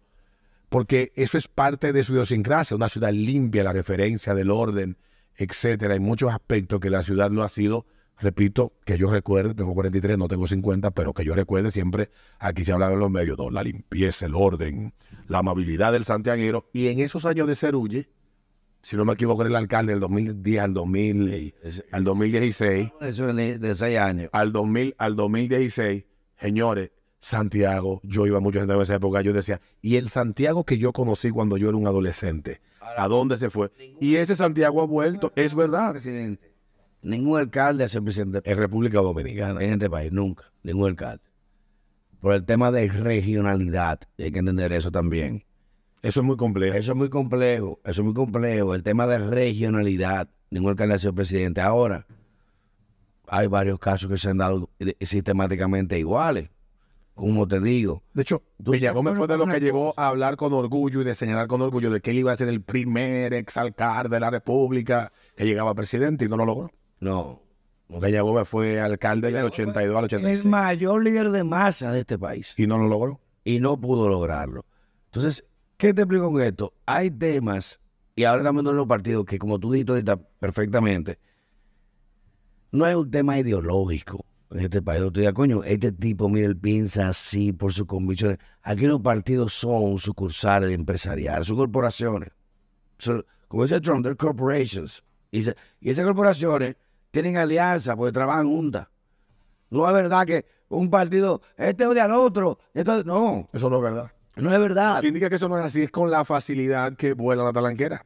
porque 0.69 1.11
eso 1.15 1.37
es 1.37 1.47
parte 1.47 1.91
de 1.91 2.03
su 2.03 2.13
idiosincrasia, 2.13 2.77
una 2.77 2.87
ciudad 2.89 3.11
limpia, 3.11 3.63
la 3.63 3.73
referencia 3.73 4.33
del 4.33 4.51
orden, 4.51 4.97
etcétera. 5.35 5.93
Hay 5.95 5.99
muchos 5.99 6.31
aspectos 6.31 6.79
que 6.79 6.89
la 6.89 7.01
ciudad 7.03 7.29
lo 7.31 7.43
ha 7.43 7.49
sido, 7.49 7.85
repito, 8.19 8.71
que 8.85 8.97
yo 8.97 9.11
recuerde, 9.11 9.53
tengo 9.55 9.73
43, 9.73 10.17
no 10.17 10.27
tengo 10.27 10.47
50, 10.47 10.91
pero 10.91 11.13
que 11.13 11.25
yo 11.25 11.33
recuerde 11.35 11.71
siempre, 11.71 12.09
aquí 12.39 12.63
se 12.63 12.71
hablaba 12.71 12.93
en 12.93 12.99
los 12.99 13.09
medios, 13.11 13.37
no, 13.37 13.49
la 13.49 13.63
limpieza, 13.63 14.27
el 14.27 14.35
orden, 14.35 14.93
la 15.27 15.39
amabilidad 15.39 15.91
del 15.91 16.05
santiaguero, 16.05 16.69
y 16.71 16.87
en 16.87 16.99
esos 16.99 17.25
años 17.25 17.47
de 17.47 17.55
Cerulle, 17.55 18.09
si 18.81 18.95
no 18.95 19.05
me 19.05 19.13
equivoco, 19.13 19.41
era 19.41 19.49
el 19.49 19.55
alcalde 19.55 19.93
del 19.93 19.99
2010 19.99 20.61
al, 20.61 20.73
2000, 20.73 21.53
al 21.91 22.03
2016, 22.03 22.89
Eso 23.01 23.27
de, 23.27 23.59
de 23.59 23.75
seis 23.75 23.97
años. 23.97 24.29
al, 24.33 24.51
2000, 24.51 24.95
al 24.97 25.15
2016, 25.15 26.03
señores, 26.39 26.91
Santiago, 27.19 28.01
yo 28.03 28.25
iba 28.25 28.39
mucho 28.39 28.59
en 28.59 28.81
esa 28.81 28.95
época, 28.95 29.21
yo 29.21 29.31
decía, 29.31 29.61
y 29.81 29.97
el 29.97 30.09
Santiago 30.09 30.63
que 30.63 30.79
yo 30.79 30.91
conocí 30.91 31.29
cuando 31.29 31.55
yo 31.57 31.69
era 31.69 31.77
un 31.77 31.85
adolescente, 31.85 32.61
¿a 32.97 33.07
dónde 33.07 33.37
se 33.37 33.51
fue? 33.51 33.71
Y 33.99 34.15
ese 34.15 34.35
Santiago 34.35 34.81
ha 34.81 34.85
vuelto, 34.85 35.31
es 35.35 35.53
verdad, 35.53 35.91
Presidente. 35.91 36.51
Ningún 37.03 37.39
alcalde 37.39 37.83
ha 37.83 37.87
sido 37.87 38.03
presidente 38.03 38.41
en 38.43 38.57
República 38.57 38.99
Dominicana. 38.99 39.61
en 39.61 39.73
este 39.73 39.89
país, 39.89 40.11
nunca. 40.11 40.51
Ningún 40.61 40.89
alcalde. 40.89 41.23
Por 42.19 42.33
el 42.33 42.45
tema 42.45 42.71
de 42.71 42.87
regionalidad. 42.87 44.01
Hay 44.19 44.31
que 44.31 44.39
entender 44.39 44.71
eso 44.73 44.91
también. 44.91 45.43
Eso 46.01 46.21
es 46.21 46.25
muy 46.25 46.35
complejo. 46.37 46.77
Eso 46.77 46.91
es 46.93 46.97
muy 46.97 47.09
complejo. 47.09 47.79
Eso 47.83 48.01
es 48.01 48.05
muy 48.05 48.13
complejo. 48.13 48.73
El 48.75 48.83
tema 48.83 49.07
de 49.07 49.19
regionalidad. 49.19 50.29
Ningún 50.49 50.71
alcalde 50.71 50.95
ha 50.95 50.99
sido 50.99 51.13
presidente. 51.13 51.61
Ahora, 51.61 52.05
hay 53.27 53.47
varios 53.47 53.79
casos 53.79 54.09
que 54.09 54.17
se 54.17 54.29
han 54.29 54.37
dado 54.39 54.69
sistemáticamente 54.99 55.97
iguales. 55.99 56.49
como 57.13 57.47
te 57.47 57.59
digo, 57.59 58.01
De 58.13 58.23
hecho, 58.23 58.41
Tú 58.63 58.71
Peña 58.71 58.87
sabes 58.87 58.95
Gómez 58.95 59.17
fue 59.17 59.27
de 59.27 59.37
lo 59.37 59.43
una 59.43 59.53
que 59.53 59.59
llegó 59.59 59.93
a 59.95 60.07
hablar 60.07 60.37
con 60.37 60.53
orgullo 60.53 61.01
y 61.01 61.03
de 61.03 61.13
señalar 61.13 61.47
con 61.47 61.61
orgullo 61.61 61.91
de 61.91 62.01
que 62.01 62.11
él 62.11 62.17
iba 62.19 62.31
a 62.31 62.37
ser 62.37 62.47
el 62.47 62.61
primer 62.61 63.33
exalcalde 63.33 64.15
de 64.15 64.19
la 64.19 64.31
República 64.31 65.11
que 65.35 65.45
llegaba 65.45 65.71
a 65.71 65.75
presidente 65.75 66.25
y 66.25 66.29
no 66.29 66.37
lo 66.37 66.45
logró. 66.45 66.71
no. 66.99 67.41
Peña 67.99 68.21
Gómez 68.21 68.47
fue 68.47 68.79
alcalde 68.79 69.33
del 69.33 69.43
82 69.43 69.93
al 69.97 70.03
El 70.05 70.05
86 70.05 70.45
mayor 70.45 71.03
líder 71.03 71.29
de 71.29 71.43
masa 71.43 71.91
de 71.91 71.99
este 71.99 72.17
país. 72.17 72.53
y 72.57 72.65
no 72.65 72.77
lo 72.77 72.87
logró. 72.87 73.19
y 73.43 73.59
no 73.59 73.79
pudo 73.79 74.07
lograrlo. 74.07 74.63
Entonces, 75.07 75.43
¿qué 75.81 75.95
te 75.95 76.03
explico 76.03 76.31
con 76.31 76.39
esto? 76.39 76.75
Hay 76.85 77.09
temas, 77.09 77.79
y 78.15 78.23
ahora 78.23 78.47
en 78.47 78.63
los 78.63 78.85
partidos, 78.85 79.25
que 79.25 79.39
como 79.39 79.57
tú 79.57 79.71
dijiste 79.71 79.93
ahorita 79.93 80.15
perfectamente, 80.15 81.17
no 82.71 82.85
es 82.85 82.95
un 82.95 83.09
tema 83.09 83.39
ideológico 83.39 84.23
en 84.51 84.59
este 84.59 84.83
país. 84.83 85.01
Yo 85.01 85.11
te 85.11 85.21
digo, 85.21 85.33
coño, 85.33 85.63
este 85.63 85.91
tipo, 85.91 86.29
mira, 86.29 86.45
él 86.45 86.55
piensa 86.55 87.07
así 87.09 87.51
por 87.51 87.73
sus 87.73 87.87
convicciones. 87.87 88.37
Aquí 88.61 88.85
los 88.85 89.01
partidos 89.01 89.53
son 89.53 89.97
sucursales 89.97 90.71
empresariales, 90.71 91.47
son 91.47 91.57
corporaciones. 91.57 92.29
Como 93.47 93.63
dice 93.63 93.81
Trump, 93.81 94.03
they're 94.03 94.15
corporations. 94.15 95.03
Y, 95.31 95.39
esas 95.81 96.05
corporaciones 96.05 96.75
tienen 97.09 97.37
alianza 97.37 97.95
porque 97.95 98.11
trabajan 98.11 98.47
juntas. 98.47 98.87
No 99.71 99.87
es 99.87 99.93
verdad 99.95 100.27
que 100.27 100.45
un 100.69 100.91
partido, 100.91 101.41
este 101.57 101.87
odia 101.87 102.05
al 102.05 102.11
otro. 102.11 102.59
esto- 102.71 103.03
no, 103.03 103.47
Eso 103.51 103.67
no 103.67 103.77
es 103.77 103.81
verdad. 103.81 104.11
No 104.37 104.53
es 104.53 104.59
verdad. 104.59 105.03
Indica 105.03 105.29
que 105.29 105.35
eso 105.35 105.49
no 105.49 105.57
es 105.57 105.65
así 105.65 105.81
es 105.81 105.91
con 105.91 106.09
la 106.09 106.25
facilidad 106.25 106.95
que 106.95 107.13
vuela 107.13 107.43
la 107.43 107.53
talanquera. 107.53 108.05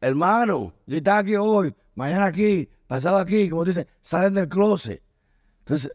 Hermano, 0.00 0.74
yo 0.86 0.96
estaba 0.96 1.18
aquí 1.18 1.36
hoy, 1.36 1.74
mañana 1.94 2.26
aquí, 2.26 2.68
pasado 2.86 3.18
aquí, 3.18 3.48
como 3.48 3.64
dice, 3.64 3.86
salen 4.00 4.34
del 4.34 4.48
closet. 4.48 5.02
Entonces, 5.60 5.92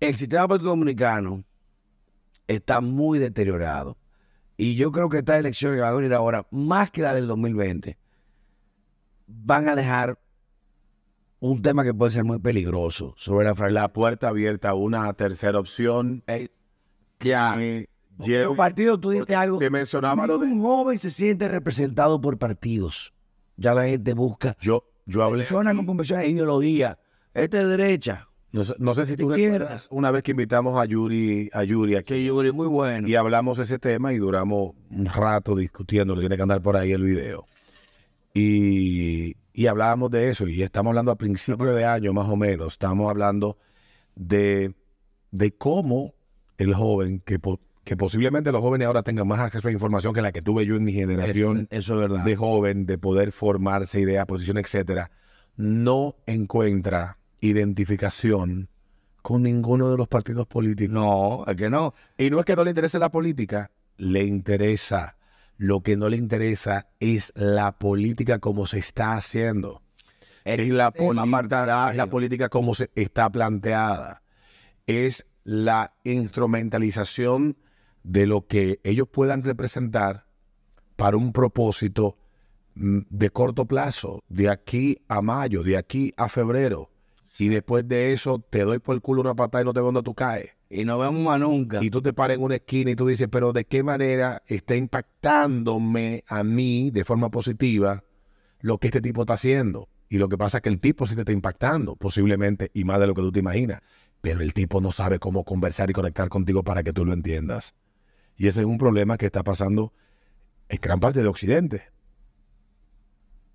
el 0.00 0.16
sistema 0.16 0.46
político 0.46 0.70
dominicano 0.70 1.44
está 2.46 2.80
muy 2.80 3.18
deteriorado. 3.18 3.98
Y 4.56 4.76
yo 4.76 4.92
creo 4.92 5.08
que 5.08 5.18
esta 5.18 5.36
elección 5.36 5.74
que 5.74 5.80
va 5.80 5.88
a 5.88 5.92
venir 5.94 6.14
ahora, 6.14 6.46
más 6.50 6.90
que 6.90 7.02
la 7.02 7.12
del 7.12 7.26
2020, 7.26 7.98
van 9.26 9.68
a 9.68 9.74
dejar 9.74 10.18
un 11.40 11.60
tema 11.60 11.84
que 11.84 11.92
puede 11.92 12.12
ser 12.12 12.24
muy 12.24 12.38
peligroso 12.38 13.14
sobre 13.16 13.44
la. 13.46 13.54
La 13.70 13.92
puerta 13.92 14.28
abierta 14.28 14.70
a 14.70 14.74
una 14.74 15.12
tercera 15.14 15.58
opción. 15.58 16.22
ya. 17.20 17.60
eh, 17.60 17.88
Los 18.18 18.56
partidos, 18.56 19.00
tú 19.00 19.10
dijiste 19.10 19.34
algo. 19.34 19.58
te 19.58 19.70
mencionaba 19.70 20.26
lo 20.26 20.38
de- 20.38 20.46
Un 20.46 20.62
joven 20.62 20.98
se 20.98 21.10
siente 21.10 21.48
representado 21.48 22.20
por 22.20 22.38
partidos. 22.38 23.12
Ya 23.56 23.74
la 23.74 23.84
gente 23.86 24.14
busca 24.14 24.56
Yo, 24.60 24.84
yo 25.06 25.22
hablé. 25.22 25.38
personas 25.44 25.74
con 25.76 25.86
convicciones 25.86 26.26
de 26.26 26.30
ideología. 26.32 26.98
Este 27.34 27.60
es 27.60 27.68
derecha. 27.68 28.28
No 28.52 28.62
sé, 28.62 28.74
no 28.78 28.94
sé 28.94 29.04
si 29.06 29.16
tú 29.16 29.30
Izquierda. 29.30 29.58
recuerdas 29.58 29.88
una 29.90 30.12
vez 30.12 30.22
que 30.22 30.30
invitamos 30.30 30.80
a 30.80 30.84
Yuri, 30.84 31.50
a 31.52 31.64
Yuri 31.64 31.96
aquí. 31.96 32.24
Yo 32.24 32.38
creo 32.38 32.54
muy 32.54 32.68
bueno. 32.68 33.08
y 33.08 33.16
hablamos 33.16 33.58
ese 33.58 33.80
tema 33.80 34.12
y 34.12 34.18
duramos 34.18 34.72
un 34.90 35.06
rato 35.06 35.56
discutiendo, 35.56 36.16
tiene 36.18 36.36
que 36.36 36.42
andar 36.42 36.62
por 36.62 36.76
ahí 36.76 36.92
el 36.92 37.02
video. 37.02 37.46
Y, 38.32 39.36
y 39.52 39.66
hablábamos 39.66 40.10
de 40.10 40.30
eso, 40.30 40.48
y 40.48 40.62
estamos 40.62 40.90
hablando 40.90 41.12
a 41.12 41.16
principios 41.16 41.74
de 41.74 41.84
año 41.84 42.12
más 42.12 42.28
o 42.28 42.36
menos, 42.36 42.72
estamos 42.74 43.08
hablando 43.10 43.58
de, 44.16 44.74
de 45.30 45.52
cómo 45.56 46.14
el 46.58 46.74
joven, 46.74 47.20
que, 47.24 47.38
que 47.84 47.96
posiblemente 47.96 48.50
los 48.50 48.62
jóvenes 48.62 48.86
ahora 48.86 49.02
tengan 49.02 49.28
más 49.28 49.40
acceso 49.40 49.68
a 49.68 49.72
información 49.72 50.14
que 50.14 50.22
la 50.22 50.32
que 50.32 50.42
tuve 50.42 50.64
yo 50.64 50.76
en 50.76 50.84
mi 50.84 50.92
generación 50.92 51.68
Eso 51.70 51.94
es 51.94 52.00
verdad. 52.00 52.24
de 52.24 52.36
joven, 52.36 52.86
de 52.86 52.98
poder 52.98 53.30
formarse, 53.30 54.00
ideas, 54.00 54.26
posición, 54.26 54.56
etcétera, 54.56 55.10
no 55.56 56.16
encuentra 56.26 57.18
identificación 57.40 58.68
con 59.22 59.42
ninguno 59.42 59.90
de 59.90 59.96
los 59.96 60.08
partidos 60.08 60.46
políticos. 60.46 60.94
No, 60.94 61.44
es 61.46 61.56
que 61.56 61.70
no. 61.70 61.94
Y 62.18 62.30
no 62.30 62.40
es 62.40 62.44
que 62.44 62.56
no 62.56 62.64
le 62.64 62.70
interese 62.70 62.98
la 62.98 63.10
política, 63.10 63.70
le 63.96 64.24
interesa. 64.24 65.16
Lo 65.56 65.82
que 65.82 65.96
no 65.96 66.08
le 66.08 66.16
interesa 66.16 66.88
es 66.98 67.32
la 67.36 67.78
política 67.78 68.40
como 68.40 68.66
se 68.66 68.78
está 68.80 69.12
haciendo. 69.12 69.82
Es 70.44 70.68
la, 70.68 70.90
política, 70.90 71.90
es 71.90 71.96
la 71.96 72.06
política 72.06 72.48
como 72.48 72.74
se 72.74 72.90
está 72.96 73.30
planteada. 73.30 74.22
Es 74.86 75.26
la 75.44 75.94
instrumentalización 76.02 77.56
de 78.04 78.26
lo 78.26 78.46
que 78.46 78.80
ellos 78.84 79.08
puedan 79.08 79.42
representar 79.42 80.26
para 80.94 81.16
un 81.16 81.32
propósito 81.32 82.16
mm, 82.74 83.00
de 83.10 83.30
corto 83.30 83.64
plazo, 83.64 84.22
de 84.28 84.48
aquí 84.48 84.98
a 85.08 85.20
mayo, 85.20 85.64
de 85.64 85.76
aquí 85.76 86.12
a 86.16 86.28
febrero. 86.28 86.90
Y 87.38 87.48
después 87.48 87.88
de 87.88 88.12
eso 88.12 88.38
te 88.38 88.62
doy 88.62 88.78
por 88.78 88.94
el 88.94 89.00
culo 89.00 89.22
una 89.22 89.34
patada 89.34 89.62
y 89.62 89.64
no 89.64 89.72
te 89.72 89.80
veo 89.80 89.86
donde 89.86 90.02
tú 90.04 90.14
caes 90.14 90.50
Y 90.70 90.84
no 90.84 90.98
vemos 90.98 91.20
más 91.20 91.40
nunca. 91.40 91.82
y 91.82 91.90
tú 91.90 92.00
te 92.00 92.12
paras 92.12 92.36
en 92.36 92.44
una 92.44 92.54
esquina 92.54 92.92
y 92.92 92.94
tú 92.94 93.08
dices, 93.08 93.26
pero 93.28 93.52
¿de 93.52 93.64
qué 93.64 93.82
manera 93.82 94.42
está 94.46 94.76
impactándome 94.76 96.22
a 96.28 96.44
mí 96.44 96.90
de 96.92 97.02
forma 97.04 97.30
positiva 97.30 98.04
lo 98.60 98.78
que 98.78 98.86
este 98.88 99.00
tipo 99.00 99.22
está 99.22 99.34
haciendo? 99.34 99.88
Y 100.08 100.18
lo 100.18 100.28
que 100.28 100.38
pasa 100.38 100.58
es 100.58 100.62
que 100.62 100.68
el 100.68 100.78
tipo 100.78 101.08
sí 101.08 101.16
te 101.16 101.22
está 101.22 101.32
impactando, 101.32 101.96
posiblemente, 101.96 102.70
y 102.72 102.84
más 102.84 103.00
de 103.00 103.08
lo 103.08 103.14
que 103.14 103.22
tú 103.22 103.32
te 103.32 103.40
imaginas. 103.40 103.80
Pero 104.20 104.40
el 104.40 104.52
tipo 104.52 104.80
no 104.80 104.92
sabe 104.92 105.18
cómo 105.18 105.42
conversar 105.42 105.90
y 105.90 105.92
conectar 105.92 106.28
contigo 106.28 106.62
para 106.62 106.84
que 106.84 106.92
tú 106.92 107.04
lo 107.04 107.12
entiendas. 107.12 107.74
Y 108.36 108.46
ese 108.48 108.60
es 108.60 108.66
un 108.66 108.78
problema 108.78 109.16
que 109.16 109.26
está 109.26 109.42
pasando 109.42 109.92
en 110.68 110.78
gran 110.80 111.00
parte 111.00 111.22
de 111.22 111.28
Occidente. 111.28 111.82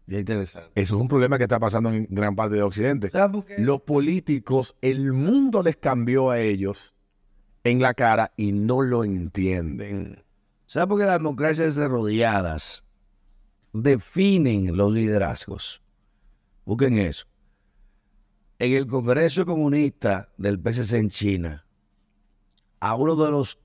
Bien 0.06 0.22
interesante. 0.22 0.72
Eso 0.74 0.96
es 0.96 1.02
un 1.02 1.08
problema 1.08 1.38
que 1.38 1.44
está 1.44 1.60
pasando 1.60 1.90
en 1.94 2.08
gran 2.10 2.36
parte 2.36 2.56
de 2.56 2.64
Occidente. 2.64 3.10
¿Sabes 3.12 3.32
por 3.32 3.46
qué? 3.46 3.60
Los 3.60 3.82
políticos, 3.82 4.76
el 4.82 5.14
mundo 5.14 5.62
les 5.62 5.78
cambió 5.78 6.32
a 6.32 6.40
ellos 6.40 6.96
en 7.64 7.82
la 7.82 7.94
cara 7.94 8.34
y 8.36 8.52
no 8.52 8.82
lo 8.82 9.04
entienden. 9.04 10.24
¿Sabes 10.66 10.88
por 10.88 11.00
qué 11.00 11.06
las 11.06 11.20
democracias 11.20 11.76
desarrolladas 11.76 12.84
definen 13.74 14.76
los 14.76 14.92
liderazgos? 14.92 15.82
Busquen 16.66 16.98
eso. 16.98 17.26
En 18.58 18.74
el 18.74 18.88
Congreso 18.88 19.46
Comunista 19.46 20.30
del 20.38 20.60
PSC 20.60 20.98
en 20.98 21.10
China, 21.10 21.66
a 22.80 22.96
uno 22.96 23.16
de 23.16 23.32
los 23.32 23.60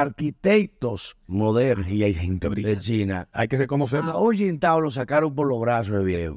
arquitectos 0.00 1.16
modernos 1.26 1.88
Y 1.88 2.02
hay 2.02 2.14
gente 2.14 2.46
de 2.46 2.50
brillante. 2.50 2.80
China, 2.80 3.28
Hay 3.32 3.48
que 3.48 3.56
reconocerlo. 3.58 4.10
a 4.12 4.20
Hu 4.22 4.30
Jintao 4.32 4.80
lo 4.80 4.90
sacaron 4.90 5.34
por 5.34 5.46
los 5.48 5.60
brazos 5.60 5.96
de 5.96 6.04
viejo. 6.04 6.36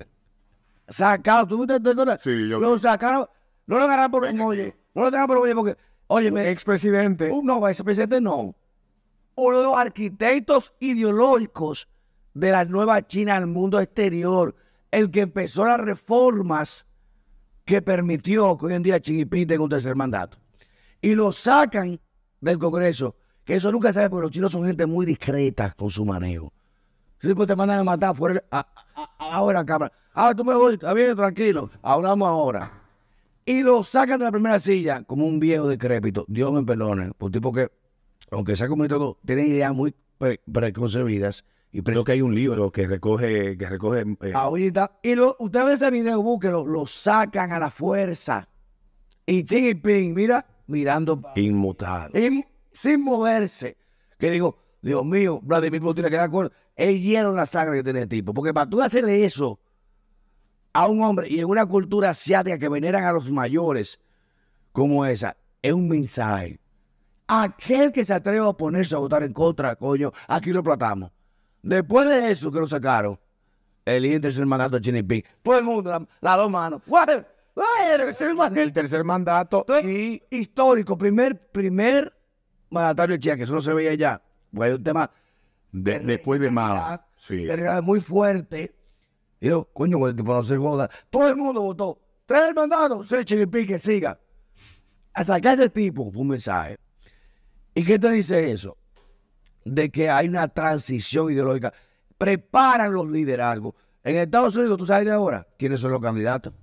Sacado, 0.87 1.47
¿tú 1.47 1.65
te 1.65 1.73
acuerdas? 1.75 2.21
Sí, 2.21 2.49
yo- 2.49 2.59
Lo 2.59 2.77
sacaron, 2.77 3.27
no 3.65 3.77
lo 3.77 3.83
agarraron 3.83 4.11
por 4.11 4.23
un 4.23 4.41
hoyo, 4.41 4.63
no 4.93 5.01
lo 5.03 5.07
sacaron 5.07 5.27
por 5.27 5.37
un 5.37 5.43
hoyo 5.43 5.55
porque, 5.55 5.77
oye, 6.07 6.31
me, 6.31 6.49
Expresidente. 6.49 7.31
Uh, 7.31 7.41
no, 7.43 7.65
vicepresidente 7.65 8.19
no. 8.19 8.55
Uno 9.35 9.57
de 9.59 9.63
los 9.63 9.77
arquitectos 9.77 10.73
ideológicos 10.79 11.87
de 12.33 12.51
la 12.51 12.65
nueva 12.65 13.05
China 13.07 13.37
al 13.37 13.47
mundo 13.47 13.79
exterior, 13.79 14.55
el 14.91 15.09
que 15.09 15.21
empezó 15.21 15.65
las 15.65 15.79
reformas 15.79 16.85
que 17.63 17.81
permitió 17.81 18.57
que 18.57 18.65
hoy 18.65 18.73
en 18.73 18.83
día 18.83 18.99
Xi 18.99 19.15
Jinping 19.15 19.47
tenga 19.47 19.63
un 19.63 19.69
tercer 19.69 19.95
mandato. 19.95 20.37
Y 21.01 21.15
lo 21.15 21.31
sacan 21.31 21.99
del 22.41 22.59
Congreso, 22.59 23.15
que 23.45 23.55
eso 23.55 23.71
nunca 23.71 23.89
se 23.89 23.93
sabe 23.95 24.09
porque 24.09 24.23
los 24.23 24.31
chinos 24.31 24.51
son 24.51 24.65
gente 24.65 24.85
muy 24.85 25.05
discreta 25.05 25.71
con 25.77 25.89
su 25.89 26.05
manejo. 26.05 26.51
Si 27.19 27.33
pues 27.33 27.47
te 27.47 27.55
mandan 27.55 27.79
a 27.79 27.83
matar 27.83 28.15
fuera, 28.15 28.43
a- 28.51 28.67
a- 28.95 29.35
ahora 29.35 29.63
cámara. 29.65 29.91
Ah, 30.13 30.33
tú 30.35 30.43
me 30.43 30.55
voy, 30.55 30.73
está 30.73 30.93
bien, 30.93 31.15
tranquilo, 31.15 31.69
hablamos 31.81 32.27
ahora. 32.27 32.71
Y 33.45 33.61
lo 33.61 33.83
sacan 33.83 34.19
de 34.19 34.25
la 34.25 34.31
primera 34.31 34.59
silla 34.59 35.03
como 35.03 35.25
un 35.25 35.39
viejo 35.39 35.67
decrépito. 35.67 36.25
Dios 36.27 36.51
me 36.51 36.63
perdone. 36.63 37.11
Por 37.17 37.27
un 37.27 37.31
tipo 37.31 37.51
que, 37.51 37.69
aunque 38.31 38.55
sea 38.55 38.67
comunista, 38.67 38.97
todo, 38.97 39.17
tiene 39.25 39.43
ideas 39.47 39.73
muy 39.73 39.93
pre- 40.17 40.39
preconcebidas. 40.51 41.43
Y 41.71 41.81
Creo 41.81 42.03
que 42.03 42.11
hay 42.11 42.21
un 42.21 42.35
libro 42.35 42.71
que 42.71 42.85
recoge, 42.87 43.57
que 43.57 43.69
recoge 43.69 44.01
eh, 44.21 44.33
Ahorita. 44.33 44.99
Y 45.01 45.15
lo, 45.15 45.35
usted 45.39 45.65
ve 45.65 45.73
ese 45.73 45.89
video, 45.89 46.21
búsquelo, 46.21 46.65
lo 46.65 46.85
sacan 46.85 47.51
a 47.53 47.59
la 47.59 47.71
fuerza. 47.71 48.47
Y 49.25 49.43
Xi 49.43 49.61
Jinping, 49.61 50.13
mira, 50.13 50.45
mirando 50.67 51.21
inmutado. 51.35 52.17
y 52.19 52.45
sin 52.71 53.03
moverse. 53.03 53.77
Que 54.17 54.29
digo, 54.31 54.57
Dios 54.81 55.03
mío, 55.05 55.39
Vladimir 55.43 55.81
Putin 55.81 56.05
que 56.05 56.17
dar 56.17 56.25
acuerdo. 56.25 56.51
Es 56.75 57.01
hielo 57.03 57.29
en 57.29 57.35
la 57.35 57.45
sangre 57.45 57.77
que 57.77 57.83
tiene 57.83 58.01
el 58.03 58.07
tipo. 58.07 58.33
Porque 58.33 58.53
para 58.53 58.69
tú 58.69 58.81
hacerle 58.81 59.23
eso 59.25 59.59
a 60.73 60.87
un 60.87 61.01
hombre 61.03 61.27
y 61.29 61.39
en 61.39 61.45
una 61.45 61.65
cultura 61.65 62.09
asiática 62.11 62.57
que 62.57 62.69
veneran 62.69 63.03
a 63.03 63.11
los 63.11 63.29
mayores 63.29 63.99
como 64.71 65.05
esa, 65.05 65.35
es 65.61 65.73
un 65.73 65.87
mensaje. 65.89 66.59
Aquel 67.27 67.91
que 67.91 68.03
se 68.03 68.13
atreva 68.13 68.49
a 68.49 68.53
ponerse 68.53 68.95
a 68.95 68.99
votar 68.99 69.23
en 69.23 69.33
contra, 69.33 69.75
coño, 69.75 70.11
aquí 70.27 70.51
lo 70.51 70.63
platamos. 70.63 71.11
Después 71.61 72.07
de 72.07 72.31
eso 72.31 72.51
que 72.51 72.59
lo 72.59 72.67
sacaron, 72.67 73.19
el 73.85 74.03
del 74.21 74.45
mandato 74.45 74.79
de 74.79 74.83
Jinping, 74.91 75.23
todo 75.43 75.57
el 75.57 75.63
mundo, 75.63 75.89
la- 75.91 76.07
las 76.21 76.37
dos 76.37 76.49
manos. 76.49 76.81
El 76.85 78.35
mandato 78.35 78.59
El 78.61 78.73
tercer 78.73 79.03
mandato 79.03 79.65
y 79.83 80.23
histórico, 80.29 80.97
primer, 80.97 81.49
primer 81.51 82.13
mandatario 82.71 83.15
de 83.15 83.19
China, 83.19 83.37
que 83.37 83.43
eso 83.43 83.53
no 83.53 83.61
se 83.61 83.73
veía 83.73 83.93
ya. 83.93 84.21
Fue 84.53 84.73
un 84.75 84.83
tema 84.83 85.11
de- 85.71 85.99
después 85.99 86.39
de 86.41 86.49
Mao. 86.51 86.99
Sí. 87.15 87.45
de 87.45 87.81
muy 87.81 88.01
fuerte. 88.01 88.73
Y 89.39 89.47
yo, 89.47 89.65
coño, 89.73 89.97
cuando 89.97 90.09
el 90.09 90.15
tipo 90.15 90.33
no 90.33 90.43
se 90.43 90.57
joda. 90.57 90.89
Todo 91.09 91.29
el 91.29 91.35
mundo 91.35 91.61
votó. 91.61 91.99
Trae 92.25 92.49
el 92.49 92.55
mandato, 92.55 93.01
Xi 93.03 93.23
Jinping 93.25 93.67
que 93.67 93.79
siga. 93.79 94.19
A 95.13 95.23
sacar 95.23 95.55
ese 95.55 95.69
tipo 95.69 96.09
fue 96.11 96.21
un 96.21 96.29
mensaje. 96.29 96.77
¿Y 97.75 97.83
qué 97.83 97.99
te 97.99 98.09
dice 98.11 98.51
eso? 98.51 98.77
De 99.65 99.89
que 99.91 100.09
hay 100.09 100.27
una 100.27 100.47
transición 100.47 101.31
ideológica. 101.31 101.73
Preparan 102.17 102.93
los 102.93 103.09
liderazgos. 103.09 103.73
En 104.03 104.15
Estados 104.17 104.55
Unidos, 104.55 104.77
tú 104.77 104.85
sabes 104.85 105.05
de 105.05 105.11
ahora 105.11 105.47
quiénes 105.57 105.79
son 105.81 105.91
los 105.91 106.01
candidatos. 106.01 106.53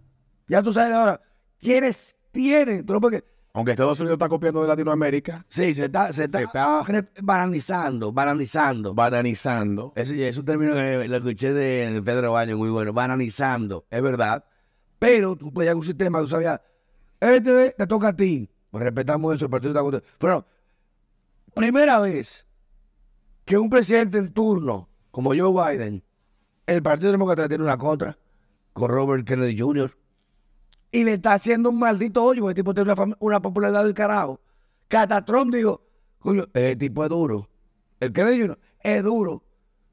Ya 0.49 0.63
tú 0.63 0.73
sabes 0.73 0.91
de 0.91 0.97
ahora 0.97 1.21
quiénes 1.61 2.17
tienen. 2.33 2.85
Tú 2.87 2.93
no 2.95 3.01
puedes- 3.01 3.23
Aunque 3.59 3.73
Estados 3.73 3.99
Unidos 3.99 4.15
está 4.15 4.29
copiando 4.29 4.63
de 4.63 4.69
Latinoamérica, 4.69 5.45
Sí, 5.49 5.75
se 5.75 5.87
está, 5.87 6.13
se 6.13 6.27
está, 6.27 6.39
Se 6.39 6.45
está- 6.45 6.85
banalizando, 7.21 8.13
banalizando. 8.13 8.95
bananizando. 8.95 9.93
Ese, 9.97 10.29
es 10.29 10.39
un 10.39 10.45
término 10.45 10.75
que 10.77 11.09
lo 11.09 11.17
escuché 11.17 11.53
de 11.53 12.01
Pedro 12.05 12.31
Baño, 12.31 12.57
muy 12.57 12.71
bueno, 12.71 12.93
banalizando, 12.93 13.85
es 13.91 14.01
verdad. 14.01 14.45
Pero 15.01 15.35
tú 15.35 15.53
podías 15.53 15.75
un 15.75 15.83
sistema, 15.83 16.21
tú 16.21 16.29
sabías, 16.29 16.61
este 17.19 17.73
te 17.77 17.87
toca 17.89 18.09
a 18.11 18.17
ti. 18.17 18.49
Pues 18.71 18.85
respetamos 18.85 19.35
eso, 19.35 19.47
el 19.47 19.51
partido 19.51 19.73
está 19.73 19.81
contigo. 19.83 20.05
Pero, 20.19 20.47
primera 21.53 21.99
vez 21.99 22.47
que 23.45 23.59
un 23.59 23.69
presidente 23.71 24.19
en 24.19 24.33
turno, 24.33 24.89
como 25.11 25.31
Joe 25.37 25.75
Biden, 25.77 26.05
el 26.65 26.81
Partido 26.81 27.11
Demócrata 27.11 27.49
tiene 27.49 27.65
una 27.65 27.77
contra 27.77 28.17
con 28.73 28.89
Robert 28.89 29.27
Kennedy 29.27 29.59
Jr. 29.59 29.97
Y 30.91 31.05
le 31.05 31.15
está 31.15 31.35
haciendo 31.35 31.71
un 31.71 31.79
maldito 31.79 32.25
hoyo, 32.25 32.43
porque 32.43 32.53
el 32.53 32.57
tipo 32.57 32.75
tiene 32.75 32.93
una, 32.93 33.17
una 33.21 33.43
popularidad 33.43 33.85
del 33.85 33.95
carajo. 33.95 34.41
Que 34.89 34.99
Trump 35.27 35.55
dijo, 35.55 35.83
coño, 36.19 36.45
el 36.55 36.79
tipo 36.79 37.05
es 37.05 37.11
duro. 37.11 37.49
El 38.01 38.13
Kennedy 38.13 38.41
Jr. 38.43 38.59
es 38.81 39.03
duro. 39.03 39.43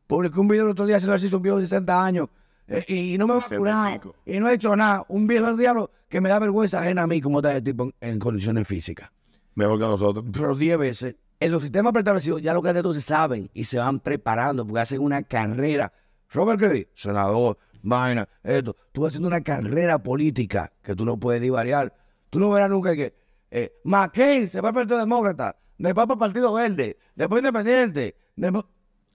Publicó 0.08 0.42
un 0.42 0.48
video 0.48 0.66
el 0.66 0.72
otro 0.72 0.86
día, 0.86 1.00
se 1.00 1.08
lo 1.08 1.16
hizo 1.16 1.38
un 1.38 1.44
viejo 1.44 1.58
de 1.58 1.64
60 1.64 2.06
años. 2.06 2.30
eh, 2.68 2.86
y 2.88 3.18
no 3.18 3.28
me 3.28 3.34
va 3.34 3.40
a 3.40 3.42
60 3.42 3.56
y 3.56 3.60
curar. 3.60 3.94
pico. 4.00 4.16
Y 4.26 4.40
no 4.40 4.50
he 4.50 4.54
hecho 4.54 4.76
nada. 4.76 5.04
Un 5.10 5.28
viejo 5.28 5.48
del 5.48 5.58
diablo 5.58 5.92
que 6.08 6.22
me 6.22 6.30
da 6.30 6.40
vergüenza 6.40 6.80
ajena 6.80 7.04
a 7.04 7.08
mí, 7.08 7.20
como 7.20 7.40
está 7.40 7.56
el 7.56 7.64
tipo 7.64 7.84
en, 7.84 7.94
en 8.00 8.20
condiciones 8.20 8.68
físicas. 8.68 9.12
Mejor 9.56 9.80
que 9.80 9.86
nosotros. 9.86 10.26
Pero 10.32 10.56
10 10.56 10.78
veces. 10.78 11.16
En 11.40 11.52
los 11.52 11.62
sistemas 11.62 11.92
preestablecidos 11.92 12.42
ya 12.42 12.54
los 12.54 12.64
candidatos 12.64 12.96
se 12.96 13.02
saben 13.02 13.50
y 13.54 13.66
se 13.66 13.78
van 13.78 14.00
preparando 14.00 14.66
porque 14.66 14.80
hacen 14.80 15.02
una 15.02 15.24
carrera. 15.24 15.92
Robert 16.30 16.60
Kennedy, 16.60 16.88
senador, 16.94 17.58
vaina, 17.86 18.28
esto. 18.44 18.76
Tú 18.92 19.02
vas 19.02 19.12
haciendo 19.12 19.28
una 19.28 19.42
carrera 19.42 20.00
política 20.02 20.72
que 20.82 20.96
tú 20.96 21.06
no 21.06 21.18
puedes 21.20 21.42
divariar. 21.42 21.96
Tú 22.30 22.40
no 22.40 22.50
verás 22.52 22.70
nunca 22.70 22.96
que 22.96 23.16
eh, 23.52 23.74
McCain 23.86 24.48
se 24.48 24.60
va 24.62 24.70
al 24.70 24.76
Partido 24.76 24.98
Demócrata, 25.00 25.58
después 25.78 26.06
para 26.08 26.16
el 26.16 26.20
Partido 26.20 26.54
Verde, 26.54 26.98
después 27.16 27.40
Independiente. 27.42 28.16
después- 28.36 28.66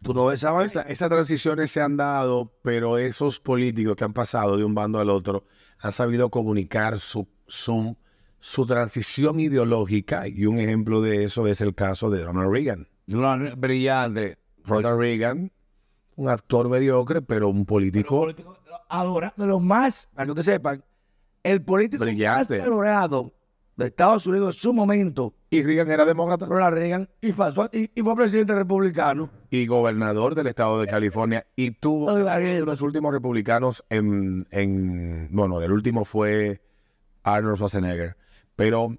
Tú 0.02 0.14
no 0.14 0.26
ves 0.26 0.40
esa. 0.40 0.64
Esa- 0.64 0.82
esas 0.82 1.10
transiciones 1.10 1.70
se 1.70 1.82
han 1.82 1.96
dado, 1.98 2.54
pero 2.62 2.96
esos 2.96 3.38
políticos 3.38 3.96
que 3.96 4.04
han 4.04 4.14
pasado 4.14 4.56
de 4.56 4.64
un 4.64 4.74
bando 4.74 4.98
al 4.98 5.10
otro 5.10 5.44
han 5.80 5.92
sabido 5.92 6.30
comunicar 6.30 6.98
su, 6.98 7.28
su, 7.46 7.96
su 8.38 8.64
transición 8.66 9.40
ideológica 9.40 10.26
y 10.26 10.46
un 10.46 10.58
ejemplo 10.58 11.02
de 11.02 11.24
eso 11.24 11.46
es 11.46 11.60
el 11.60 11.74
caso 11.74 12.08
de 12.08 12.24
Ronald 12.24 12.50
Reagan. 12.50 12.88
Una- 13.12 13.54
Brillante. 13.56 14.38
Ronald 14.64 14.98
Reagan, 14.98 15.52
un 16.20 16.28
actor 16.28 16.68
mediocre, 16.68 17.22
pero 17.22 17.48
un 17.48 17.64
político 17.64 18.20
político 18.20 18.56
adorado, 18.88 19.32
de 19.36 19.46
los 19.46 19.62
más, 19.62 20.08
para 20.14 20.26
que 20.26 20.30
ustedes 20.32 20.46
sepan, 20.46 20.84
el 21.42 21.62
político 21.62 22.04
Brillante. 22.04 22.58
más 22.58 22.66
adorado 22.66 23.32
de 23.76 23.86
Estados 23.86 24.26
Unidos 24.26 24.56
en 24.56 24.60
su 24.60 24.74
momento, 24.74 25.32
y 25.48 25.62
Reagan 25.62 25.90
era 25.90 26.04
demócrata 26.04 26.44
Ronald 26.44 26.74
Reagan, 26.76 27.08
y, 27.22 27.32
pasó- 27.32 27.70
y, 27.72 27.90
y 27.94 28.02
fue 28.02 28.14
presidente 28.16 28.54
republicano. 28.54 29.30
y 29.48 29.66
gobernador 29.66 30.34
del 30.34 30.48
estado 30.48 30.78
de 30.80 30.86
California 30.86 31.46
y 31.56 31.70
tuvo 31.70 32.12
los 32.18 32.82
últimos 32.82 33.12
republicanos 33.12 33.82
en, 33.88 34.46
en 34.50 35.28
bueno, 35.30 35.62
el 35.62 35.72
último 35.72 36.04
fue 36.04 36.60
Arnold 37.22 37.56
Schwarzenegger, 37.56 38.16
pero 38.56 38.94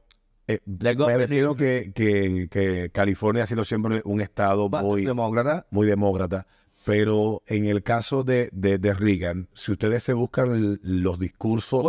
eh, 0.47 0.59
me 0.65 1.17
refiero 1.17 1.55
que, 1.55 1.91
que, 1.93 2.47
que 2.49 2.89
California 2.91 3.43
ha 3.43 3.47
sido 3.47 3.63
siempre 3.63 4.01
un 4.05 4.19
estado 4.21 4.67
muy, 4.69 5.05
demócrata. 5.05 5.67
muy 5.69 5.85
demócrata, 5.85 6.47
pero 6.83 7.43
en 7.47 7.65
el 7.67 7.83
caso 7.83 8.23
de, 8.23 8.49
de, 8.53 8.77
de 8.77 8.93
Reagan, 8.93 9.47
si 9.53 9.71
ustedes 9.71 10.03
se 10.03 10.13
buscan 10.13 10.55
el- 10.55 10.79
los 10.83 11.19
discursos 11.19 11.83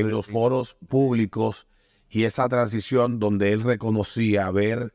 en 0.00 0.10
los 0.10 0.26
foros 0.32 0.76
públicos 0.88 1.66
y 2.10 2.24
esa 2.24 2.48
transición 2.48 3.18
donde 3.18 3.52
él 3.52 3.62
reconocía 3.62 4.46
haber 4.46 4.92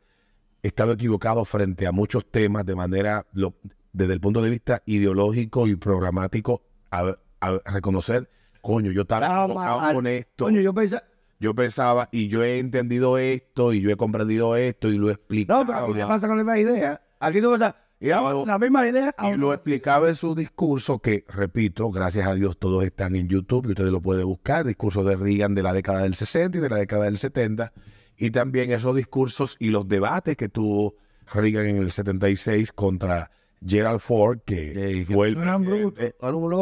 estado 0.62 0.94
equivocado 0.94 1.46
frente 1.46 1.88
a 1.88 1.92
muchos 1.92 2.26
temas 2.30 2.66
de 2.66 2.76
manera, 2.76 3.26
lo- 3.34 3.56
desde 3.94 4.14
el 4.14 4.20
punto 4.22 4.42
de 4.42 4.50
vista 4.50 4.82
ideológico 4.86 5.68
y 5.68 5.76
programático, 5.76 6.62
a, 6.92 7.16
a 7.40 7.72
reconocer, 7.72 8.30
coño, 8.62 8.92
yo 8.92 9.02
estaba 9.04 9.26
equivocado 9.46 9.94
con 9.94 10.08
esto, 10.08 10.46
Coño, 10.46 10.62
yo 10.62 10.74
pensaba, 10.74 11.04
yo 11.40 11.54
pensaba 11.56 12.10
y 12.12 12.28
yo 12.28 12.44
he 12.44 12.60
entendido 12.60 13.18
esto 13.18 13.74
y 13.74 13.82
yo 13.82 13.90
he 13.90 13.96
comprendido 13.96 14.56
esto 14.56 14.90
y 14.90 14.98
lo 14.98 15.10
he 15.10 15.14
explicado. 15.14 15.62
no, 15.62 15.68
pero 15.68 15.80
aquí 15.80 15.94
se 15.94 16.06
pasa 16.08 16.28
con 16.28 16.38
la 16.38 16.44
misma 16.44 16.60
idea. 16.60 17.02
Aquí 17.20 17.42
tú 17.42 17.50
pensas, 17.52 17.76
y 18.00 18.12
la 18.46 18.60
misma 18.60 18.88
idea. 18.88 19.16
Y 19.34 19.38
lo 19.38 19.54
explicaba 19.54 20.10
en 20.10 20.16
su 20.16 20.36
discurso, 20.36 21.00
que 21.00 21.24
repito, 21.30 21.90
gracias 21.92 22.28
a 22.28 22.34
Dios 22.36 22.58
todos 22.58 22.84
están 22.84 23.16
en 23.16 23.28
YouTube 23.28 23.66
y 23.68 23.70
ustedes 23.70 23.92
lo 23.92 24.02
pueden 24.02 24.26
buscar, 24.26 24.66
discursos 24.66 25.06
de 25.06 25.16
Reagan 25.16 25.56
de 25.56 25.64
la 25.64 25.74
década 25.74 26.02
del 26.04 26.16
60 26.16 26.58
y 26.58 26.62
de 26.62 26.70
la 26.70 26.78
década 26.78 27.06
del 27.06 27.18
70, 27.18 27.72
y 28.18 28.32
también 28.32 28.72
esos 28.72 28.96
discursos 28.96 29.56
y 29.60 29.70
los 29.70 29.88
debates 29.88 30.36
que 30.38 30.50
tuvo 30.50 30.96
Reagan 31.34 31.66
en 31.68 31.78
el 31.78 31.92
76 31.92 32.72
contra 32.74 33.32
Gerald 33.66 34.00
Ford, 34.02 34.40
que 34.46 34.74
fue 35.06 35.28
el 35.30 35.36
presidente, 35.72 36.16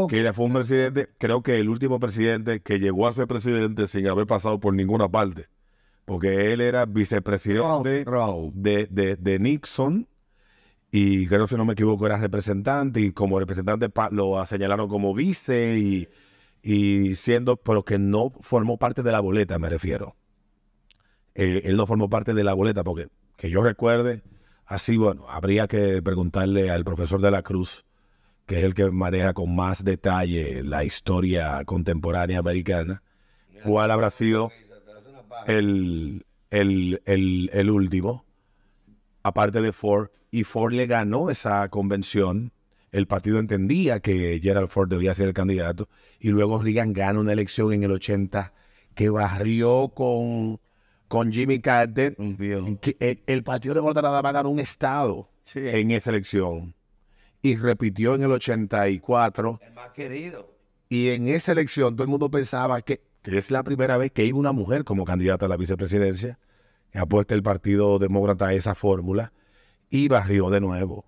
que 0.07 0.19
era- 0.19 0.31
fue 0.34 0.45
un 0.45 0.53
presidente, 0.53 1.09
creo 1.17 1.41
que 1.43 1.59
el 1.59 1.67
último 1.67 1.99
presidente 1.99 2.61
que 2.61 2.79
llegó 2.79 3.07
a 3.07 3.13
ser 3.13 3.27
presidente 3.27 3.88
sin 3.88 4.07
haber 4.07 4.25
pasado 4.27 4.59
por 4.59 4.73
ninguna 4.73 5.09
parte, 5.09 5.47
porque 6.05 6.53
él 6.53 6.61
era 6.61 6.86
vicepresidente 6.86 8.05
de, 8.53 8.88
de- 8.89 9.15
de 9.17 9.39
Nixon 9.39 10.07
y 10.95 11.25
creo 11.25 11.47
si 11.47 11.55
no 11.55 11.65
me 11.65 11.73
equivoco 11.73 12.05
era 12.05 12.19
representante 12.19 13.01
y 13.01 13.13
como 13.13 13.39
representante 13.39 13.89
lo 14.11 14.45
señalaron 14.45 14.87
como 14.87 15.15
vice 15.15 15.79
y, 15.79 16.07
y 16.61 17.15
siendo, 17.15 17.57
pero 17.57 17.83
que 17.83 17.97
no 17.97 18.31
formó 18.41 18.77
parte 18.77 19.01
de 19.01 19.11
la 19.11 19.19
boleta, 19.19 19.57
me 19.57 19.69
refiero. 19.69 20.15
Eh, 21.33 21.63
él 21.65 21.77
no 21.77 21.87
formó 21.87 22.11
parte 22.11 22.35
de 22.35 22.43
la 22.43 22.53
boleta 22.53 22.83
porque 22.83 23.07
que 23.37 23.49
yo 23.49 23.63
recuerde, 23.63 24.21
así 24.67 24.95
bueno, 24.95 25.25
habría 25.27 25.67
que 25.67 25.99
preguntarle 26.03 26.69
al 26.69 26.85
profesor 26.85 27.19
de 27.21 27.31
la 27.31 27.41
Cruz, 27.41 27.85
que 28.45 28.59
es 28.59 28.63
el 28.63 28.75
que 28.75 28.91
maneja 28.91 29.33
con 29.33 29.55
más 29.55 29.83
detalle 29.83 30.61
la 30.61 30.83
historia 30.83 31.65
contemporánea 31.65 32.37
americana, 32.37 33.01
cuál 33.63 33.89
habrá 33.89 34.11
sido 34.11 34.51
el, 35.47 36.23
el, 36.51 37.01
el, 37.05 37.49
el 37.51 37.71
último, 37.71 38.27
aparte 39.24 39.61
de 39.61 39.71
Ford, 39.74 40.09
y 40.32 40.43
Ford 40.43 40.74
le 40.74 40.86
ganó 40.88 41.30
esa 41.30 41.67
convención. 41.69 42.51
El 42.91 43.07
partido 43.07 43.39
entendía 43.39 43.99
que 44.01 44.39
Gerald 44.41 44.67
Ford 44.69 44.89
debía 44.89 45.15
ser 45.15 45.28
el 45.28 45.34
candidato, 45.34 45.89
y 46.19 46.30
luego 46.30 46.61
Reagan 46.61 46.93
gana 46.93 47.19
una 47.19 47.34
elección 47.34 47.74
en 47.74 47.84
el 47.84 47.91
80 47.91 48.53
que 48.93 49.09
barrió 49.09 49.89
con, 49.95 50.59
con 51.07 51.32
Jimmy 51.32 51.59
Carter. 51.59 52.15
Que 52.82 52.95
el, 52.99 53.24
el 53.26 53.43
Partido 53.43 53.74
Demócrata 53.74 54.09
nada 54.09 54.21
más 54.21 54.34
ganó 54.34 54.49
un 54.49 54.59
estado 54.59 55.30
Sí. 55.45 55.59
en 55.59 55.91
esa 55.91 56.09
elección. 56.11 56.74
Y 57.41 57.55
repitió 57.57 58.15
en 58.15 58.24
el 58.24 58.32
84. 58.32 59.59
El 59.61 59.74
más 59.74 59.89
querido. 59.91 60.55
Y 60.89 61.09
en 61.09 61.28
esa 61.28 61.51
elección 61.51 61.95
todo 61.95 62.03
el 62.03 62.09
mundo 62.09 62.30
pensaba 62.32 62.82
que, 62.82 63.01
que 63.21 63.38
es 63.38 63.51
la 63.51 63.63
primera 63.63 63.97
vez 63.97 64.11
que 64.11 64.24
iba 64.26 64.38
una 64.38 64.51
mujer 64.51 64.84
como 64.84 65.03
candidata 65.05 65.45
a 65.47 65.49
la 65.49 65.57
vicepresidencia, 65.57 66.39
apuesta 66.99 67.33
el 67.33 67.43
Partido 67.43 67.99
Demócrata 67.99 68.47
a 68.47 68.53
esa 68.53 68.75
fórmula, 68.75 69.33
y 69.89 70.07
barrió 70.07 70.49
de 70.49 70.59
nuevo. 70.59 71.05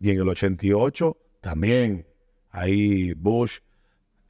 Y 0.00 0.10
en 0.10 0.20
el 0.20 0.28
88 0.28 1.16
también, 1.40 2.06
ahí 2.50 3.14
Bush 3.14 3.58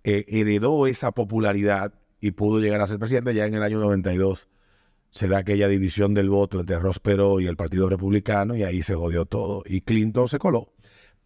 eh, 0.05 0.25
heredó 0.29 0.87
esa 0.87 1.13
popularidad 1.13 1.95
y 2.21 2.31
pudo 2.33 2.61
llegar 2.61 2.81
a 2.81 2.87
ser 2.87 2.99
presidente 2.99 3.35
ya 3.35 3.47
en 3.47 3.55
el 3.55 3.63
año 3.63 3.79
92. 3.79 4.49
Se 5.11 5.29
da 5.29 5.39
aquella 5.39 5.69
división 5.69 6.15
del 6.15 6.31
voto 6.31 6.61
entre 6.61 6.79
Ross 6.79 7.01
Perot 7.01 7.41
y 7.41 7.47
el 7.47 7.57
Partido 7.57 7.89
Republicano 7.89 8.55
y 8.57 8.63
ahí 8.63 8.83
se 8.83 8.95
jodió 8.95 9.25
todo. 9.25 9.63
Y 9.67 9.81
Clinton 9.81 10.29
se 10.29 10.39
coló. 10.39 10.73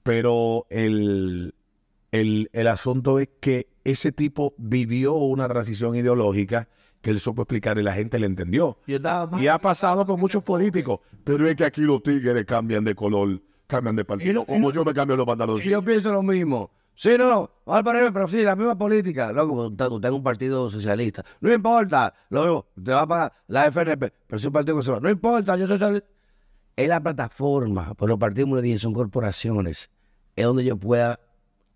Pero 0.03 0.67
el, 0.71 1.55
el, 2.11 2.49
el 2.53 2.67
asunto 2.67 3.19
es 3.19 3.29
que 3.41 3.69
ese 3.85 4.13
tipo 4.13 4.55
vivió 4.57 5.15
una 5.15 5.49
transición 5.49 5.95
ideológica 5.95 6.69
que 7.03 7.11
él 7.11 7.21
supo 7.21 7.43
explicar 7.43 7.77
y 7.79 7.83
la 7.83 7.93
gente 7.93 8.19
le 8.19 8.27
entendió. 8.27 8.79
Y 8.87 9.47
ha 9.49 9.59
pasado 9.59 10.07
con 10.07 10.19
muchos 10.19 10.43
políticos. 10.43 11.01
Pero 11.25 11.47
es 11.47 11.55
que 11.57 11.65
aquí 11.65 11.83
los 11.83 12.03
tigres 12.03 12.45
cambian 12.47 12.85
de 12.85 12.95
color, 12.95 13.43
cambian 13.67 13.97
de 13.97 14.05
partido. 14.07 14.33
no- 14.35 14.45
Como 14.47 14.69
no- 14.69 14.73
yo 14.75 14.85
me 14.85 14.95
cambio 14.95 15.17
los 15.17 15.27
pantalones. 15.27 15.65
yo 15.65 15.83
pienso 15.83 16.11
lo 16.13 16.23
mismo. 16.23 16.71
Sí, 16.95 17.17
no, 17.19 17.29
no, 17.29 17.51
al 17.73 17.83
parecer, 17.83 18.13
pero 18.13 18.29
sí, 18.29 18.43
la 18.43 18.55
misma 18.55 18.77
política. 18.77 19.33
Loco, 19.33 19.69
usted, 19.69 19.87
es 20.09 20.13
un 20.13 20.23
partido 20.23 20.69
socialista. 20.69 21.25
No 21.41 21.53
importa, 21.53 22.13
mismo, 22.31 22.67
usted 22.77 22.93
va 22.93 23.01
a 23.01 23.07
pagar 23.09 23.33
la 23.49 23.67
FNP, 23.67 24.13
pero 24.27 24.37
es 24.39 24.45
un 24.45 24.53
partido 24.53 24.75
conservador. 24.77 25.03
No 25.03 25.11
importa, 25.11 25.57
yo 25.57 25.67
soy 25.67 25.79
socialista. 25.79 26.07
Es 26.77 26.89
la 26.89 27.03
plataforma, 27.03 27.95
pero 27.95 28.09
los 28.09 28.19
partidos 28.19 28.49
como 28.49 28.61
dije, 28.61 28.79
son 28.79 28.93
corporaciones. 28.93 29.91
Es 30.37 30.45
donde 30.45 30.65
yo 30.65 30.77
pueda 30.77 31.19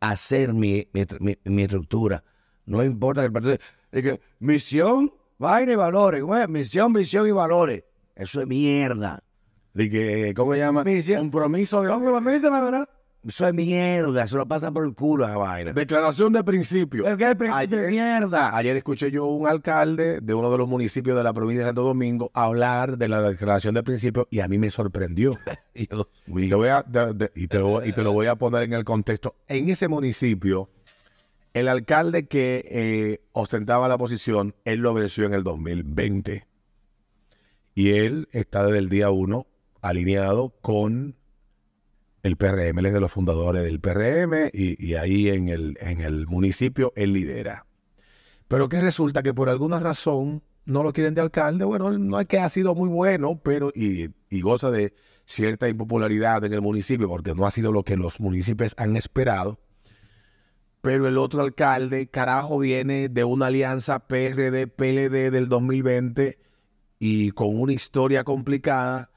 hacer 0.00 0.52
mi, 0.52 0.86
mi, 0.92 1.04
mi- 1.20 1.38
mi 1.44 1.62
estructura. 1.62 2.22
No 2.66 2.84
importa 2.84 3.22
que 3.22 3.26
el 3.26 3.32
partido. 3.32 3.56
Es 3.96 4.02
que 4.02 4.20
misión, 4.40 5.10
vaina 5.38 5.72
y 5.72 5.76
valores. 5.76 6.20
¿cómo 6.20 6.36
es? 6.36 6.46
Misión, 6.50 6.92
visión 6.92 7.26
y 7.26 7.30
valores. 7.30 7.82
Eso 8.14 8.40
es 8.42 8.46
mierda. 8.46 9.22
de 9.72 9.88
que, 9.90 10.34
¿cómo 10.36 10.52
se 10.52 10.58
llama? 10.58 10.84
Misión. 10.84 11.20
Compromiso 11.30 11.80
de 11.82 11.88
Eso 13.26 13.48
es 13.48 13.54
mierda, 13.54 14.24
eso 14.24 14.36
lo 14.36 14.46
pasan 14.46 14.72
por 14.74 14.84
el 14.84 14.94
culo 14.94 15.24
esa 15.24 15.36
vaina. 15.38 15.72
declaración 15.72 16.32
de 16.34 16.44
principio. 16.44 17.04
¿Pero 17.04 17.16
qué 17.16 17.34
principio 17.36 17.78
de 17.78 17.86
Ayer- 17.86 17.90
mierda? 17.90 18.54
Ayer 18.56 18.76
escuché 18.76 19.10
yo 19.10 19.24
un 19.24 19.48
alcalde 19.48 20.20
de 20.20 20.34
uno 20.34 20.50
de 20.50 20.58
los 20.58 20.68
municipios 20.68 21.16
de 21.16 21.24
la 21.24 21.32
provincia 21.32 21.62
de 21.64 21.68
Santo 21.70 21.82
Domingo 21.82 22.30
hablar 22.34 22.98
de 22.98 23.08
la 23.08 23.22
declaración 23.22 23.74
de 23.74 23.82
principio 23.82 24.28
y 24.30 24.40
a 24.40 24.48
mí 24.48 24.58
me 24.58 24.70
sorprendió. 24.70 25.38
Dios 25.74 26.06
Te 26.26 26.54
voy 26.54 26.68
a- 26.68 26.82
de- 26.82 27.14
de- 27.14 27.32
y, 27.34 27.48
te 27.48 27.58
lo, 27.58 27.84
y 27.84 27.92
te 27.94 28.02
lo 28.02 28.12
voy 28.12 28.26
a 28.26 28.36
poner 28.36 28.62
en 28.64 28.74
el 28.74 28.84
contexto. 28.84 29.34
En 29.48 29.68
ese 29.70 29.88
municipio, 29.88 30.68
el 31.56 31.68
alcalde 31.68 32.26
que 32.28 32.68
eh, 32.70 33.22
ostentaba 33.32 33.88
la 33.88 33.96
posición, 33.96 34.54
él 34.66 34.80
lo 34.80 34.92
venció 34.92 35.24
en 35.24 35.32
el 35.32 35.42
2020. 35.42 36.46
Y 37.74 37.92
él 37.92 38.28
está 38.32 38.62
desde 38.62 38.76
el 38.76 38.90
día 38.90 39.08
uno 39.08 39.46
alineado 39.80 40.50
con 40.60 41.16
el 42.22 42.36
PRM. 42.36 42.78
Él 42.78 42.86
es 42.86 42.92
de 42.92 43.00
los 43.00 43.10
fundadores 43.10 43.62
del 43.62 43.80
PRM 43.80 44.50
y, 44.52 44.84
y 44.84 44.96
ahí 44.96 45.30
en 45.30 45.48
el, 45.48 45.78
en 45.80 46.02
el 46.02 46.26
municipio 46.26 46.92
él 46.94 47.14
lidera. 47.14 47.64
Pero 48.48 48.68
que 48.68 48.82
resulta 48.82 49.22
que 49.22 49.32
por 49.32 49.48
alguna 49.48 49.80
razón 49.80 50.42
no 50.66 50.82
lo 50.82 50.92
quieren 50.92 51.14
de 51.14 51.22
alcalde. 51.22 51.64
Bueno, 51.64 51.90
no 51.90 52.20
es 52.20 52.28
que 52.28 52.38
ha 52.38 52.50
sido 52.50 52.74
muy 52.74 52.90
bueno, 52.90 53.40
pero 53.42 53.72
y, 53.74 54.10
y 54.28 54.40
goza 54.42 54.70
de 54.70 54.92
cierta 55.24 55.70
impopularidad 55.70 56.44
en 56.44 56.52
el 56.52 56.60
municipio 56.60 57.08
porque 57.08 57.34
no 57.34 57.46
ha 57.46 57.50
sido 57.50 57.72
lo 57.72 57.82
que 57.82 57.96
los 57.96 58.20
municipios 58.20 58.74
han 58.76 58.94
esperado. 58.96 59.58
Pero 60.86 61.08
el 61.08 61.18
otro 61.18 61.42
alcalde, 61.42 62.06
carajo, 62.06 62.60
viene 62.60 63.08
de 63.08 63.24
una 63.24 63.46
alianza 63.46 64.06
PRD-PLD 64.06 65.32
del 65.32 65.48
2020 65.48 66.38
y 67.00 67.32
con 67.32 67.60
una 67.60 67.72
historia 67.72 68.22
complicada. 68.22 69.10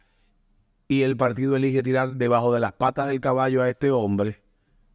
Y 0.87 1.03
el 1.03 1.15
partido 1.15 1.55
elige 1.55 1.83
tirar 1.83 2.15
debajo 2.15 2.51
de 2.51 2.59
las 2.59 2.71
patas 2.71 3.07
del 3.07 3.19
caballo 3.19 3.61
a 3.61 3.69
este 3.69 3.91
hombre 3.91 4.41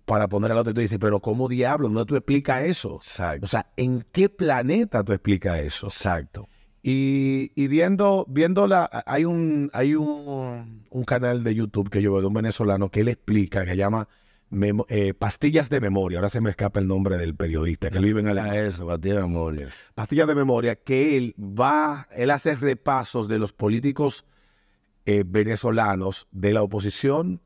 para 0.05 0.27
poner 0.27 0.51
al 0.51 0.59
otro. 0.59 0.73
Y 0.73 0.75
tú 0.75 0.81
dices, 0.81 0.99
pero 0.99 1.21
¿cómo 1.21 1.49
diablos? 1.49 1.93
¿No 1.93 2.05
tú 2.07 2.17
explicas 2.17 2.65
eso? 2.65 2.97
Exacto. 2.97 3.45
O 3.45 3.49
sea, 3.49 3.71
¿en 3.77 4.05
qué 4.11 4.29
planeta 4.29 5.05
tú 5.05 5.13
explicas 5.13 5.61
eso? 5.61 5.87
Exacto. 5.87 6.49
Y, 6.83 7.53
y 7.55 7.69
viendo, 7.69 8.27
viendo 8.29 8.67
la, 8.67 8.91
hay 9.07 9.27
un, 9.27 9.71
hay 9.75 9.95
un, 9.95 10.85
un 10.91 11.05
canal 11.05 11.45
de 11.45 11.55
YouTube 11.55 11.89
que 11.89 12.03
yo 12.03 12.11
veo 12.11 12.21
de 12.21 12.27
un 12.27 12.35
venezolano 12.35 12.91
que 12.91 13.03
él 13.03 13.09
explica, 13.11 13.63
que 13.63 13.71
se 13.71 13.77
llama 13.77 14.09
eh, 14.89 15.15
Pastillas 15.15 15.69
de 15.71 15.81
Memoria. 15.81 16.19
Ahora 16.19 16.29
se 16.29 16.41
me 16.41 16.51
escapa 16.51 16.81
el 16.81 16.87
nombre 16.87 17.17
del 17.17 17.35
periodista 17.35 17.91
que 17.91 17.99
él 17.99 18.05
vive 18.05 18.21
en 18.21 18.29
Alemania. 18.29 18.67
eso, 18.67 18.87
batida 18.87 19.15
de 19.17 19.23
memoria. 19.23 19.69
Pastillas 19.95 20.27
de 20.27 20.35
Memoria, 20.35 20.77
que 20.77 21.17
él 21.17 21.35
va, 21.39 22.09
él 22.13 22.31
hace 22.31 22.55
repasos 22.55 23.29
de 23.29 23.39
los 23.39 23.53
políticos 23.53 24.27
eh, 25.07 25.25
venezolanos 25.27 26.29
de 26.31 26.53
la 26.53 26.63
oposición 26.63 27.43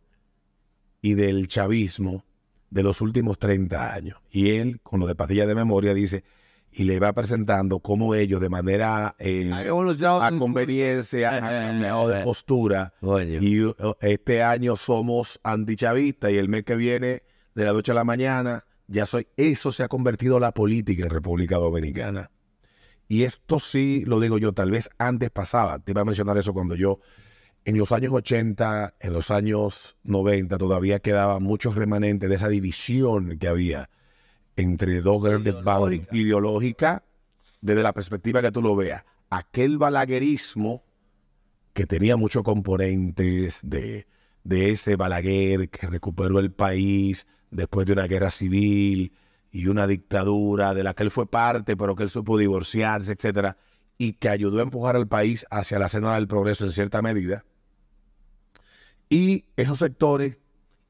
y 1.03 1.15
del 1.15 1.49
chavismo 1.49 2.25
de 2.71 2.83
los 2.83 3.01
últimos 3.01 3.39
30 3.39 3.95
años. 3.95 4.21
Y 4.31 4.51
él, 4.51 4.81
con 4.83 5.01
lo 5.01 5.07
de 5.07 5.15
Pastillas 5.15 5.49
de 5.49 5.55
Memoria, 5.55 5.95
dice, 5.95 6.25
y 6.79 6.85
le 6.85 7.01
va 7.01 7.13
presentando 7.13 7.81
cómo 7.81 8.15
ellos 8.15 8.41
de 8.41 8.49
manera 8.49 9.17
eh, 9.19 9.51
evolucionado 9.65 10.23
a 10.23 10.31
conveniencia, 10.39 11.33
han 11.33 11.41
cambiado 11.67 12.07
de 12.07 12.23
postura. 12.23 12.95
Y 13.03 13.63
uh, 13.63 13.75
este 14.01 14.45
año 14.45 14.77
somos 14.77 15.41
antichavistas 15.43 16.31
y 16.31 16.37
el 16.37 16.49
mes 16.49 16.63
que 16.63 16.77
viene, 16.77 17.25
de 17.57 17.65
la 17.65 17.73
noche 17.73 17.91
a 17.91 17.97
la 17.97 18.05
mañana, 18.05 18.63
ya 18.87 19.07
soy. 19.07 19.27
Eso 19.37 19.73
se 19.73 19.83
ha 19.83 19.89
convertido 19.89 20.37
en 20.37 20.43
la 20.43 20.53
política 20.53 21.03
en 21.03 21.11
República 21.11 21.57
Dominicana. 21.57 22.31
Y 23.09 23.25
esto 23.25 23.59
sí 23.59 24.05
lo 24.07 24.21
digo 24.21 24.39
yo, 24.39 24.53
tal 24.53 24.71
vez 24.71 24.89
antes 24.99 25.31
pasaba. 25.31 25.81
Te 25.81 25.91
iba 25.91 26.03
a 26.03 26.05
mencionar 26.05 26.39
eso 26.39 26.55
cuando 26.55 26.77
yo, 26.77 27.01
en 27.65 27.77
los 27.77 27.91
años 27.91 28.13
80, 28.13 28.95
en 29.01 29.13
los 29.13 29.33
años 29.33 29.97
90, 30.05 30.57
todavía 30.59 31.01
quedaba 31.01 31.41
muchos 31.41 31.75
remanentes 31.75 32.29
de 32.29 32.37
esa 32.37 32.49
división 32.49 33.37
que 33.41 33.49
había 33.49 33.91
entre 34.59 35.01
dos 35.01 35.23
grandes 35.23 35.63
bandos 35.63 35.93
ideológica, 36.11 37.05
desde 37.61 37.83
la 37.83 37.93
perspectiva 37.93 38.43
que 38.43 38.51
tú 38.51 38.61
lo 38.61 38.75
veas. 38.75 39.05
Aquel 39.31 39.79
balaguerismo 39.79 40.83
que 41.73 41.87
tenía 41.87 42.17
muchos 42.17 42.43
componentes 42.43 43.61
de, 43.63 44.09
de 44.43 44.71
ese 44.71 44.97
Balaguer 44.97 45.71
que 45.71 45.87
recuperó 45.87 46.41
el 46.41 46.51
país 46.51 47.29
después 47.53 47.87
de 47.87 47.93
una 47.93 48.09
guerra 48.09 48.31
civil 48.31 49.13
y 49.53 49.69
una 49.69 49.87
dictadura 49.87 50.75
de 50.75 50.83
la 50.83 50.95
que 50.95 51.05
él 51.05 51.13
fue 51.13 51.31
parte, 51.31 51.77
pero 51.77 51.95
que 51.95 52.03
él 52.03 52.11
supo 52.11 52.37
divorciarse, 52.37 53.13
etcétera, 53.13 53.59
y 53.97 54.15
que 54.15 54.29
ayudó 54.29 54.59
a 54.59 54.63
empujar 54.63 54.97
al 54.97 55.07
país 55.07 55.47
hacia 55.51 55.79
la 55.79 55.89
senda 55.89 56.17
del 56.17 56.27
progreso 56.27 56.65
en 56.65 56.73
cierta 56.73 57.01
medida. 57.01 57.45
Y 59.09 59.45
esos 59.57 59.79
sectores 59.79 60.41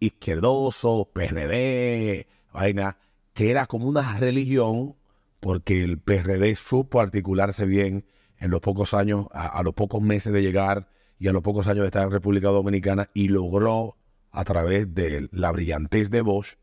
izquierdosos, 0.00 1.08
PRD, 1.12 2.26
vaina, 2.52 2.96
que 3.38 3.52
era 3.52 3.66
como 3.66 3.86
una 3.86 4.18
religión, 4.18 4.96
porque 5.38 5.80
el 5.84 6.00
PRD 6.00 6.56
supo 6.56 7.00
articularse 7.00 7.66
bien 7.66 8.04
en 8.36 8.50
los 8.50 8.58
pocos 8.60 8.94
años, 8.94 9.28
a, 9.30 9.62
los 9.62 9.74
pocos 9.74 10.02
meses 10.02 10.32
de 10.32 10.42
llegar 10.42 10.88
y 11.20 11.28
a 11.28 11.32
los 11.32 11.42
pocos 11.42 11.68
años 11.68 11.82
de 11.82 11.86
estar 11.86 12.02
en 12.02 12.10
República 12.10 12.48
Dominicana 12.48 13.10
y 13.14 13.28
logró, 13.28 13.96
a 14.32 14.42
través 14.42 14.92
de 14.92 15.28
la 15.30 15.52
brillantez 15.52 16.10
de 16.10 16.20
Bosch, 16.22 16.56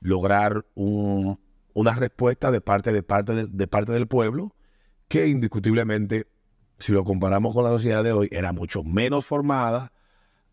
lograr 0.00 0.64
un- 0.74 1.38
una 1.74 1.92
respuesta 1.94 2.50
de 2.50 2.62
parte, 2.62 2.90
de, 2.90 3.02
parte 3.02 3.46
de 3.46 3.66
parte 3.66 3.92
del 3.92 4.08
pueblo 4.08 4.54
que 5.08 5.28
indiscutiblemente, 5.28 6.26
si 6.78 6.92
lo 6.92 7.04
comparamos 7.04 7.52
con 7.52 7.64
la 7.64 7.70
sociedad 7.70 8.02
de 8.02 8.12
hoy, 8.12 8.28
era 8.32 8.54
mucho 8.54 8.82
menos 8.82 9.26
formada 9.26 9.92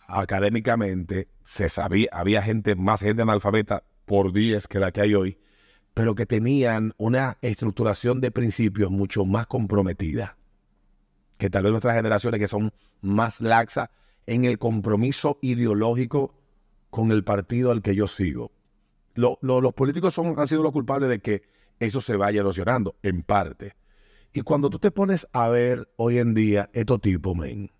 académicamente, 0.09 1.29
se 1.45 1.69
sabía, 1.69 2.09
había 2.11 2.41
gente, 2.41 2.75
más 2.75 2.99
gente 2.99 3.21
analfabeta 3.21 3.85
por 4.03 4.33
10 4.33 4.67
que 4.67 4.79
la 4.81 4.91
que 4.91 4.99
hay 4.99 5.15
hoy, 5.15 5.37
pero 5.93 6.15
que 6.15 6.25
tenían 6.25 6.93
una 6.97 7.37
estructuración 7.41 8.21
de 8.21 8.31
principios 8.31 8.91
mucho 8.91 9.25
más 9.25 9.47
comprometida 9.47 10.37
que 11.37 11.49
tal 11.49 11.63
vez 11.63 11.71
nuestras 11.71 11.95
generaciones 11.95 12.39
que 12.39 12.47
son 12.47 12.71
más 13.01 13.41
laxas 13.41 13.89
en 14.27 14.45
el 14.45 14.59
compromiso 14.59 15.39
ideológico 15.41 16.35
con 16.91 17.11
el 17.11 17.23
partido 17.23 17.71
al 17.71 17.81
que 17.81 17.95
yo 17.95 18.07
sigo. 18.07 18.51
Lo- 19.15 19.39
lo- 19.41 19.59
los 19.59 19.73
políticos 19.73 20.17
han 20.19 20.47
sido 20.47 20.61
los 20.61 20.71
culpables 20.71 21.09
de 21.09 21.19
que 21.19 21.41
eso 21.79 21.99
se 21.99 22.15
vaya 22.15 22.41
erosionando, 22.41 22.95
en 23.01 23.23
parte. 23.23 23.73
Y 24.33 24.41
cuando 24.41 24.69
tú 24.69 24.77
te 24.77 24.91
pones 24.91 25.27
a 25.33 25.49
ver 25.49 25.89
hoy 25.97 26.19
en 26.19 26.35
día 26.35 26.69
estos 26.73 27.01
tipos, 27.01 27.35
men, 27.35 27.71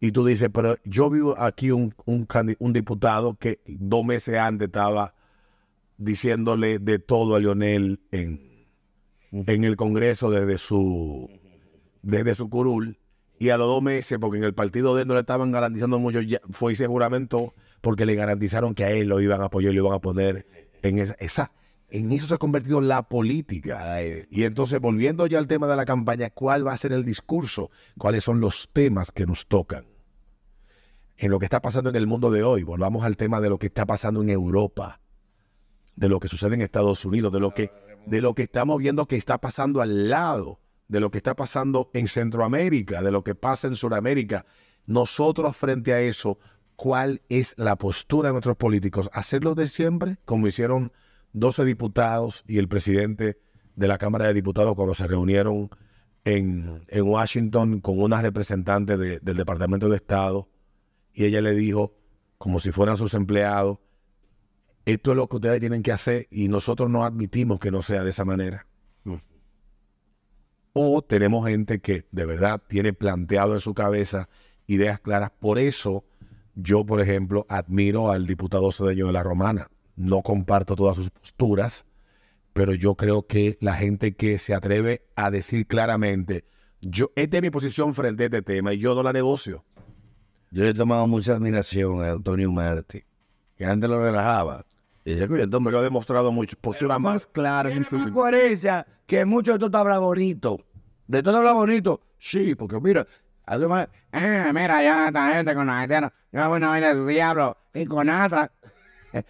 y 0.00 0.12
tú 0.12 0.24
dices, 0.26 0.50
pero 0.52 0.76
yo 0.84 1.08
vi 1.08 1.20
aquí 1.38 1.70
un, 1.70 1.94
un 2.04 2.72
diputado 2.74 3.36
que 3.36 3.60
dos 3.66 4.04
meses 4.04 4.36
antes 4.36 4.66
estaba 4.66 5.13
diciéndole 5.96 6.78
de 6.78 6.98
todo 6.98 7.34
a 7.34 7.40
Lionel 7.40 8.00
en, 8.10 8.66
en 9.32 9.64
el 9.64 9.76
Congreso 9.76 10.30
desde 10.30 10.58
su, 10.58 11.30
desde 12.02 12.34
su 12.34 12.48
curul. 12.48 12.98
Y 13.38 13.50
a 13.50 13.56
los 13.58 13.66
dos 13.66 13.82
meses, 13.82 14.18
porque 14.20 14.38
en 14.38 14.44
el 14.44 14.54
partido 14.54 14.94
de 14.94 15.02
él 15.02 15.08
no 15.08 15.14
le 15.14 15.20
estaban 15.20 15.50
garantizando 15.50 15.98
mucho, 15.98 16.20
ya 16.20 16.40
fue 16.50 16.72
y 16.72 16.76
se 16.76 16.86
juramentó 16.86 17.52
porque 17.80 18.06
le 18.06 18.14
garantizaron 18.14 18.74
que 18.74 18.84
a 18.84 18.90
él 18.90 19.08
lo 19.08 19.20
iban 19.20 19.40
a 19.40 19.46
apoyar 19.46 19.72
y 19.72 19.76
lo 19.76 19.82
iban 19.82 19.94
a 19.94 20.00
poner 20.00 20.46
en 20.82 20.98
esa, 20.98 21.16
esa 21.18 21.52
en 21.94 22.10
eso 22.10 22.26
se 22.26 22.34
ha 22.34 22.38
convertido 22.38 22.80
la 22.80 23.08
política. 23.08 24.02
Y 24.02 24.42
entonces, 24.42 24.80
volviendo 24.80 25.26
ya 25.28 25.38
al 25.38 25.46
tema 25.46 25.68
de 25.68 25.76
la 25.76 25.84
campaña, 25.84 26.30
¿cuál 26.30 26.66
va 26.66 26.72
a 26.72 26.76
ser 26.76 26.92
el 26.92 27.04
discurso? 27.04 27.70
¿Cuáles 27.98 28.24
son 28.24 28.40
los 28.40 28.68
temas 28.72 29.12
que 29.12 29.26
nos 29.26 29.46
tocan? 29.46 29.86
En 31.16 31.30
lo 31.30 31.38
que 31.38 31.44
está 31.44 31.62
pasando 31.62 31.90
en 31.90 31.96
el 31.96 32.08
mundo 32.08 32.32
de 32.32 32.42
hoy, 32.42 32.64
volvamos 32.64 33.04
al 33.04 33.16
tema 33.16 33.40
de 33.40 33.48
lo 33.48 33.58
que 33.58 33.68
está 33.68 33.86
pasando 33.86 34.22
en 34.22 34.30
Europa, 34.30 35.00
de 35.96 36.08
lo 36.08 36.20
que 36.20 36.28
sucede 36.28 36.54
en 36.54 36.62
Estados 36.62 37.04
Unidos, 37.04 37.32
de 37.32 37.40
lo 37.40 37.52
que, 37.52 37.70
de 38.06 38.20
lo 38.20 38.34
que 38.34 38.42
estamos 38.42 38.78
viendo 38.78 39.06
que 39.06 39.16
está 39.16 39.38
pasando 39.38 39.80
al 39.80 40.08
lado, 40.10 40.60
de 40.88 41.00
lo 41.00 41.10
que 41.10 41.18
está 41.18 41.34
pasando 41.36 41.90
en 41.94 42.08
Centroamérica, 42.08 43.02
de 43.02 43.12
lo 43.12 43.22
que 43.24 43.34
pasa 43.34 43.68
en 43.68 43.76
Sudamérica. 43.76 44.44
Nosotros 44.86 45.56
frente 45.56 45.92
a 45.92 46.00
eso, 46.00 46.38
¿cuál 46.76 47.22
es 47.28 47.54
la 47.56 47.76
postura 47.76 48.28
de 48.28 48.32
nuestros 48.34 48.56
políticos? 48.56 49.08
¿Hacerlo 49.12 49.54
de 49.54 49.68
siempre, 49.68 50.18
como 50.24 50.46
hicieron 50.46 50.92
12 51.32 51.64
diputados 51.64 52.44
y 52.46 52.58
el 52.58 52.68
presidente 52.68 53.38
de 53.76 53.88
la 53.88 53.98
Cámara 53.98 54.26
de 54.26 54.34
Diputados 54.34 54.74
cuando 54.74 54.94
se 54.94 55.06
reunieron 55.06 55.70
en, 56.24 56.82
en 56.88 57.02
Washington 57.04 57.80
con 57.80 58.00
una 58.00 58.22
representante 58.22 58.96
de- 58.96 59.18
del 59.20 59.36
Departamento 59.36 59.88
de 59.88 59.96
Estado 59.96 60.48
y 61.12 61.24
ella 61.24 61.40
le 61.40 61.54
dijo, 61.54 61.94
como 62.38 62.60
si 62.60 62.70
fueran 62.72 62.96
sus 62.96 63.14
empleados, 63.14 63.78
esto 64.86 65.10
es 65.10 65.16
lo 65.16 65.28
que 65.28 65.36
ustedes 65.36 65.60
tienen 65.60 65.82
que 65.82 65.92
hacer 65.92 66.26
y 66.30 66.48
nosotros 66.48 66.90
no 66.90 67.04
admitimos 67.04 67.58
que 67.58 67.70
no 67.70 67.82
sea 67.82 68.02
de 68.04 68.10
esa 68.10 68.24
manera. 68.24 68.66
O 70.76 71.02
tenemos 71.02 71.46
gente 71.46 71.80
que 71.80 72.04
de 72.10 72.26
verdad 72.26 72.60
tiene 72.66 72.92
planteado 72.92 73.54
en 73.54 73.60
su 73.60 73.74
cabeza 73.74 74.28
ideas 74.66 74.98
claras. 74.98 75.30
Por 75.30 75.58
eso 75.58 76.04
yo, 76.56 76.84
por 76.84 77.00
ejemplo, 77.00 77.46
admiro 77.48 78.10
al 78.10 78.26
diputado 78.26 78.72
Cedeño 78.72 79.06
de 79.06 79.12
la 79.12 79.22
Romana. 79.22 79.68
No 79.96 80.22
comparto 80.22 80.74
todas 80.74 80.96
sus 80.96 81.10
posturas, 81.10 81.86
pero 82.52 82.74
yo 82.74 82.96
creo 82.96 83.26
que 83.26 83.56
la 83.60 83.74
gente 83.74 84.14
que 84.16 84.38
se 84.38 84.54
atreve 84.54 85.06
a 85.14 85.30
decir 85.30 85.66
claramente, 85.66 86.44
yo, 86.80 87.12
esta 87.14 87.36
es 87.36 87.42
mi 87.42 87.50
posición 87.50 87.94
frente 87.94 88.24
a 88.24 88.26
este 88.26 88.42
tema 88.42 88.72
y 88.72 88.78
yo 88.78 88.94
no 88.94 89.02
la 89.02 89.12
negocio. 89.12 89.64
Yo 90.50 90.62
le 90.64 90.70
he 90.70 90.74
tomado 90.74 91.06
mucha 91.06 91.34
admiración 91.34 92.02
a 92.02 92.12
Antonio 92.12 92.50
Martí, 92.50 93.04
que 93.56 93.64
antes 93.64 93.88
lo 93.88 94.00
relajaba. 94.00 94.64
Esto 95.04 95.60
me 95.60 95.66
Pero 95.70 95.78
ha 95.78 95.82
demostrado 95.82 96.32
mucho, 96.32 96.56
postura 96.60 96.98
más 96.98 97.26
clara. 97.26 97.70
en 97.70 97.84
Tiene 97.84 98.04
más 98.04 98.12
coherencia 98.12 98.86
que 99.06 99.24
mucho 99.24 99.52
de 99.52 99.58
todo 99.58 99.76
habla 99.78 99.98
bonito. 99.98 100.58
De 101.06 101.22
todo 101.22 101.36
habla 101.36 101.52
bonito. 101.52 102.00
Sí, 102.18 102.54
porque 102.54 102.80
mira, 102.80 103.06
además, 103.44 103.88
eh, 104.12 104.50
mira, 104.54 104.82
ya 104.82 105.08
esta 105.08 105.34
gente 105.34 105.54
con 105.54 105.66
la 105.66 105.80
haitiana, 105.80 106.10
yo 106.32 106.48
voy 106.48 106.62
a 106.62 106.68
vaina 106.68 106.88
del 106.94 107.06
diablo 107.06 107.56
y 107.74 107.84
con 107.84 108.08
otra. 108.08 108.50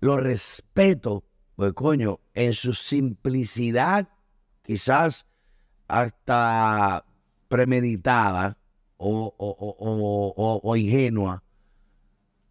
Lo 0.00 0.16
respeto, 0.16 1.22
pues 1.54 1.72
coño, 1.74 2.18
en 2.34 2.52
su 2.54 2.72
simplicidad, 2.72 4.08
quizás 4.62 5.26
hasta 5.86 7.04
premeditada 7.48 8.56
o- 8.96 9.32
o- 9.36 10.34
o- 10.36 10.60
o 10.62 10.76
ingenua, 10.76 11.42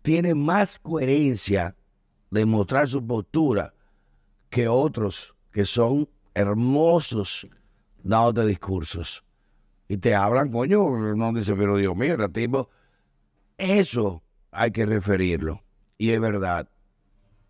tiene 0.02 0.34
más 0.36 0.80
coherencia 0.80 1.76
de 2.32 2.46
mostrar 2.46 2.88
su 2.88 3.06
postura 3.06 3.74
que 4.50 4.68
otros 4.68 5.36
que 5.52 5.66
son 5.66 6.08
hermosos 6.34 7.48
dándote 8.04 8.48
discursos. 8.48 9.24
Y 9.88 9.98
te 9.98 10.14
hablan, 10.14 10.52
coño, 10.52 11.16
no 11.16 11.34
dice, 11.34 11.56
pero 11.56 11.76
Dios 11.78 11.96
mío, 11.96 12.14
este 12.14 12.30
tipo. 12.30 12.70
Eso 13.58 14.24
hay 14.52 14.72
que 14.72 14.86
referirlo. 14.86 15.64
Y 15.98 16.12
es 16.12 16.22
verdad. 16.22 16.70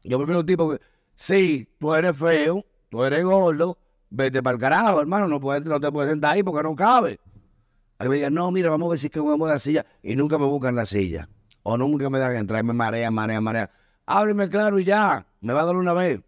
Yo 0.03 0.17
prefiero 0.17 0.39
un 0.39 0.45
tipo 0.45 0.71
que, 0.71 0.79
sí, 1.15 1.67
tú 1.77 1.93
eres 1.93 2.17
feo, 2.17 2.65
tú 2.89 3.03
eres 3.03 3.23
gordo, 3.23 3.77
vete 4.09 4.41
para 4.41 4.55
el 4.55 4.61
carajo, 4.61 5.01
hermano, 5.01 5.27
no, 5.27 5.39
puedes, 5.39 5.65
no 5.65 5.79
te 5.79 5.91
puedes 5.91 6.09
sentar 6.09 6.33
ahí 6.33 6.43
porque 6.43 6.63
no 6.63 6.75
cabe. 6.75 7.19
A 7.99 8.03
que 8.03 8.09
me 8.09 8.15
digan, 8.15 8.33
no, 8.33 8.49
mira, 8.49 8.69
vamos 8.69 8.87
a 8.87 8.89
ver 8.91 8.99
si 8.99 9.07
es 9.07 9.11
que 9.11 9.19
vamos 9.19 9.49
a 9.49 9.53
la 9.53 9.59
silla. 9.59 9.85
Y 10.01 10.15
nunca 10.15 10.37
me 10.37 10.45
buscan 10.45 10.75
la 10.75 10.85
silla. 10.85 11.27
O 11.63 11.77
nunca 11.77 12.09
me 12.09 12.19
dan 12.19 12.35
entrar 12.37 12.63
y 12.63 12.67
me 12.67 12.73
marea, 12.73 13.11
marea, 13.11 13.41
marea. 13.41 13.71
Hábleme 14.11 14.49
claro 14.49 14.79
y 14.79 14.85
ya. 14.85 15.27
Me 15.39 15.53
va 15.53 15.61
a 15.61 15.65
dar 15.65 15.75
una 15.75 15.93
vez. 15.93 16.21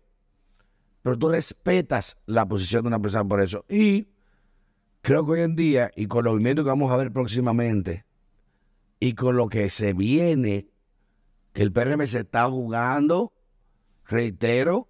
Pero 1.02 1.18
tú 1.18 1.30
respetas 1.30 2.16
la 2.28 2.48
posición 2.48 2.84
de 2.84 2.90
una 2.90 3.00
persona 3.00 3.28
por 3.28 3.42
eso. 3.42 3.66
Y 3.68 4.08
creo 5.02 5.26
que 5.26 5.32
hoy 5.32 5.42
en 5.42 5.56
día, 5.56 5.90
y 5.96 6.06
con 6.06 6.24
los 6.24 6.34
movimientos 6.34 6.64
que 6.64 6.70
vamos 6.70 6.92
a 6.92 6.98
ver 6.98 7.12
próximamente, 7.12 8.06
y 9.00 9.16
con 9.16 9.36
lo 9.36 9.50
que 9.50 9.68
se 9.72 9.94
viene, 9.94 10.68
que 11.54 11.64
el 11.64 11.74
PRM 11.74 12.06
se 12.06 12.20
está 12.20 12.48
jugando, 12.48 13.34
reitero, 14.06 14.88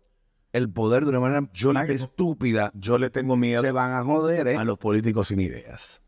el 0.52 0.70
poder 0.70 1.04
de 1.04 1.12
una 1.12 1.22
manera 1.22 1.50
Yo 1.54 1.72
tan 1.72 1.90
estúpida, 1.90 2.74
Yo 2.76 2.98
le 2.98 3.10
tengo 3.10 3.38
miedo 3.38 3.62
se 3.62 3.72
van 3.72 3.94
a 3.94 4.04
joder, 4.04 4.50
¿eh? 4.50 4.58
a 4.58 4.66
los 4.66 4.78
políticos 4.78 5.30
sin 5.30 5.40
ideas. 5.40 6.02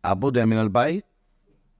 Ah, 0.00 0.14
pues, 0.14 0.32
¿tiene 0.32 0.46
miedo 0.46 0.60
al 0.62 0.70
país? 0.70 1.02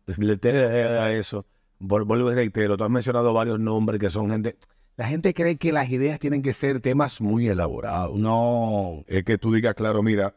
Le 0.07 0.37
tengo 0.39 0.69
miedo 0.71 1.01
a 1.01 1.13
eso. 1.13 1.47
Vuelvo 1.85 2.31
y 2.31 2.35
reitero, 2.35 2.77
tú 2.77 2.85
has 2.85 2.91
mencionado 2.91 3.35
varios 3.35 3.59
nombres 3.59 3.99
que 3.99 4.09
son 4.09 4.31
gente... 4.31 4.57
La 4.97 5.09
gente 5.09 5.35
cree 5.35 5.57
que 5.57 5.73
las 5.73 5.91
ideas 5.91 6.21
tienen 6.21 6.41
que 6.41 6.53
ser 6.53 6.81
temas 6.81 7.21
muy 7.21 7.49
elaborados. 7.49 8.17
No. 8.17 9.03
Es 9.09 9.25
que 9.25 9.37
tú 9.37 9.53
digas, 9.53 9.75
claro, 9.75 10.01
mira, 10.01 10.37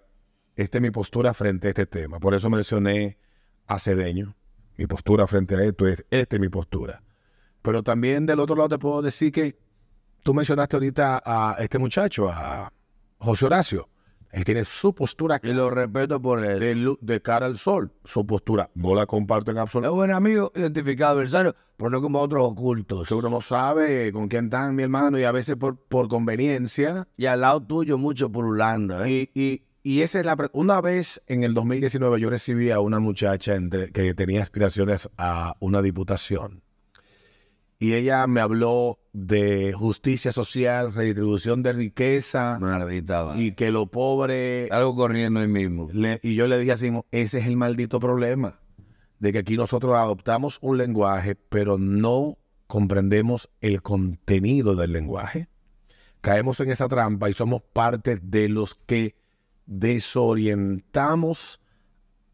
esta 0.55 0.79
es 0.79 0.81
mi 0.81 0.89
postura 0.89 1.35
frente 1.35 1.67
a 1.67 1.69
este 1.69 1.85
tema. 1.85 2.19
Por 2.19 2.33
eso 2.33 2.49
mencioné 2.49 3.19
a 3.67 3.77
Cedeño. 3.77 4.35
Mi 4.75 4.87
postura 4.87 5.27
frente 5.27 5.55
a 5.55 5.63
esto 5.63 5.87
es, 5.87 6.03
esta 6.09 6.35
es 6.35 6.39
mi 6.39 6.49
postura. 6.49 7.03
Pero 7.61 7.83
también 7.83 8.25
del 8.25 8.39
otro 8.39 8.55
lado 8.55 8.69
te 8.69 8.79
puedo 8.79 9.03
decir 9.03 9.31
que 9.31 9.55
tú 10.23 10.33
mencionaste 10.33 10.77
ahorita 10.77 11.21
a 11.23 11.57
este 11.59 11.77
muchacho, 11.77 12.27
a 12.27 12.73
José 13.19 13.45
Horacio. 13.45 13.87
Él 14.35 14.43
tiene 14.43 14.65
su 14.65 14.93
postura 14.93 15.39
Y 15.41 15.53
lo 15.53 15.69
respeto 15.69 16.21
por 16.21 16.43
eso. 16.45 16.59
de, 16.59 16.95
de 16.99 17.21
cara 17.21 17.45
al 17.45 17.57
sol. 17.57 17.91
Su 18.03 18.25
postura 18.27 18.69
no 18.75 18.93
la 18.93 19.05
comparto 19.05 19.51
en 19.51 19.57
Es 19.57 19.61
absoluto. 19.61 19.93
buen 19.95 20.11
amigo, 20.11 20.51
identificado 20.55 21.13
adversario, 21.13 21.55
pero 21.77 21.89
no 21.89 22.01
como 22.01 22.19
otros 22.19 22.43
ocultos. 22.51 23.09
Uno 23.11 23.29
no 23.29 23.39
sabe 23.39 24.11
con 24.11 24.27
quién 24.27 24.45
están, 24.45 24.75
mi 24.75 24.83
hermano, 24.83 25.17
y 25.17 25.23
a 25.23 25.31
veces 25.31 25.55
por, 25.55 25.77
por 25.77 26.09
conveniencia. 26.09 27.07
Y 27.17 27.27
al 27.27 27.41
lado 27.41 27.61
tuyo 27.63 27.97
mucho 27.97 28.29
pululando, 28.29 29.03
¿eh? 29.05 29.29
Y, 29.33 29.41
y, 29.41 29.63
y 29.83 30.01
esa 30.01 30.19
es 30.19 30.25
la... 30.25 30.35
pre- 30.35 30.49
Una 30.51 30.81
vez 30.81 31.21
en 31.27 31.43
el 31.43 31.53
2019 31.53 32.19
yo 32.19 32.29
recibí 32.29 32.71
a 32.71 32.81
una 32.81 32.99
muchacha 32.99 33.55
entre, 33.55 33.91
que 33.93 34.13
tenía 34.15 34.41
aspiraciones 34.43 35.09
a 35.17 35.55
una 35.61 35.81
diputación. 35.81 36.61
Y 37.77 37.93
ella 37.93 38.25
me 38.27 38.39
habló 38.39 38.99
de 39.11 39.73
justicia 39.73 40.31
social, 40.31 40.93
redistribución 40.93 41.61
de 41.61 41.73
riqueza 41.73 42.57
Maldita 42.59 43.33
y 43.35 43.51
que 43.51 43.69
lo 43.71 43.87
pobre... 43.87 44.69
Algo 44.71 44.95
corriendo 44.95 45.41
ahí 45.41 45.47
mismo. 45.47 45.89
Le- 45.91 46.19
y 46.23 46.35
yo 46.35 46.47
le 46.47 46.57
dije 46.57 46.71
así, 46.71 46.89
ese 47.11 47.39
es 47.39 47.47
el 47.47 47.57
maldito 47.57 47.99
problema, 47.99 48.59
de 49.19 49.33
que 49.33 49.39
aquí 49.39 49.57
nosotros 49.57 49.93
adoptamos 49.95 50.57
un 50.61 50.77
lenguaje, 50.77 51.35
pero 51.35 51.77
no 51.77 52.37
comprendemos 52.67 53.49
el 53.61 53.81
contenido 53.81 54.75
del 54.75 54.93
lenguaje. 54.93 55.49
Caemos 56.21 56.59
en 56.61 56.71
esa 56.71 56.87
trampa 56.87 57.29
y 57.29 57.33
somos 57.33 57.61
parte 57.61 58.17
de 58.21 58.49
los 58.49 58.75
que 58.75 59.15
desorientamos 59.65 61.59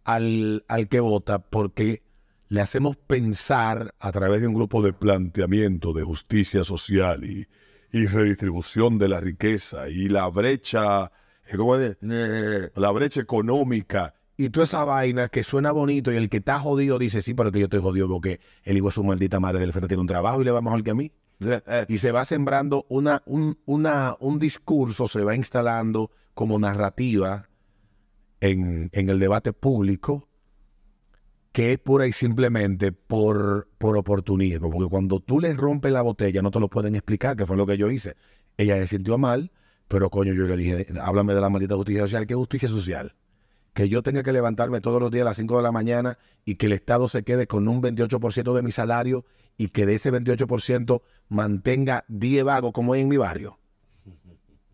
al, 0.03 0.63
al 0.67 0.87
que 0.87 0.99
vota 0.99 1.39
porque 1.39 2.03
le 2.51 2.59
hacemos 2.59 2.97
pensar 2.97 3.95
a 3.97 4.11
través 4.11 4.41
de 4.41 4.47
un 4.47 4.53
grupo 4.53 4.81
de 4.81 4.91
planteamiento 4.91 5.93
de 5.93 6.03
justicia 6.03 6.65
social 6.65 7.23
y, 7.23 7.47
y 7.93 8.07
redistribución 8.07 8.97
de 8.97 9.07
la 9.07 9.21
riqueza 9.21 9.87
y 9.87 10.09
la 10.09 10.27
brecha, 10.27 11.13
eh, 11.49 11.55
¿cómo 11.55 11.77
es? 11.77 11.97
Eh, 12.01 12.69
la 12.75 12.91
brecha 12.91 13.21
económica 13.21 14.15
y 14.35 14.49
toda 14.49 14.65
esa 14.65 14.83
vaina 14.83 15.29
que 15.29 15.45
suena 15.45 15.71
bonito 15.71 16.11
y 16.11 16.17
el 16.17 16.27
que 16.27 16.37
está 16.37 16.59
jodido 16.59 16.99
dice, 16.99 17.21
sí, 17.21 17.33
pero 17.33 17.53
que 17.53 17.59
yo 17.59 17.65
estoy 17.67 17.79
jodido 17.79 18.09
porque 18.09 18.41
el 18.63 18.75
hijo 18.75 18.87
de 18.87 18.91
su 18.91 19.03
maldita 19.05 19.39
madre 19.39 19.59
del 19.61 19.71
frente 19.71 19.87
tiene 19.87 20.01
un 20.01 20.07
trabajo 20.07 20.41
y 20.41 20.43
le 20.43 20.51
va 20.51 20.61
mejor 20.61 20.83
que 20.83 20.91
a 20.91 20.95
mí. 20.95 21.09
Y 21.87 21.99
se 21.99 22.11
va 22.11 22.25
sembrando 22.25 22.85
una, 22.89 23.23
un, 23.25 23.59
una, 23.63 24.17
un 24.19 24.39
discurso, 24.39 25.07
se 25.07 25.23
va 25.23 25.35
instalando 25.37 26.11
como 26.33 26.59
narrativa 26.59 27.47
en, 28.41 28.89
en 28.91 29.09
el 29.09 29.19
debate 29.19 29.53
público 29.53 30.27
que 31.51 31.73
es 31.73 31.79
pura 31.79 32.07
y 32.07 32.13
simplemente 32.13 32.91
por, 32.91 33.67
por 33.77 33.97
oportunismo, 33.97 34.69
porque 34.69 34.89
cuando 34.89 35.19
tú 35.19 35.39
le 35.39 35.53
rompes 35.53 35.91
la 35.91 36.01
botella 36.01 36.41
no 36.41 36.51
te 36.51 36.59
lo 36.59 36.69
pueden 36.69 36.95
explicar, 36.95 37.35
que 37.35 37.45
fue 37.45 37.57
lo 37.57 37.65
que 37.65 37.77
yo 37.77 37.91
hice. 37.91 38.15
Ella 38.57 38.75
se 38.77 38.87
sintió 38.87 39.17
mal, 39.17 39.51
pero 39.87 40.09
coño, 40.09 40.33
yo 40.33 40.47
le 40.47 40.55
dije, 40.55 40.87
háblame 41.01 41.33
de 41.33 41.41
la 41.41 41.49
maldita 41.49 41.75
justicia 41.75 42.03
social. 42.03 42.25
¿Qué 42.25 42.35
justicia 42.35 42.69
social? 42.69 43.15
Que 43.73 43.89
yo 43.89 44.01
tenga 44.03 44.23
que 44.23 44.31
levantarme 44.31 44.79
todos 44.79 45.01
los 45.01 45.11
días 45.11 45.23
a 45.23 45.25
las 45.25 45.37
5 45.37 45.57
de 45.57 45.63
la 45.63 45.71
mañana 45.71 46.17
y 46.45 46.55
que 46.55 46.67
el 46.67 46.73
Estado 46.73 47.09
se 47.09 47.23
quede 47.23 47.47
con 47.47 47.67
un 47.67 47.81
28% 47.81 48.53
de 48.53 48.61
mi 48.61 48.71
salario 48.71 49.25
y 49.57 49.69
que 49.69 49.85
de 49.85 49.95
ese 49.95 50.11
28% 50.11 51.01
mantenga 51.27 52.05
10 52.07 52.43
vagos 52.45 52.71
como 52.71 52.93
hay 52.93 53.01
en 53.01 53.09
mi 53.09 53.17
barrio, 53.17 53.59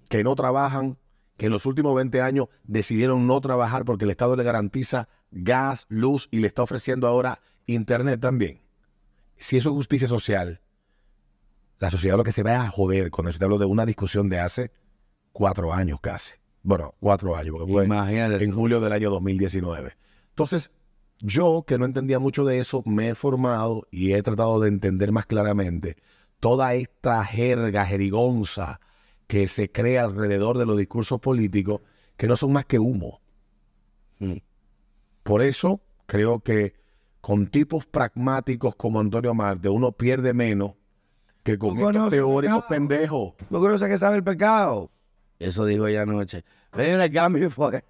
que 0.09 0.23
no 0.23 0.36
trabajan, 0.36 0.97
que 1.38 1.47
en 1.47 1.51
los 1.51 1.65
últimos 1.65 1.95
20 1.95 2.21
años 2.21 2.47
decidieron 2.63 3.25
no 3.28 3.41
trabajar 3.41 3.86
porque 3.86 4.05
el 4.05 4.11
Estado 4.11 4.36
le 4.36 4.43
garantiza 4.43 5.09
gas, 5.32 5.86
luz 5.89 6.28
y 6.32 6.39
le 6.39 6.47
está 6.47 6.63
ofreciendo 6.63 7.07
ahora 7.07 7.39
internet 7.65 8.19
también. 8.19 8.61
Si 9.38 9.57
eso 9.57 9.69
es 9.69 9.75
justicia 9.75 10.07
social, 10.07 10.61
la 11.80 11.91
sociedad 11.91 12.17
lo 12.17 12.23
que 12.23 12.32
se 12.32 12.43
va 12.43 12.61
a 12.61 12.69
joder 12.69 13.11
con 13.11 13.28
eso. 13.28 13.38
Te 13.38 13.45
hablo 13.45 13.57
de 13.57 13.65
una 13.65 13.86
discusión 13.86 14.30
de 14.30 14.39
hace 14.39 14.71
cuatro 15.32 15.73
años 15.73 15.99
casi. 16.01 16.36
Bueno, 16.63 16.95
cuatro 16.99 17.36
años, 17.36 17.55
porque 17.57 17.71
fue 17.71 17.86
Imagínate. 17.86 18.43
en 18.43 18.51
julio 18.51 18.82
del 18.82 18.91
año 18.91 19.09
2019. 19.11 19.95
Entonces, 20.30 20.71
yo 21.19 21.63
que 21.65 21.78
no 21.78 21.86
entendía 21.86 22.19
mucho 22.19 22.45
de 22.45 22.59
eso, 22.59 22.84
me 22.86 23.09
he 23.09 23.15
formado 23.15 23.88
y 23.91 24.13
he 24.13 24.21
tratado 24.23 24.59
de 24.59 24.69
entender 24.69 25.11
más 25.11 25.25
claramente 25.25 25.97
toda 26.39 26.73
esta 26.75 27.23
jerga, 27.23 27.86
jerigonza 27.86 28.80
que 29.28 29.47
se 29.47 29.71
crea 29.71 30.05
alrededor 30.05 30.57
de 30.57 30.65
los 30.65 30.78
discursos 30.78 31.19
políticos, 31.19 31.82
que 32.15 32.28
no 32.28 32.38
son 32.38 32.53
más 32.53 32.65
que 32.65 32.80
humo. 32.80 33.21
Mm. 34.19 34.38
Por 35.28 35.41
eso 35.41 35.82
creo 36.05 36.39
que 36.39 36.73
con 37.19 37.47
tipos 37.47 37.86
pragmáticos 37.86 38.78
como 38.78 39.01
Antonio 39.01 39.34
Marte, 39.34 39.67
uno 39.67 39.91
pierde 39.91 40.34
menos 40.34 40.75
que 41.43 41.57
con 41.57 41.78
estos 41.78 42.09
teóricos 42.09 42.63
pendejos. 42.69 43.34
¿Tú 43.49 43.59
conoces 43.59 43.89
que 43.89 43.97
sabe 43.97 44.15
el 44.15 44.23
pecado? 44.23 44.89
Eso 45.38 45.65
dijo 45.65 45.86
ella 45.86 46.03
anoche. 46.03 46.45
Ven 46.71 47.01
el 47.01 47.11
cambio 47.11 47.47
y 47.47 47.49
fue. 47.49 47.84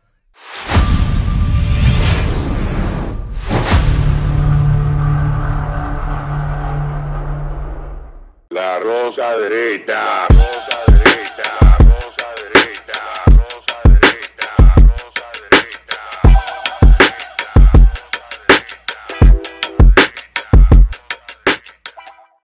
La 8.49 8.79
rosa 8.79 9.37
derecha. 9.37 10.27